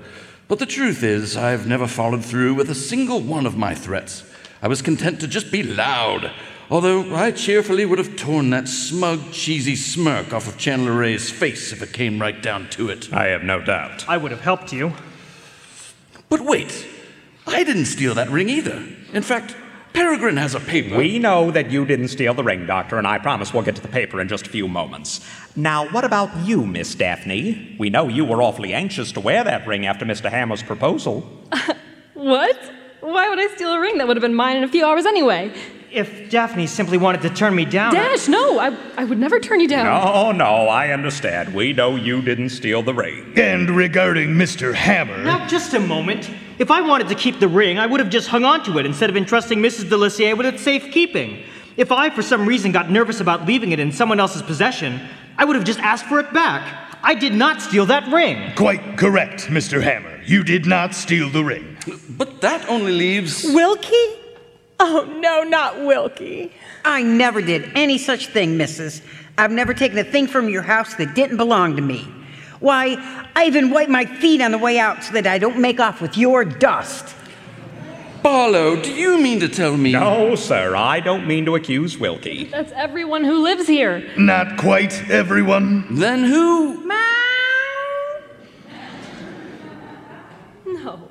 But 0.47 0.59
the 0.59 0.65
truth 0.65 1.03
is, 1.03 1.35
I've 1.35 1.67
never 1.67 1.85
followed 1.85 2.23
through 2.23 2.53
with 2.53 2.69
a 2.69 2.75
single 2.75 3.19
one 3.19 3.45
of 3.45 3.57
my 3.57 3.75
threats. 3.75 4.23
I 4.61 4.69
was 4.69 4.81
content 4.81 5.19
to 5.19 5.27
just 5.27 5.51
be 5.51 5.63
loud, 5.63 6.31
although 6.71 7.13
I 7.13 7.31
cheerfully 7.31 7.85
would 7.85 7.99
have 7.99 8.15
torn 8.15 8.51
that 8.51 8.69
smug, 8.69 9.33
cheesy 9.33 9.75
smirk 9.75 10.31
off 10.31 10.47
of 10.47 10.57
Chandler 10.57 10.93
Ray's 10.93 11.29
face 11.29 11.73
if 11.73 11.83
it 11.83 11.91
came 11.91 12.21
right 12.21 12.41
down 12.41 12.69
to 12.69 12.87
it. 12.87 13.11
I 13.11 13.25
have 13.25 13.43
no 13.43 13.61
doubt. 13.61 14.07
I 14.07 14.15
would 14.15 14.31
have 14.31 14.41
helped 14.41 14.71
you. 14.71 14.93
But 16.29 16.39
wait, 16.39 16.87
I 17.45 17.65
didn't 17.65 17.85
steal 17.85 18.13
that 18.15 18.29
ring 18.29 18.47
either. 18.47 18.81
In 19.11 19.23
fact, 19.23 19.57
Peregrine 19.93 20.37
has 20.37 20.55
a 20.55 20.59
paper. 20.59 20.97
We 20.97 21.19
know 21.19 21.51
that 21.51 21.71
you 21.71 21.85
didn't 21.85 22.09
steal 22.09 22.33
the 22.33 22.43
ring, 22.43 22.65
Doctor, 22.65 22.97
and 22.97 23.07
I 23.07 23.17
promise 23.17 23.53
we'll 23.53 23.63
get 23.63 23.75
to 23.75 23.81
the 23.81 23.87
paper 23.87 24.21
in 24.21 24.27
just 24.27 24.47
a 24.47 24.49
few 24.49 24.67
moments. 24.67 25.19
Now, 25.55 25.87
what 25.89 26.03
about 26.05 26.35
you, 26.45 26.65
Miss 26.65 26.93
Daphne? 26.95 27.75
We 27.79 27.89
know 27.89 28.07
you 28.07 28.23
were 28.23 28.41
awfully 28.41 28.73
anxious 28.73 29.11
to 29.13 29.19
wear 29.19 29.43
that 29.43 29.67
ring 29.67 29.85
after 29.85 30.05
Mr. 30.05 30.29
Hammer's 30.29 30.63
proposal. 30.63 31.27
What? 32.15 32.59
Why 32.99 33.29
would 33.29 33.39
I 33.39 33.47
steal 33.55 33.71
a 33.71 33.79
ring 33.79 33.97
that 33.99 34.05
would 34.07 34.17
have 34.17 34.21
been 34.21 34.35
mine 34.35 34.57
in 34.57 34.63
a 34.65 34.67
few 34.67 34.85
hours 34.85 35.05
anyway? 35.05 35.53
if 35.91 36.29
Daphne 36.29 36.67
simply 36.67 36.97
wanted 36.99 37.21
to 37.21 37.29
turn 37.31 37.55
me 37.55 37.65
down. 37.65 37.95
I- 37.95 38.09
Dash, 38.09 38.27
no, 38.27 38.59
I, 38.59 38.77
I 38.97 39.05
would 39.05 39.17
never 39.17 39.39
turn 39.39 39.59
you 39.59 39.67
down. 39.67 39.85
No, 39.85 40.31
no, 40.31 40.67
I 40.67 40.89
understand. 40.91 41.53
We 41.55 41.73
know 41.73 41.95
you 41.95 42.21
didn't 42.21 42.49
steal 42.49 42.83
the 42.83 42.93
ring. 42.93 43.33
And 43.37 43.71
regarding 43.71 44.29
Mr. 44.35 44.73
Hammer. 44.75 45.17
Now, 45.23 45.47
just 45.47 45.73
a 45.73 45.79
moment. 45.79 46.29
If 46.59 46.69
I 46.71 46.81
wanted 46.81 47.07
to 47.07 47.15
keep 47.15 47.39
the 47.39 47.47
ring, 47.47 47.79
I 47.79 47.85
would 47.85 48.01
have 48.01 48.09
just 48.09 48.27
hung 48.27 48.43
on 48.43 48.65
to 48.65 48.79
it 48.79 48.85
instead 48.85 49.09
of 49.09 49.15
entrusting 49.15 49.59
Mrs. 49.59 49.85
Delessier 49.85 50.37
with 50.37 50.45
its 50.45 50.61
safekeeping. 50.61 51.41
If 51.77 51.89
I, 51.89 52.09
for 52.09 52.21
some 52.21 52.45
reason, 52.45 52.73
got 52.73 52.91
nervous 52.91 53.21
about 53.21 53.45
leaving 53.45 53.71
it 53.71 53.79
in 53.79 53.93
someone 53.93 54.19
else's 54.19 54.41
possession, 54.41 54.99
I 55.37 55.45
would 55.45 55.55
have 55.55 55.63
just 55.63 55.79
asked 55.79 56.05
for 56.07 56.19
it 56.19 56.33
back. 56.33 56.97
I 57.01 57.15
did 57.15 57.33
not 57.33 57.61
steal 57.61 57.85
that 57.85 58.11
ring. 58.11 58.53
Quite 58.57 58.97
correct, 58.97 59.43
Mr. 59.43 59.81
Hammer. 59.81 60.21
You 60.25 60.43
did 60.43 60.65
not 60.65 60.93
steal 60.93 61.29
the 61.29 61.45
ring. 61.45 61.77
But 62.09 62.41
that 62.41 62.67
only 62.67 62.91
leaves. 62.91 63.45
Wilkie? 63.45 64.17
Oh, 64.81 65.09
no, 65.21 65.43
not 65.43 65.79
Wilkie. 65.79 66.51
I 66.83 67.03
never 67.03 67.41
did 67.41 67.71
any 67.73 67.97
such 67.97 68.27
thing, 68.27 68.57
Mrs. 68.57 69.01
I've 69.37 69.51
never 69.51 69.73
taken 69.73 69.97
a 69.97 70.03
thing 70.03 70.27
from 70.27 70.49
your 70.49 70.63
house 70.63 70.95
that 70.95 71.15
didn't 71.15 71.37
belong 71.37 71.77
to 71.77 71.81
me. 71.81 72.05
Why, 72.59 72.97
I 73.35 73.45
even 73.45 73.69
wipe 73.71 73.89
my 73.89 74.05
feet 74.05 74.41
on 74.41 74.51
the 74.51 74.57
way 74.57 74.79
out 74.79 75.03
so 75.03 75.13
that 75.13 75.25
I 75.25 75.37
don't 75.37 75.59
make 75.59 75.79
off 75.79 76.01
with 76.01 76.17
your 76.17 76.43
dust. 76.43 77.15
Barlow, 78.21 78.81
do 78.81 78.91
you 78.93 79.17
mean 79.17 79.39
to 79.39 79.47
tell 79.47 79.77
me? 79.77 79.93
No, 79.93 80.35
sir, 80.35 80.75
I 80.75 80.99
don't 80.99 81.25
mean 81.25 81.45
to 81.45 81.55
accuse 81.55 81.97
Wilkie. 81.97 82.45
That's 82.45 82.73
everyone 82.73 83.23
who 83.23 83.41
lives 83.41 83.65
here. 83.65 84.05
Not 84.17 84.57
quite 84.57 85.09
everyone. 85.09 85.95
Then 85.95 86.25
who? 86.25 86.85
No. 90.65 91.09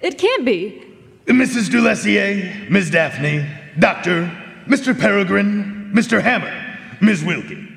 It 0.00 0.18
can't 0.18 0.44
be. 0.44 0.82
Mrs. 1.26 1.68
Delessier, 1.68 2.68
Miss 2.68 2.90
Daphne, 2.90 3.46
Doctor, 3.78 4.30
Mr. 4.66 4.98
Peregrine, 4.98 5.90
Mr. 5.94 6.20
Hammer, 6.20 6.78
Ms. 7.00 7.24
Wilkie. 7.24 7.69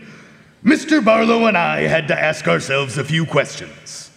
Mr. 0.63 1.03
Barlow 1.03 1.45
and 1.45 1.57
I 1.57 1.81
had 1.81 2.07
to 2.07 2.17
ask 2.17 2.47
ourselves 2.47 2.97
a 2.97 3.03
few 3.03 3.25
questions. 3.25 4.11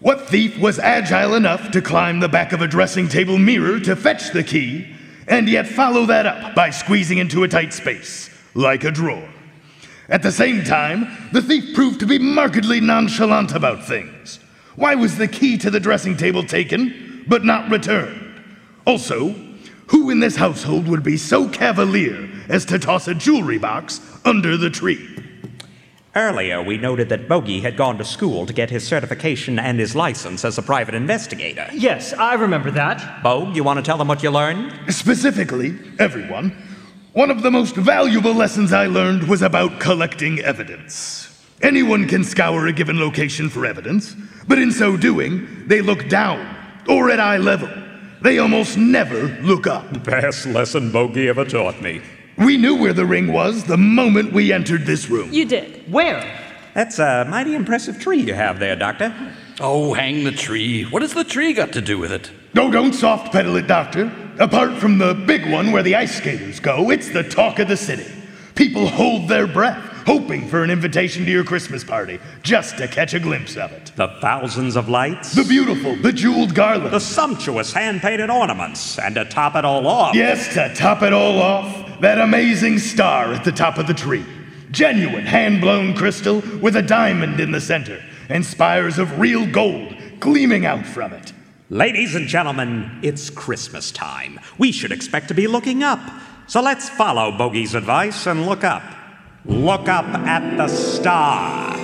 What 0.00 0.28
thief 0.28 0.58
was 0.58 0.80
agile 0.80 1.36
enough 1.36 1.70
to 1.70 1.80
climb 1.80 2.18
the 2.18 2.28
back 2.28 2.52
of 2.52 2.60
a 2.60 2.66
dressing 2.66 3.08
table 3.08 3.38
mirror 3.38 3.78
to 3.78 3.94
fetch 3.94 4.32
the 4.32 4.42
key, 4.42 4.92
and 5.28 5.48
yet 5.48 5.68
follow 5.68 6.04
that 6.06 6.26
up 6.26 6.52
by 6.56 6.70
squeezing 6.70 7.18
into 7.18 7.44
a 7.44 7.48
tight 7.48 7.72
space, 7.72 8.28
like 8.54 8.82
a 8.82 8.90
drawer? 8.90 9.28
At 10.08 10.24
the 10.24 10.32
same 10.32 10.64
time, 10.64 11.30
the 11.32 11.40
thief 11.40 11.76
proved 11.76 12.00
to 12.00 12.06
be 12.06 12.18
markedly 12.18 12.80
nonchalant 12.80 13.52
about 13.52 13.86
things. 13.86 14.40
Why 14.74 14.96
was 14.96 15.16
the 15.16 15.28
key 15.28 15.56
to 15.58 15.70
the 15.70 15.78
dressing 15.78 16.16
table 16.16 16.42
taken, 16.42 17.24
but 17.28 17.44
not 17.44 17.70
returned? 17.70 18.42
Also, 18.84 19.32
who 19.86 20.10
in 20.10 20.18
this 20.18 20.34
household 20.34 20.88
would 20.88 21.04
be 21.04 21.16
so 21.16 21.48
cavalier 21.48 22.28
as 22.48 22.64
to 22.64 22.80
toss 22.80 23.06
a 23.06 23.14
jewelry 23.14 23.58
box 23.58 24.00
under 24.24 24.56
the 24.56 24.70
tree? 24.70 25.23
Earlier, 26.16 26.62
we 26.62 26.78
noted 26.78 27.08
that 27.08 27.28
Bogey 27.28 27.60
had 27.60 27.76
gone 27.76 27.98
to 27.98 28.04
school 28.04 28.46
to 28.46 28.52
get 28.52 28.70
his 28.70 28.86
certification 28.86 29.58
and 29.58 29.80
his 29.80 29.96
license 29.96 30.44
as 30.44 30.56
a 30.56 30.62
private 30.62 30.94
investigator. 30.94 31.68
Yes, 31.72 32.12
I 32.12 32.34
remember 32.34 32.70
that. 32.70 33.20
Bogue, 33.24 33.56
you 33.56 33.64
want 33.64 33.78
to 33.78 33.82
tell 33.82 33.98
them 33.98 34.06
what 34.06 34.22
you 34.22 34.30
learned? 34.30 34.94
Specifically, 34.94 35.76
everyone, 35.98 36.56
one 37.14 37.32
of 37.32 37.42
the 37.42 37.50
most 37.50 37.74
valuable 37.74 38.32
lessons 38.32 38.72
I 38.72 38.86
learned 38.86 39.28
was 39.28 39.42
about 39.42 39.80
collecting 39.80 40.38
evidence. 40.38 41.30
Anyone 41.62 42.06
can 42.06 42.22
scour 42.22 42.68
a 42.68 42.72
given 42.72 43.00
location 43.00 43.48
for 43.48 43.66
evidence, 43.66 44.14
but 44.46 44.58
in 44.58 44.70
so 44.70 44.96
doing, 44.96 45.66
they 45.66 45.80
look 45.80 46.08
down 46.08 46.46
or 46.88 47.10
at 47.10 47.18
eye 47.18 47.38
level. 47.38 47.70
They 48.22 48.38
almost 48.38 48.76
never 48.76 49.28
look 49.42 49.66
up. 49.66 50.04
Best 50.04 50.46
lesson 50.46 50.92
Bogey 50.92 51.28
ever 51.28 51.44
taught 51.44 51.82
me. 51.82 52.02
We 52.36 52.56
knew 52.56 52.74
where 52.74 52.92
the 52.92 53.06
ring 53.06 53.32
was 53.32 53.64
the 53.64 53.76
moment 53.76 54.32
we 54.32 54.52
entered 54.52 54.86
this 54.86 55.08
room. 55.08 55.32
You 55.32 55.44
did. 55.44 55.90
Where? 55.90 56.40
That's 56.74 56.98
a 56.98 57.24
mighty 57.28 57.54
impressive 57.54 58.00
tree 58.00 58.20
you 58.20 58.34
have 58.34 58.58
there, 58.58 58.74
Doctor. 58.74 59.14
Oh, 59.60 59.94
hang 59.94 60.24
the 60.24 60.32
tree. 60.32 60.82
What 60.84 61.02
has 61.02 61.14
the 61.14 61.22
tree 61.22 61.52
got 61.52 61.72
to 61.74 61.80
do 61.80 61.96
with 61.96 62.10
it? 62.10 62.32
No, 62.52 62.70
don't 62.72 62.92
soft 62.92 63.32
pedal 63.32 63.54
it, 63.56 63.68
Doctor. 63.68 64.10
Apart 64.40 64.78
from 64.78 64.98
the 64.98 65.14
big 65.14 65.48
one 65.48 65.70
where 65.70 65.84
the 65.84 65.94
ice 65.94 66.16
skaters 66.16 66.58
go, 66.58 66.90
it's 66.90 67.10
the 67.10 67.22
talk 67.22 67.60
of 67.60 67.68
the 67.68 67.76
city. 67.76 68.06
People 68.56 68.88
hold 68.88 69.28
their 69.28 69.46
breath, 69.46 69.93
hoping 70.06 70.48
for 70.48 70.62
an 70.62 70.70
invitation 70.70 71.24
to 71.24 71.30
your 71.30 71.44
Christmas 71.44 71.82
party, 71.84 72.18
just 72.42 72.76
to 72.78 72.86
catch 72.88 73.14
a 73.14 73.20
glimpse 73.20 73.56
of 73.56 73.72
it. 73.72 73.92
The 73.96 74.08
thousands 74.20 74.76
of 74.76 74.88
lights, 74.88 75.34
The 75.34 75.44
beautiful, 75.44 75.96
the 75.96 76.12
jeweled 76.12 76.54
garland. 76.54 76.92
the 76.92 77.00
sumptuous 77.00 77.72
hand 77.72 78.00
painted 78.00 78.30
ornaments, 78.30 78.98
and 78.98 79.14
to 79.14 79.24
top 79.24 79.54
it 79.56 79.64
all 79.64 79.86
off, 79.86 80.14
Yes, 80.14 80.52
to 80.54 80.72
top 80.74 81.02
it 81.02 81.12
all 81.12 81.40
off, 81.40 82.00
that 82.00 82.18
amazing 82.18 82.78
star 82.78 83.32
at 83.32 83.44
the 83.44 83.52
top 83.52 83.78
of 83.78 83.86
the 83.86 83.94
tree. 83.94 84.24
Genuine 84.70 85.24
hand 85.26 85.60
blown 85.60 85.94
crystal 85.94 86.42
with 86.60 86.74
a 86.76 86.82
diamond 86.82 87.40
in 87.40 87.52
the 87.52 87.60
center, 87.60 88.02
and 88.28 88.44
spires 88.44 88.98
of 88.98 89.18
real 89.20 89.46
gold 89.46 89.94
gleaming 90.20 90.64
out 90.66 90.84
from 90.86 91.12
it. 91.12 91.32
Ladies 91.70 92.14
and 92.14 92.26
gentlemen, 92.28 92.98
it's 93.02 93.30
Christmas 93.30 93.90
time. 93.90 94.38
We 94.58 94.70
should 94.72 94.92
expect 94.92 95.28
to 95.28 95.34
be 95.34 95.46
looking 95.46 95.82
up. 95.82 96.00
So 96.46 96.60
let's 96.60 96.88
follow 96.88 97.30
Bogey's 97.32 97.74
advice 97.74 98.26
and 98.26 98.46
look 98.46 98.64
up. 98.64 98.82
Look 99.44 99.88
up 99.88 100.06
at 100.06 100.56
the 100.56 100.68
star. 100.68 101.76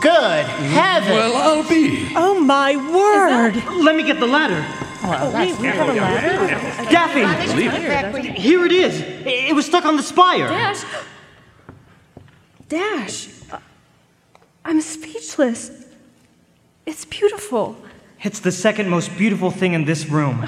Good 0.00 0.46
heavens! 0.46 1.10
Well, 1.10 1.36
I'll 1.36 1.68
be. 1.68 2.12
Oh, 2.14 2.40
my 2.40 2.76
word. 2.76 3.56
Let 3.84 3.96
me 3.96 4.02
get 4.02 4.20
the 4.20 4.26
ladder. 4.26 4.64
Oh, 5.02 5.32
wait, 5.34 5.58
we 5.58 5.66
have 5.66 5.88
a 5.88 5.92
ladder? 5.92 6.90
Daphne! 6.90 8.22
Here 8.32 8.64
it 8.64 8.72
is. 8.72 9.00
It 9.26 9.54
was 9.54 9.66
stuck 9.66 9.84
on 9.84 9.96
the 9.96 10.02
spire. 10.02 10.48
Dash. 10.48 10.84
Dash. 12.68 13.28
uh, 13.50 13.58
I'm 14.64 14.80
speechless. 14.80 15.70
It's 16.86 17.04
beautiful. 17.04 17.76
It's 18.22 18.40
the 18.40 18.52
second 18.52 18.88
most 18.88 19.16
beautiful 19.18 19.50
thing 19.50 19.72
in 19.72 19.84
this 19.84 20.06
room. 20.08 20.46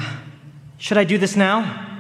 Should 0.78 0.99
I 0.99 1.05
do 1.05 1.18
this 1.18 1.37
now? 1.37 1.91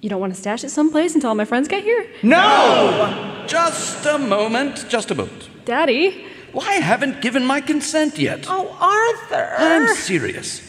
You, 0.00 0.06
you 0.06 0.10
don't 0.10 0.20
want 0.20 0.34
to 0.34 0.40
stash 0.40 0.64
it 0.64 0.70
someplace 0.70 1.14
until 1.14 1.30
all 1.30 1.34
my 1.34 1.44
friends 1.44 1.68
get 1.68 1.82
here? 1.84 2.06
No! 2.22 3.44
Just 3.46 4.06
a 4.06 4.18
moment, 4.18 4.86
just 4.88 5.10
a 5.10 5.14
moment. 5.14 5.48
Daddy? 5.64 6.24
Well, 6.52 6.66
I 6.68 6.74
haven't 6.74 7.20
given 7.20 7.44
my 7.44 7.60
consent 7.60 8.18
yet. 8.18 8.46
Oh, 8.48 8.68
Arthur! 8.80 9.54
I'm 9.58 9.94
serious. 9.94 10.62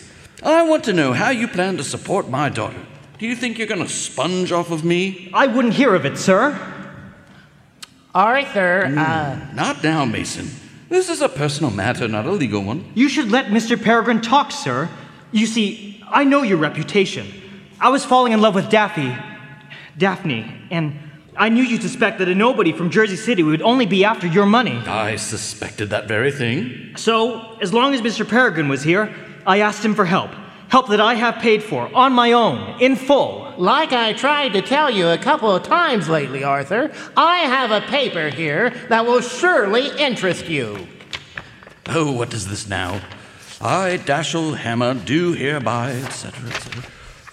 I 0.44 0.64
want 0.64 0.84
to 0.86 0.94
know 0.94 1.14
how 1.14 1.30
you 1.30 1.48
plan 1.48 1.78
to 1.78 1.84
support 1.84 2.30
my 2.30 2.50
daughter. 2.50 2.82
Do 3.20 3.28
you 3.28 3.36
think 3.36 3.58
you're 3.58 3.68
going 3.68 3.84
to 3.84 3.90
sponge 3.90 4.52
off 4.52 4.72
of 4.72 4.84
me? 4.84 5.30
I 5.34 5.48
wouldn't 5.48 5.76
hear 5.76 5.94
of 5.96 6.06
it, 6.06 6.18
sir. 6.18 6.58
Arthur, 8.14 8.86
uh, 8.98 9.54
Not 9.54 9.84
now, 9.84 10.04
Mason. 10.04 10.50
This 10.90 11.08
is 11.10 11.22
a 11.22 11.30
personal 11.30 11.72
matter, 11.72 12.08
not 12.10 12.26
a 12.26 12.32
legal 12.32 12.62
one. 12.62 12.92
You 12.96 13.08
should 13.08 13.32
let 13.32 13.46
Mr. 13.46 13.82
Peregrine 13.82 14.20
talk, 14.20 14.52
sir. 14.52 14.90
You 15.32 15.46
see, 15.46 16.04
I 16.10 16.26
know 16.26 16.42
your 16.42 16.58
reputation. 16.58 17.41
I 17.82 17.90
was 17.90 18.06
falling 18.06 18.32
in 18.32 18.42
love 18.42 18.54
with 18.54 18.70
Daffy, 18.70 19.12
Daphne, 19.98 20.46
and 20.70 21.00
I 21.36 21.50
knew 21.50 21.64
you'd 21.64 21.82
suspect 21.82 22.20
that 22.20 22.28
a 22.28 22.36
nobody 22.36 22.72
from 22.72 22.92
Jersey 22.92 23.16
City 23.16 23.42
would 23.42 23.64
only 23.64 23.88
be 23.88 24.06
after 24.06 24.28
your 24.28 24.46
money. 24.46 24.78
I 24.78 25.16
suspected 25.16 25.90
that 25.90 26.08
very 26.08 26.32
thing. 26.32 26.96
So, 26.96 27.58
as 27.60 27.74
long 27.74 27.96
as 27.96 28.02
Mr. 28.02 28.28
Peregrine 28.28 28.70
was 28.70 28.84
here, 28.84 29.12
I 29.48 29.62
asked 29.62 29.84
him 29.84 29.96
for 29.96 30.06
help. 30.06 30.30
Help 30.70 30.90
that 30.90 31.02
I 31.02 31.16
have 31.16 31.38
paid 31.38 31.64
for, 31.64 31.90
on 31.96 32.14
my 32.14 32.34
own, 32.34 32.80
in 32.80 32.96
full. 32.96 33.52
like 33.58 33.94
I 33.94 34.14
tried 34.14 34.54
to 34.54 34.62
tell 34.62 34.92
you 34.92 35.08
a 35.08 35.18
couple 35.18 35.50
of 35.50 35.64
times 35.64 36.08
lately, 36.08 36.44
Arthur, 36.44 36.92
I 37.18 37.40
have 37.40 37.72
a 37.72 37.82
paper 37.88 38.30
here 38.30 38.70
that 38.90 39.08
will 39.08 39.22
surely 39.22 39.90
interest 39.98 40.46
you. 40.46 40.88
Oh, 41.88 42.12
what 42.12 42.32
is 42.36 42.48
this 42.48 42.70
now? 42.70 43.02
I, 43.60 44.00
Dashiell 44.06 44.56
Hammer, 44.58 44.94
do 44.94 45.34
hereby, 45.34 45.94
etc., 45.94 46.50
etc. 46.52 46.84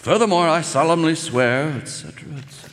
Furthermore, 0.09 0.49
I 0.49 0.63
solemnly 0.63 1.15
swear, 1.15 1.69
etc., 1.69 2.33
etc. 2.39 2.71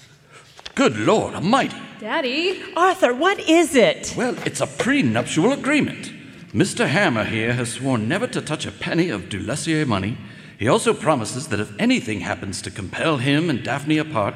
Good 0.73 0.95
Lord 0.95 1.33
Almighty! 1.33 1.75
Daddy? 1.99 2.63
Arthur, 2.77 3.13
what 3.13 3.37
is 3.41 3.75
it? 3.75 4.13
Well, 4.15 4.37
it's 4.45 4.61
a 4.61 4.67
prenuptial 4.67 5.51
agreement. 5.51 6.13
Mr. 6.53 6.87
Hammer 6.87 7.25
here 7.25 7.51
has 7.51 7.73
sworn 7.73 8.07
never 8.07 8.25
to 8.27 8.41
touch 8.41 8.65
a 8.65 8.71
penny 8.71 9.09
of 9.09 9.23
Delessier 9.23 9.85
money. 9.85 10.17
He 10.57 10.69
also 10.69 10.93
promises 10.93 11.49
that 11.49 11.59
if 11.59 11.77
anything 11.77 12.21
happens 12.21 12.61
to 12.61 12.71
compel 12.71 13.17
him 13.17 13.49
and 13.49 13.61
Daphne 13.61 13.97
apart, 13.97 14.35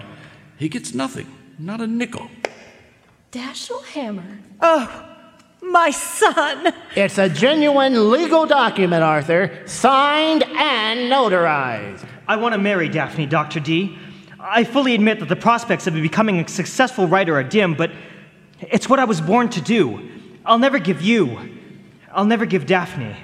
he 0.58 0.68
gets 0.68 0.94
nothing, 0.94 1.28
not 1.58 1.80
a 1.80 1.88
nickel. 1.88 2.30
Dashiell 3.32 3.86
Hammer. 3.94 4.40
Oh, 4.60 5.06
my 5.62 5.90
son. 5.92 6.74
It's 6.98 7.18
a 7.18 7.30
genuine 7.30 8.12
legal 8.12 8.46
document, 8.46 9.04
Arthur, 9.04 9.64
signed 9.68 10.44
and 10.44 11.10
notarized. 11.10 12.09
I 12.30 12.36
want 12.36 12.54
to 12.54 12.60
marry 12.60 12.90
Daphne, 12.90 13.26
Dr. 13.26 13.60
D. 13.60 13.98
I 14.40 14.64
fully 14.64 14.94
admit 14.94 15.20
that 15.20 15.30
the 15.30 15.36
prospects 15.36 15.88
of 15.88 15.96
becoming 15.96 16.40
a 16.40 16.48
successful 16.48 17.08
writer 17.08 17.36
are 17.36 17.44
dim, 17.44 17.74
but 17.74 17.90
it's 18.60 18.88
what 18.88 19.00
I 19.00 19.06
was 19.06 19.20
born 19.20 19.50
to 19.50 19.60
do. 19.60 20.08
I'll 20.46 20.60
never 20.60 20.78
give 20.78 21.02
you, 21.02 21.40
I'll 22.12 22.26
never 22.26 22.46
give 22.46 22.68
Daphne 22.68 23.16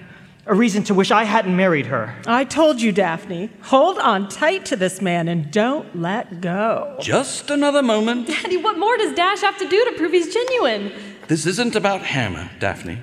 A 0.47 0.55
reason 0.55 0.83
to 0.85 0.95
wish 0.95 1.11
I 1.11 1.23
hadn't 1.23 1.55
married 1.55 1.85
her. 1.85 2.15
I 2.25 2.45
told 2.45 2.81
you, 2.81 2.91
Daphne. 2.91 3.51
Hold 3.61 3.99
on 3.99 4.27
tight 4.27 4.65
to 4.65 4.75
this 4.75 5.03
man 5.03 5.27
and 5.27 5.51
don't 5.51 6.01
let 6.01 6.41
go. 6.41 6.97
Just 6.99 7.51
another 7.51 7.83
moment. 7.83 8.25
Daddy, 8.25 8.57
what 8.57 8.79
more 8.79 8.97
does 8.97 9.13
Dash 9.13 9.41
have 9.41 9.59
to 9.59 9.69
do 9.69 9.85
to 9.85 9.91
prove 9.97 10.13
he's 10.13 10.33
genuine? 10.33 10.91
This 11.27 11.45
isn't 11.45 11.75
about 11.75 12.01
Hammer, 12.01 12.49
Daphne. 12.59 12.97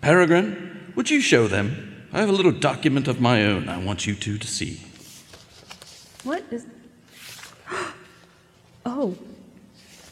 Peregrine, 0.00 0.92
would 0.94 1.10
you 1.10 1.20
show 1.20 1.48
them? 1.48 2.06
I 2.12 2.20
have 2.20 2.28
a 2.28 2.32
little 2.32 2.52
document 2.52 3.08
of 3.08 3.20
my 3.20 3.44
own 3.44 3.68
I 3.68 3.78
want 3.78 4.06
you 4.06 4.14
two 4.14 4.38
to 4.38 4.46
see. 4.46 4.80
What 6.24 6.44
is. 6.50 6.66
Oh. 8.86 9.14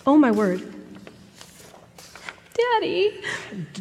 Oh, 0.07 0.19
my 0.19 0.31
word. 0.31 0.61
Daddy. 2.53 3.19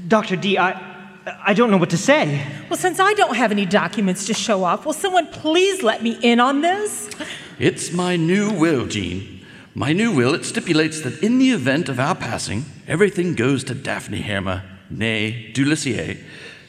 Dr. 0.07 0.37
D, 0.37 0.57
I. 0.57 0.97
I 1.45 1.53
don't 1.53 1.69
know 1.71 1.77
what 1.77 1.89
to 1.89 1.97
say. 1.97 2.45
Well, 2.69 2.77
since 2.77 2.99
I 3.01 3.13
don't 3.13 3.35
have 3.35 3.51
any 3.51 3.65
documents 3.65 4.25
to 4.27 4.33
show 4.33 4.63
off, 4.63 4.85
will 4.85 4.93
someone 4.93 5.27
please 5.27 5.83
let 5.83 6.01
me 6.01 6.17
in 6.21 6.39
on 6.39 6.61
this? 6.61 7.09
It's 7.59 7.91
my 7.91 8.15
new 8.15 8.51
will, 8.51 8.85
Jean. 8.87 9.45
My 9.75 9.91
new 9.91 10.11
will, 10.15 10.33
it 10.33 10.45
stipulates 10.45 11.01
that 11.01 11.21
in 11.21 11.37
the 11.37 11.51
event 11.51 11.89
of 11.89 11.99
our 11.99 12.15
passing, 12.15 12.65
everything 12.87 13.35
goes 13.35 13.63
to 13.65 13.75
Daphne 13.75 14.21
Hammer, 14.21 14.63
née 14.91 15.53
Delessier, 15.53 16.17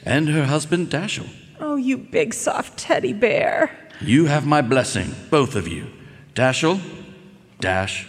and 0.04 0.28
her 0.28 0.46
husband 0.46 0.90
Dashiell. 0.90 1.28
Oh, 1.60 1.76
you 1.76 1.96
big 1.96 2.34
soft 2.34 2.78
teddy 2.78 3.12
bear. 3.12 3.87
You 4.00 4.26
have 4.26 4.46
my 4.46 4.62
blessing, 4.62 5.14
both 5.30 5.56
of 5.56 5.66
you. 5.66 5.86
Dashiell, 6.34 6.80
Dash, 7.58 8.06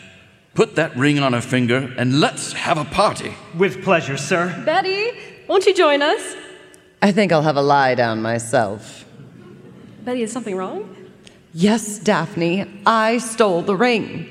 put 0.54 0.76
that 0.76 0.96
ring 0.96 1.18
on 1.20 1.34
her 1.34 1.42
finger 1.42 1.94
and 1.98 2.20
let's 2.20 2.54
have 2.54 2.78
a 2.78 2.86
party. 2.86 3.34
With 3.58 3.84
pleasure, 3.84 4.18
sir. 4.18 4.62
Betty, 4.66 5.12
won't 5.48 5.66
you 5.66 5.74
join 5.74 6.02
us? 6.02 6.36
I 7.02 7.12
think 7.12 7.32
I'll 7.32 7.42
have 7.42 7.58
a 7.58 7.62
lie 7.62 7.96
down 7.96 8.22
myself. 8.22 9.06
Betty, 10.04 10.22
is 10.22 10.32
something 10.32 10.56
wrong? 10.56 10.96
Yes, 11.54 11.98
Daphne, 11.98 12.82
I 12.86 13.18
stole 13.18 13.64
the 13.64 13.76
ring. 13.76 14.28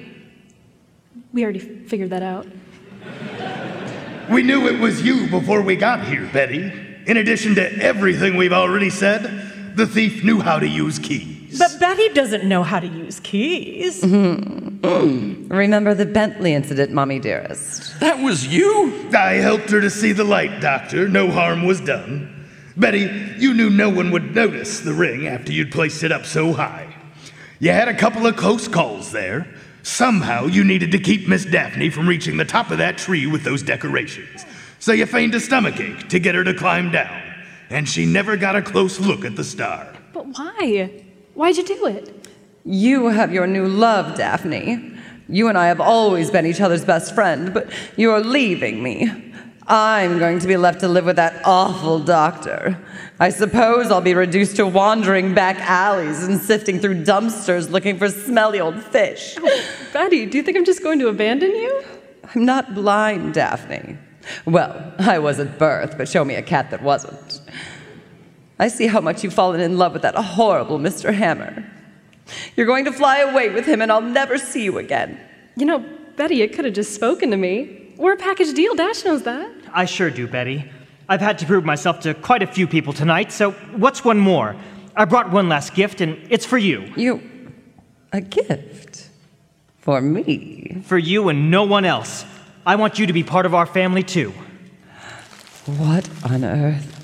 We 1.32 1.42
already 1.42 1.58
figured 1.58 2.10
that 2.10 2.22
out. 2.22 2.46
We 4.30 4.42
knew 4.42 4.68
it 4.68 4.78
was 4.78 5.02
you 5.02 5.28
before 5.28 5.62
we 5.62 5.74
got 5.74 6.06
here, 6.06 6.28
Betty. 6.32 6.70
In 7.06 7.16
addition 7.16 7.54
to 7.56 7.72
everything 7.82 8.36
we've 8.36 8.52
already 8.52 8.90
said, 8.90 9.74
the 9.74 9.86
thief 9.86 10.22
knew 10.22 10.40
how 10.40 10.58
to 10.58 10.68
use 10.68 10.98
keys. 10.98 11.37
But 11.58 11.78
Betty 11.80 12.08
doesn't 12.10 12.44
know 12.44 12.62
how 12.62 12.80
to 12.80 12.86
use 12.86 13.20
keys. 13.20 14.02
Mm-hmm. 14.02 14.78
Mm. 14.78 15.50
Remember 15.50 15.94
the 15.94 16.06
Bentley 16.06 16.54
incident, 16.54 16.92
Mommy 16.92 17.18
dearest? 17.18 17.98
That 18.00 18.22
was 18.22 18.46
you? 18.46 19.10
I 19.12 19.34
helped 19.34 19.70
her 19.70 19.80
to 19.80 19.90
see 19.90 20.12
the 20.12 20.24
light, 20.24 20.60
Doctor. 20.60 21.08
No 21.08 21.30
harm 21.30 21.66
was 21.66 21.80
done. 21.80 22.34
Betty, 22.76 23.10
you 23.38 23.54
knew 23.54 23.70
no 23.70 23.90
one 23.90 24.12
would 24.12 24.34
notice 24.34 24.80
the 24.80 24.92
ring 24.92 25.26
after 25.26 25.52
you'd 25.52 25.72
placed 25.72 26.04
it 26.04 26.12
up 26.12 26.24
so 26.24 26.52
high. 26.52 26.94
You 27.58 27.72
had 27.72 27.88
a 27.88 27.94
couple 27.94 28.24
of 28.26 28.36
close 28.36 28.68
calls 28.68 29.10
there. 29.10 29.52
Somehow 29.82 30.46
you 30.46 30.62
needed 30.62 30.92
to 30.92 30.98
keep 30.98 31.26
Miss 31.26 31.44
Daphne 31.44 31.90
from 31.90 32.08
reaching 32.08 32.36
the 32.36 32.44
top 32.44 32.70
of 32.70 32.78
that 32.78 32.98
tree 32.98 33.26
with 33.26 33.42
those 33.42 33.62
decorations. 33.62 34.44
So 34.78 34.92
you 34.92 35.06
feigned 35.06 35.34
a 35.34 35.40
stomachache 35.40 36.08
to 36.10 36.20
get 36.20 36.36
her 36.36 36.44
to 36.44 36.54
climb 36.54 36.92
down. 36.92 37.20
And 37.68 37.88
she 37.88 38.06
never 38.06 38.36
got 38.36 38.54
a 38.54 38.62
close 38.62 39.00
look 39.00 39.24
at 39.24 39.34
the 39.34 39.44
star. 39.44 39.92
But 40.12 40.26
why? 40.26 41.04
Why'd 41.38 41.56
you 41.56 41.62
do 41.62 41.86
it? 41.86 42.26
You 42.64 43.10
have 43.10 43.32
your 43.32 43.46
new 43.46 43.68
love, 43.68 44.16
Daphne. 44.16 44.92
You 45.28 45.46
and 45.46 45.56
I 45.56 45.68
have 45.68 45.80
always 45.80 46.32
been 46.32 46.44
each 46.46 46.60
other's 46.60 46.84
best 46.84 47.14
friend, 47.14 47.54
but 47.54 47.70
you're 47.96 48.18
leaving 48.18 48.82
me. 48.82 49.08
I'm 49.68 50.18
going 50.18 50.40
to 50.40 50.48
be 50.48 50.56
left 50.56 50.80
to 50.80 50.88
live 50.88 51.04
with 51.04 51.14
that 51.14 51.40
awful 51.44 52.00
doctor. 52.00 52.76
I 53.20 53.28
suppose 53.30 53.92
I'll 53.92 54.00
be 54.00 54.14
reduced 54.14 54.56
to 54.56 54.66
wandering 54.66 55.32
back 55.32 55.60
alleys 55.60 56.24
and 56.24 56.40
sifting 56.40 56.80
through 56.80 57.04
dumpsters 57.04 57.70
looking 57.70 57.98
for 57.98 58.08
smelly 58.08 58.58
old 58.58 58.82
fish. 58.82 59.36
Oh, 59.40 59.64
Betty, 59.92 60.26
do 60.26 60.38
you 60.38 60.42
think 60.42 60.56
I'm 60.56 60.64
just 60.64 60.82
going 60.82 60.98
to 60.98 61.06
abandon 61.06 61.52
you? 61.52 61.84
I'm 62.34 62.46
not 62.46 62.74
blind, 62.74 63.34
Daphne. 63.34 63.96
Well, 64.44 64.92
I 64.98 65.20
was 65.20 65.38
at 65.38 65.56
birth, 65.56 65.96
but 65.96 66.08
show 66.08 66.24
me 66.24 66.34
a 66.34 66.42
cat 66.42 66.72
that 66.72 66.82
wasn't. 66.82 67.40
I 68.58 68.68
see 68.68 68.86
how 68.86 69.00
much 69.00 69.22
you've 69.22 69.34
fallen 69.34 69.60
in 69.60 69.78
love 69.78 69.92
with 69.92 70.02
that 70.02 70.14
horrible 70.16 70.78
Mr. 70.78 71.14
Hammer. 71.14 71.64
You're 72.56 72.66
going 72.66 72.84
to 72.84 72.92
fly 72.92 73.18
away 73.18 73.50
with 73.50 73.66
him, 73.66 73.80
and 73.80 73.90
I'll 73.90 74.00
never 74.00 74.36
see 74.36 74.64
you 74.64 74.78
again. 74.78 75.18
You 75.56 75.66
know, 75.66 75.84
Betty, 76.16 76.42
it 76.42 76.52
could 76.52 76.64
have 76.64 76.74
just 76.74 76.94
spoken 76.94 77.30
to 77.30 77.36
me. 77.36 77.92
We're 77.96 78.14
a 78.14 78.16
package 78.16 78.54
deal. 78.54 78.74
Dash 78.74 79.04
knows 79.04 79.22
that. 79.22 79.50
I 79.72 79.84
sure 79.84 80.10
do, 80.10 80.26
Betty. 80.26 80.70
I've 81.08 81.20
had 81.20 81.38
to 81.38 81.46
prove 81.46 81.64
myself 81.64 82.00
to 82.00 82.14
quite 82.14 82.42
a 82.42 82.46
few 82.46 82.66
people 82.66 82.92
tonight, 82.92 83.32
so 83.32 83.52
what's 83.52 84.04
one 84.04 84.18
more? 84.18 84.56
I 84.94 85.04
brought 85.04 85.30
one 85.30 85.48
last 85.48 85.74
gift, 85.74 86.00
and 86.00 86.18
it's 86.28 86.44
for 86.44 86.58
you. 86.58 86.92
You. 86.96 87.22
a 88.12 88.20
gift? 88.20 89.08
For 89.78 90.00
me? 90.00 90.82
For 90.84 90.98
you 90.98 91.28
and 91.28 91.50
no 91.50 91.64
one 91.64 91.84
else. 91.84 92.24
I 92.66 92.76
want 92.76 92.98
you 92.98 93.06
to 93.06 93.12
be 93.12 93.22
part 93.22 93.46
of 93.46 93.54
our 93.54 93.64
family, 93.64 94.02
too. 94.02 94.34
What 95.66 96.08
on 96.30 96.44
earth? 96.44 96.97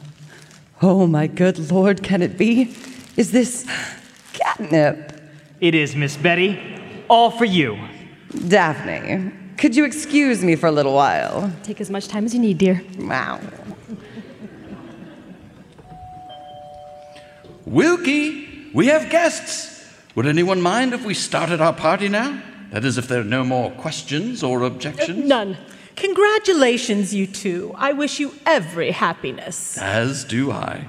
Oh, 0.87 1.07
my 1.07 1.26
good 1.26 1.70
lord, 1.70 2.03
can 2.03 2.20
it 2.20 2.37
be? 2.37 2.76
Is 3.16 3.32
this 3.32 3.66
catnip? 4.35 5.18
It 5.59 5.74
is, 5.74 5.97
Miss 5.97 6.18
Betty. 6.18 6.61
All 7.09 7.30
for 7.30 7.47
you. 7.47 7.78
Daphne, 8.49 9.32
could 9.57 9.74
you 9.74 9.87
excuse 9.87 10.45
me 10.45 10.57
for 10.57 10.66
a 10.66 10.70
little 10.70 10.93
while? 10.93 11.51
Take 11.62 11.80
as 11.80 11.89
much 11.89 12.07
time 12.09 12.26
as 12.26 12.35
you 12.35 12.41
need, 12.41 12.59
dear. 12.59 12.85
Wow. 12.99 13.41
Wilkie, 17.64 18.70
we 18.74 18.89
have 18.89 19.09
guests. 19.09 19.91
Would 20.16 20.26
anyone 20.26 20.61
mind 20.61 20.93
if 20.93 21.03
we 21.03 21.14
started 21.14 21.62
our 21.62 21.72
party 21.72 22.11
now? 22.11 22.43
That 22.72 22.85
is, 22.85 22.99
if 22.99 23.09
there 23.09 23.22
are 23.22 23.24
no 23.24 23.43
more 23.43 23.70
questions 23.70 24.43
or 24.43 24.64
objections? 24.64 25.26
None. 25.26 25.57
Congratulations, 25.97 27.15
you 27.15 27.27
two. 27.27 27.75
I 27.77 27.93
wish 27.93 28.19
you 28.21 28.35
every 28.45 28.91
happiness. 28.91 29.79
As 29.79 30.25
do 30.25 30.51
I. 30.51 30.87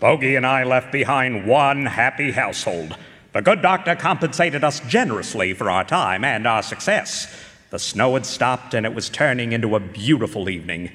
Bogey 0.00 0.34
and 0.34 0.44
I 0.44 0.64
left 0.64 0.90
behind 0.90 1.46
one 1.46 1.86
happy 1.86 2.32
household. 2.32 2.96
The 3.32 3.40
good 3.40 3.62
doctor 3.62 3.94
compensated 3.94 4.64
us 4.64 4.80
generously 4.80 5.54
for 5.54 5.70
our 5.70 5.84
time 5.84 6.24
and 6.24 6.46
our 6.46 6.62
success. 6.62 7.32
The 7.70 7.78
snow 7.78 8.14
had 8.14 8.26
stopped 8.26 8.74
and 8.74 8.84
it 8.84 8.94
was 8.94 9.08
turning 9.08 9.52
into 9.52 9.76
a 9.76 9.80
beautiful 9.80 10.48
evening. 10.48 10.90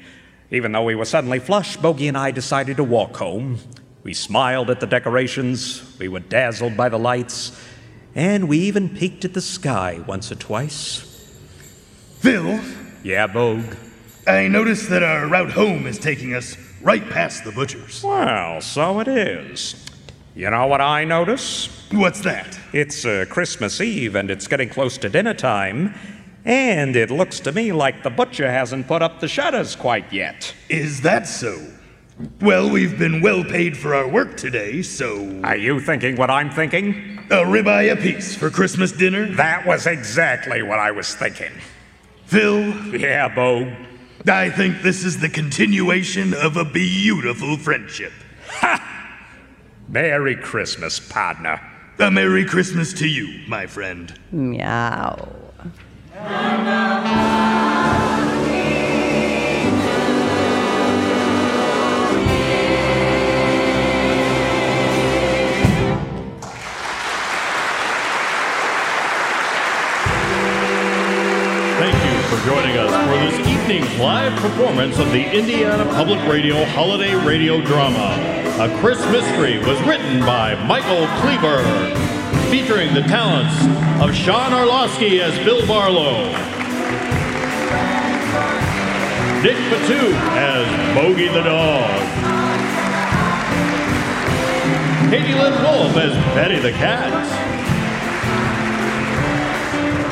Even 0.51 0.72
though 0.72 0.84
we 0.84 0.93
were 0.93 1.05
suddenly 1.05 1.39
flush, 1.39 1.78
Bogey 1.78 2.07
and 2.07 2.18
I 2.18 2.32
decided 2.32 2.78
to 2.78 2.84
walk 2.84 3.18
home. 3.18 3.59
We 4.03 4.13
smiled 4.13 4.70
at 4.70 4.80
the 4.80 4.88
decorations, 4.88 5.97
we 5.99 6.07
were 6.07 6.20
dazzled 6.20 6.78
by 6.78 6.89
the 6.89 6.99
lights, 6.99 7.59
and 8.15 8.47
we 8.47 8.57
even 8.59 8.89
peeked 8.89 9.25
at 9.25 9.33
the 9.33 9.41
sky 9.41 10.01
once 10.07 10.31
or 10.31 10.35
twice. 10.35 11.03
Phil, 12.19 12.59
Yeah, 13.03 13.27
Bogue. 13.27 13.75
I 14.27 14.47
noticed 14.47 14.89
that 14.89 15.03
our 15.03 15.27
route 15.27 15.51
home 15.51 15.87
is 15.87 15.97
taking 15.99 16.33
us 16.33 16.57
right 16.81 17.07
past 17.09 17.43
the 17.45 17.51
butcher's. 17.51 18.03
Well, 18.03 18.59
so 18.61 18.99
it 18.99 19.07
is. 19.07 19.85
You 20.35 20.49
know 20.49 20.67
what 20.67 20.81
I 20.81 21.03
notice? 21.05 21.67
What's 21.91 22.19
that? 22.21 22.59
It's 22.73 23.05
uh, 23.05 23.25
Christmas 23.29 23.79
Eve 23.79 24.15
and 24.15 24.29
it's 24.29 24.47
getting 24.47 24.69
close 24.69 24.97
to 24.99 25.09
dinner 25.09 25.33
time, 25.33 25.93
and 26.43 26.95
it 26.95 27.09
looks 27.09 27.39
to 27.41 27.51
me 27.51 27.71
like 27.71 28.03
the 28.03 28.09
butcher 28.09 28.51
hasn't 28.51 28.87
put 28.87 29.01
up 29.01 29.19
the 29.21 29.27
shutters 29.27 29.75
quite 29.75 30.11
yet. 30.11 30.53
Is 30.69 31.01
that 31.01 31.27
so? 31.27 31.57
Well, 32.41 32.70
we've 32.70 32.97
been 32.97 33.22
well 33.22 33.43
paid 33.43 33.78
for 33.78 33.93
our 33.93 34.07
work 34.07 34.38
today, 34.38 34.82
so. 34.82 35.41
Are 35.43 35.55
you 35.55 35.80
thinking 35.80 36.15
what 36.15 36.32
I'm 36.32 36.49
thinking? 36.49 37.20
A 37.30 37.43
ribeye 37.43 37.91
apiece 37.91 38.36
for 38.36 38.49
Christmas 38.49 38.91
dinner? 38.91 39.28
That 39.36 39.68
was 39.68 39.86
exactly 39.86 40.63
what 40.63 40.80
I 40.80 40.91
was 40.91 41.13
thinking. 41.13 41.51
Phil, 42.26 42.97
Yeah, 42.97 43.34
Bo. 43.34 43.72
I 44.28 44.49
think 44.49 44.82
this 44.82 45.03
is 45.05 45.20
the 45.20 45.30
continuation 45.30 46.34
of 46.34 46.57
a 46.57 46.65
beautiful 46.65 47.55
friendship. 47.57 48.11
Ha! 48.49 48.84
Merry 49.88 50.36
Christmas, 50.36 50.99
partner. 50.99 51.61
A 51.99 52.11
Merry 52.11 52.45
Christmas 52.45 52.93
to 52.93 53.07
you, 53.07 53.47
my 53.47 53.68
friend. 53.68 54.20
Meow. 54.32 55.28
Joining 72.47 72.77
us 72.77 72.89
for 72.89 73.37
this 73.37 73.45
evening's 73.45 73.99
live 73.99 74.31
performance 74.39 74.97
of 74.99 75.11
the 75.11 75.29
Indiana 75.37 75.83
Public 75.83 76.25
Radio 76.29 76.63
Holiday 76.63 77.13
Radio 77.13 77.59
Drama. 77.59 78.15
A 78.61 78.79
Christmas 78.79 79.11
Mystery 79.11 79.57
was 79.57 79.77
written 79.81 80.21
by 80.21 80.55
Michael 80.63 81.07
Kleber, 81.19 81.61
featuring 82.49 82.93
the 82.93 83.01
talents 83.01 83.53
of 84.01 84.15
Sean 84.15 84.51
Arlovsky 84.51 85.19
as 85.19 85.37
Phil 85.39 85.67
Barlow, 85.67 86.23
Dick 89.43 89.57
Patu 89.67 90.13
as 90.37 90.95
Bogey 90.95 91.27
the 91.27 91.43
dog. 91.43 91.99
Katie 95.11 95.33
Lynn 95.33 95.61
Wolf 95.63 95.97
as 95.97 96.13
Betty 96.33 96.59
the 96.59 96.71
cat. 96.71 97.56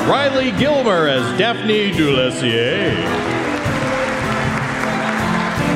Riley 0.07 0.51
Gilmer 0.51 1.07
as 1.07 1.25
Daphne 1.39 1.91
Delessier. 1.91 2.93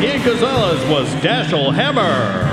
Ian 0.04 0.24
Gonzalez 0.24 0.88
was 0.88 1.08
Dashiell 1.24 1.74
Hammer. 1.74 2.46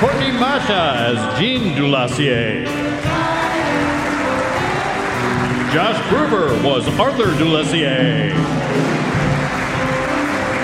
Courtney 0.00 0.32
Masha 0.32 0.94
as 0.96 1.38
Jean 1.38 1.74
Delessier. 1.76 2.64
Josh 5.70 6.08
Gruber 6.08 6.46
was 6.66 6.88
Arthur 6.98 7.32
Delessier. 7.34 8.32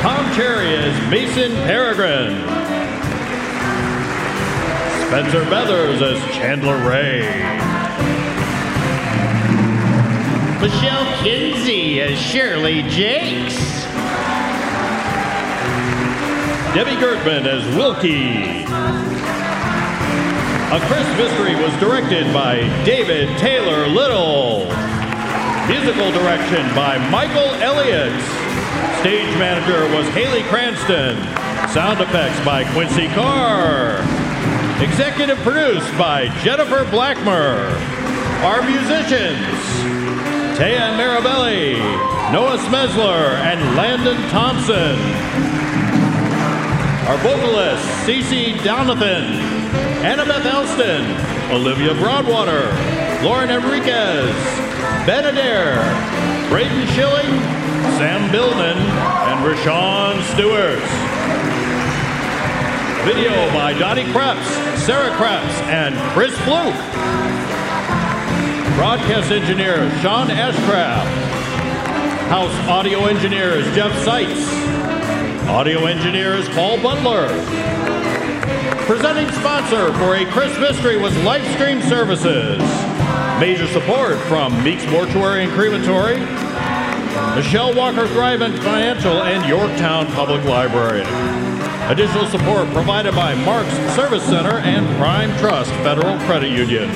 Tom 0.01 0.35
Cherry 0.35 0.75
as 0.77 1.11
Mason 1.11 1.53
Peregrine. 1.66 2.41
Spencer 5.09 5.45
Beathers 5.51 6.01
as 6.01 6.18
Chandler 6.35 6.79
Ray. 6.89 7.55
Michelle 10.64 11.04
Kinsey 11.22 12.00
as 12.00 12.18
Shirley 12.18 12.80
Jakes. 12.84 13.84
Debbie 16.72 16.98
Gertman 16.98 17.46
as 17.46 17.62
Wilkie. 17.76 18.64
A 20.72 20.80
Chris 20.88 21.06
Mystery 21.18 21.54
was 21.56 21.70
directed 21.80 22.32
by 22.32 22.60
David 22.82 23.36
Taylor 23.36 23.86
Little. 23.88 24.64
Musical 25.68 26.10
direction 26.12 26.64
by 26.74 26.96
Michael 27.10 27.52
Elliott. 27.60 28.18
Stage 29.00 29.36
manager 29.36 29.84
was 29.94 30.08
Haley 30.14 30.44
Cranston. 30.44 31.18
Sound 31.74 32.00
effects 32.00 32.42
by 32.42 32.64
Quincy 32.72 33.08
Carr. 33.08 33.98
Executive 34.82 35.36
produced 35.40 35.92
by 35.98 36.28
Jennifer 36.42 36.84
Blackmer. 36.86 37.70
Our 38.42 38.62
musicians, 38.62 40.03
Taya 40.55 40.94
Marabelli, 40.96 41.74
Noah 42.32 42.59
Smesler, 42.59 43.34
and 43.42 43.61
Landon 43.76 44.16
Thompson. 44.30 44.94
Our 47.09 47.18
vocalists, 47.18 47.84
Cece 48.07 48.55
Downathan, 48.59 49.34
Annabeth 50.05 50.46
Elston, 50.46 51.02
Olivia 51.50 51.92
Broadwater, 51.94 52.70
Lauren 53.24 53.50
Enriquez, 53.50 54.32
Ben 55.05 55.26
Adair, 55.26 55.74
Braden 56.48 56.86
Schilling, 56.94 57.34
Sam 57.98 58.30
Billman, 58.30 58.78
and 58.78 59.44
Rashawn 59.44 60.22
Stewart. 60.34 60.78
Video 63.05 63.52
by 63.52 63.76
Dottie 63.76 64.11
Krebs, 64.12 64.46
Sarah 64.84 65.11
Krebs, 65.16 65.55
and 65.66 65.96
Chris 66.12 66.38
Fluke. 66.42 67.24
Broadcast 68.75 69.31
engineer 69.31 69.89
Sean 70.01 70.27
Ashcraft. 70.27 71.07
House 72.27 72.53
audio 72.68 73.05
engineers 73.05 73.64
Jeff 73.72 73.97
Seitz. 74.05 74.49
Audio 75.49 75.87
engineers 75.87 76.49
Paul 76.49 76.83
Butler. 76.83 77.29
Presenting 78.87 79.31
sponsor 79.35 79.93
for 79.95 80.16
A 80.16 80.27
Chris 80.27 80.59
Mystery 80.59 80.97
was 80.97 81.12
Livestream 81.18 81.89
Services. 81.89 82.59
Major 83.39 83.68
support 83.68 84.18
from 84.22 84.61
Meeks 84.64 84.85
Mortuary 84.87 85.45
and 85.45 85.53
Crematory, 85.53 86.18
Michelle 87.37 87.72
Walker 87.77 88.09
Thrivent 88.09 88.59
Financial, 88.59 89.22
and 89.22 89.49
Yorktown 89.49 90.09
Public 90.09 90.45
Library. 90.47 91.03
Additional 91.93 92.27
support 92.27 92.68
provided 92.70 93.14
by 93.14 93.37
Mark's 93.37 93.72
Service 93.95 94.25
Center 94.25 94.59
and 94.59 94.85
Prime 94.97 95.31
Trust 95.39 95.70
Federal 95.85 96.18
Credit 96.27 96.51
Union. 96.51 96.91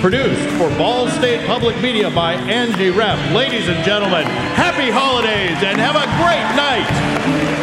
Produced 0.00 0.48
for 0.56 0.70
Ball 0.78 1.08
State 1.08 1.46
Public 1.46 1.78
Media 1.82 2.08
by 2.10 2.32
Angie 2.32 2.88
Rapp. 2.88 3.18
Ladies 3.34 3.68
and 3.68 3.84
gentlemen, 3.84 4.24
happy 4.56 4.90
holidays 4.90 5.62
and 5.62 5.78
have 5.78 5.94
a 5.94 6.06
great 6.16 6.56
night! 6.56 7.59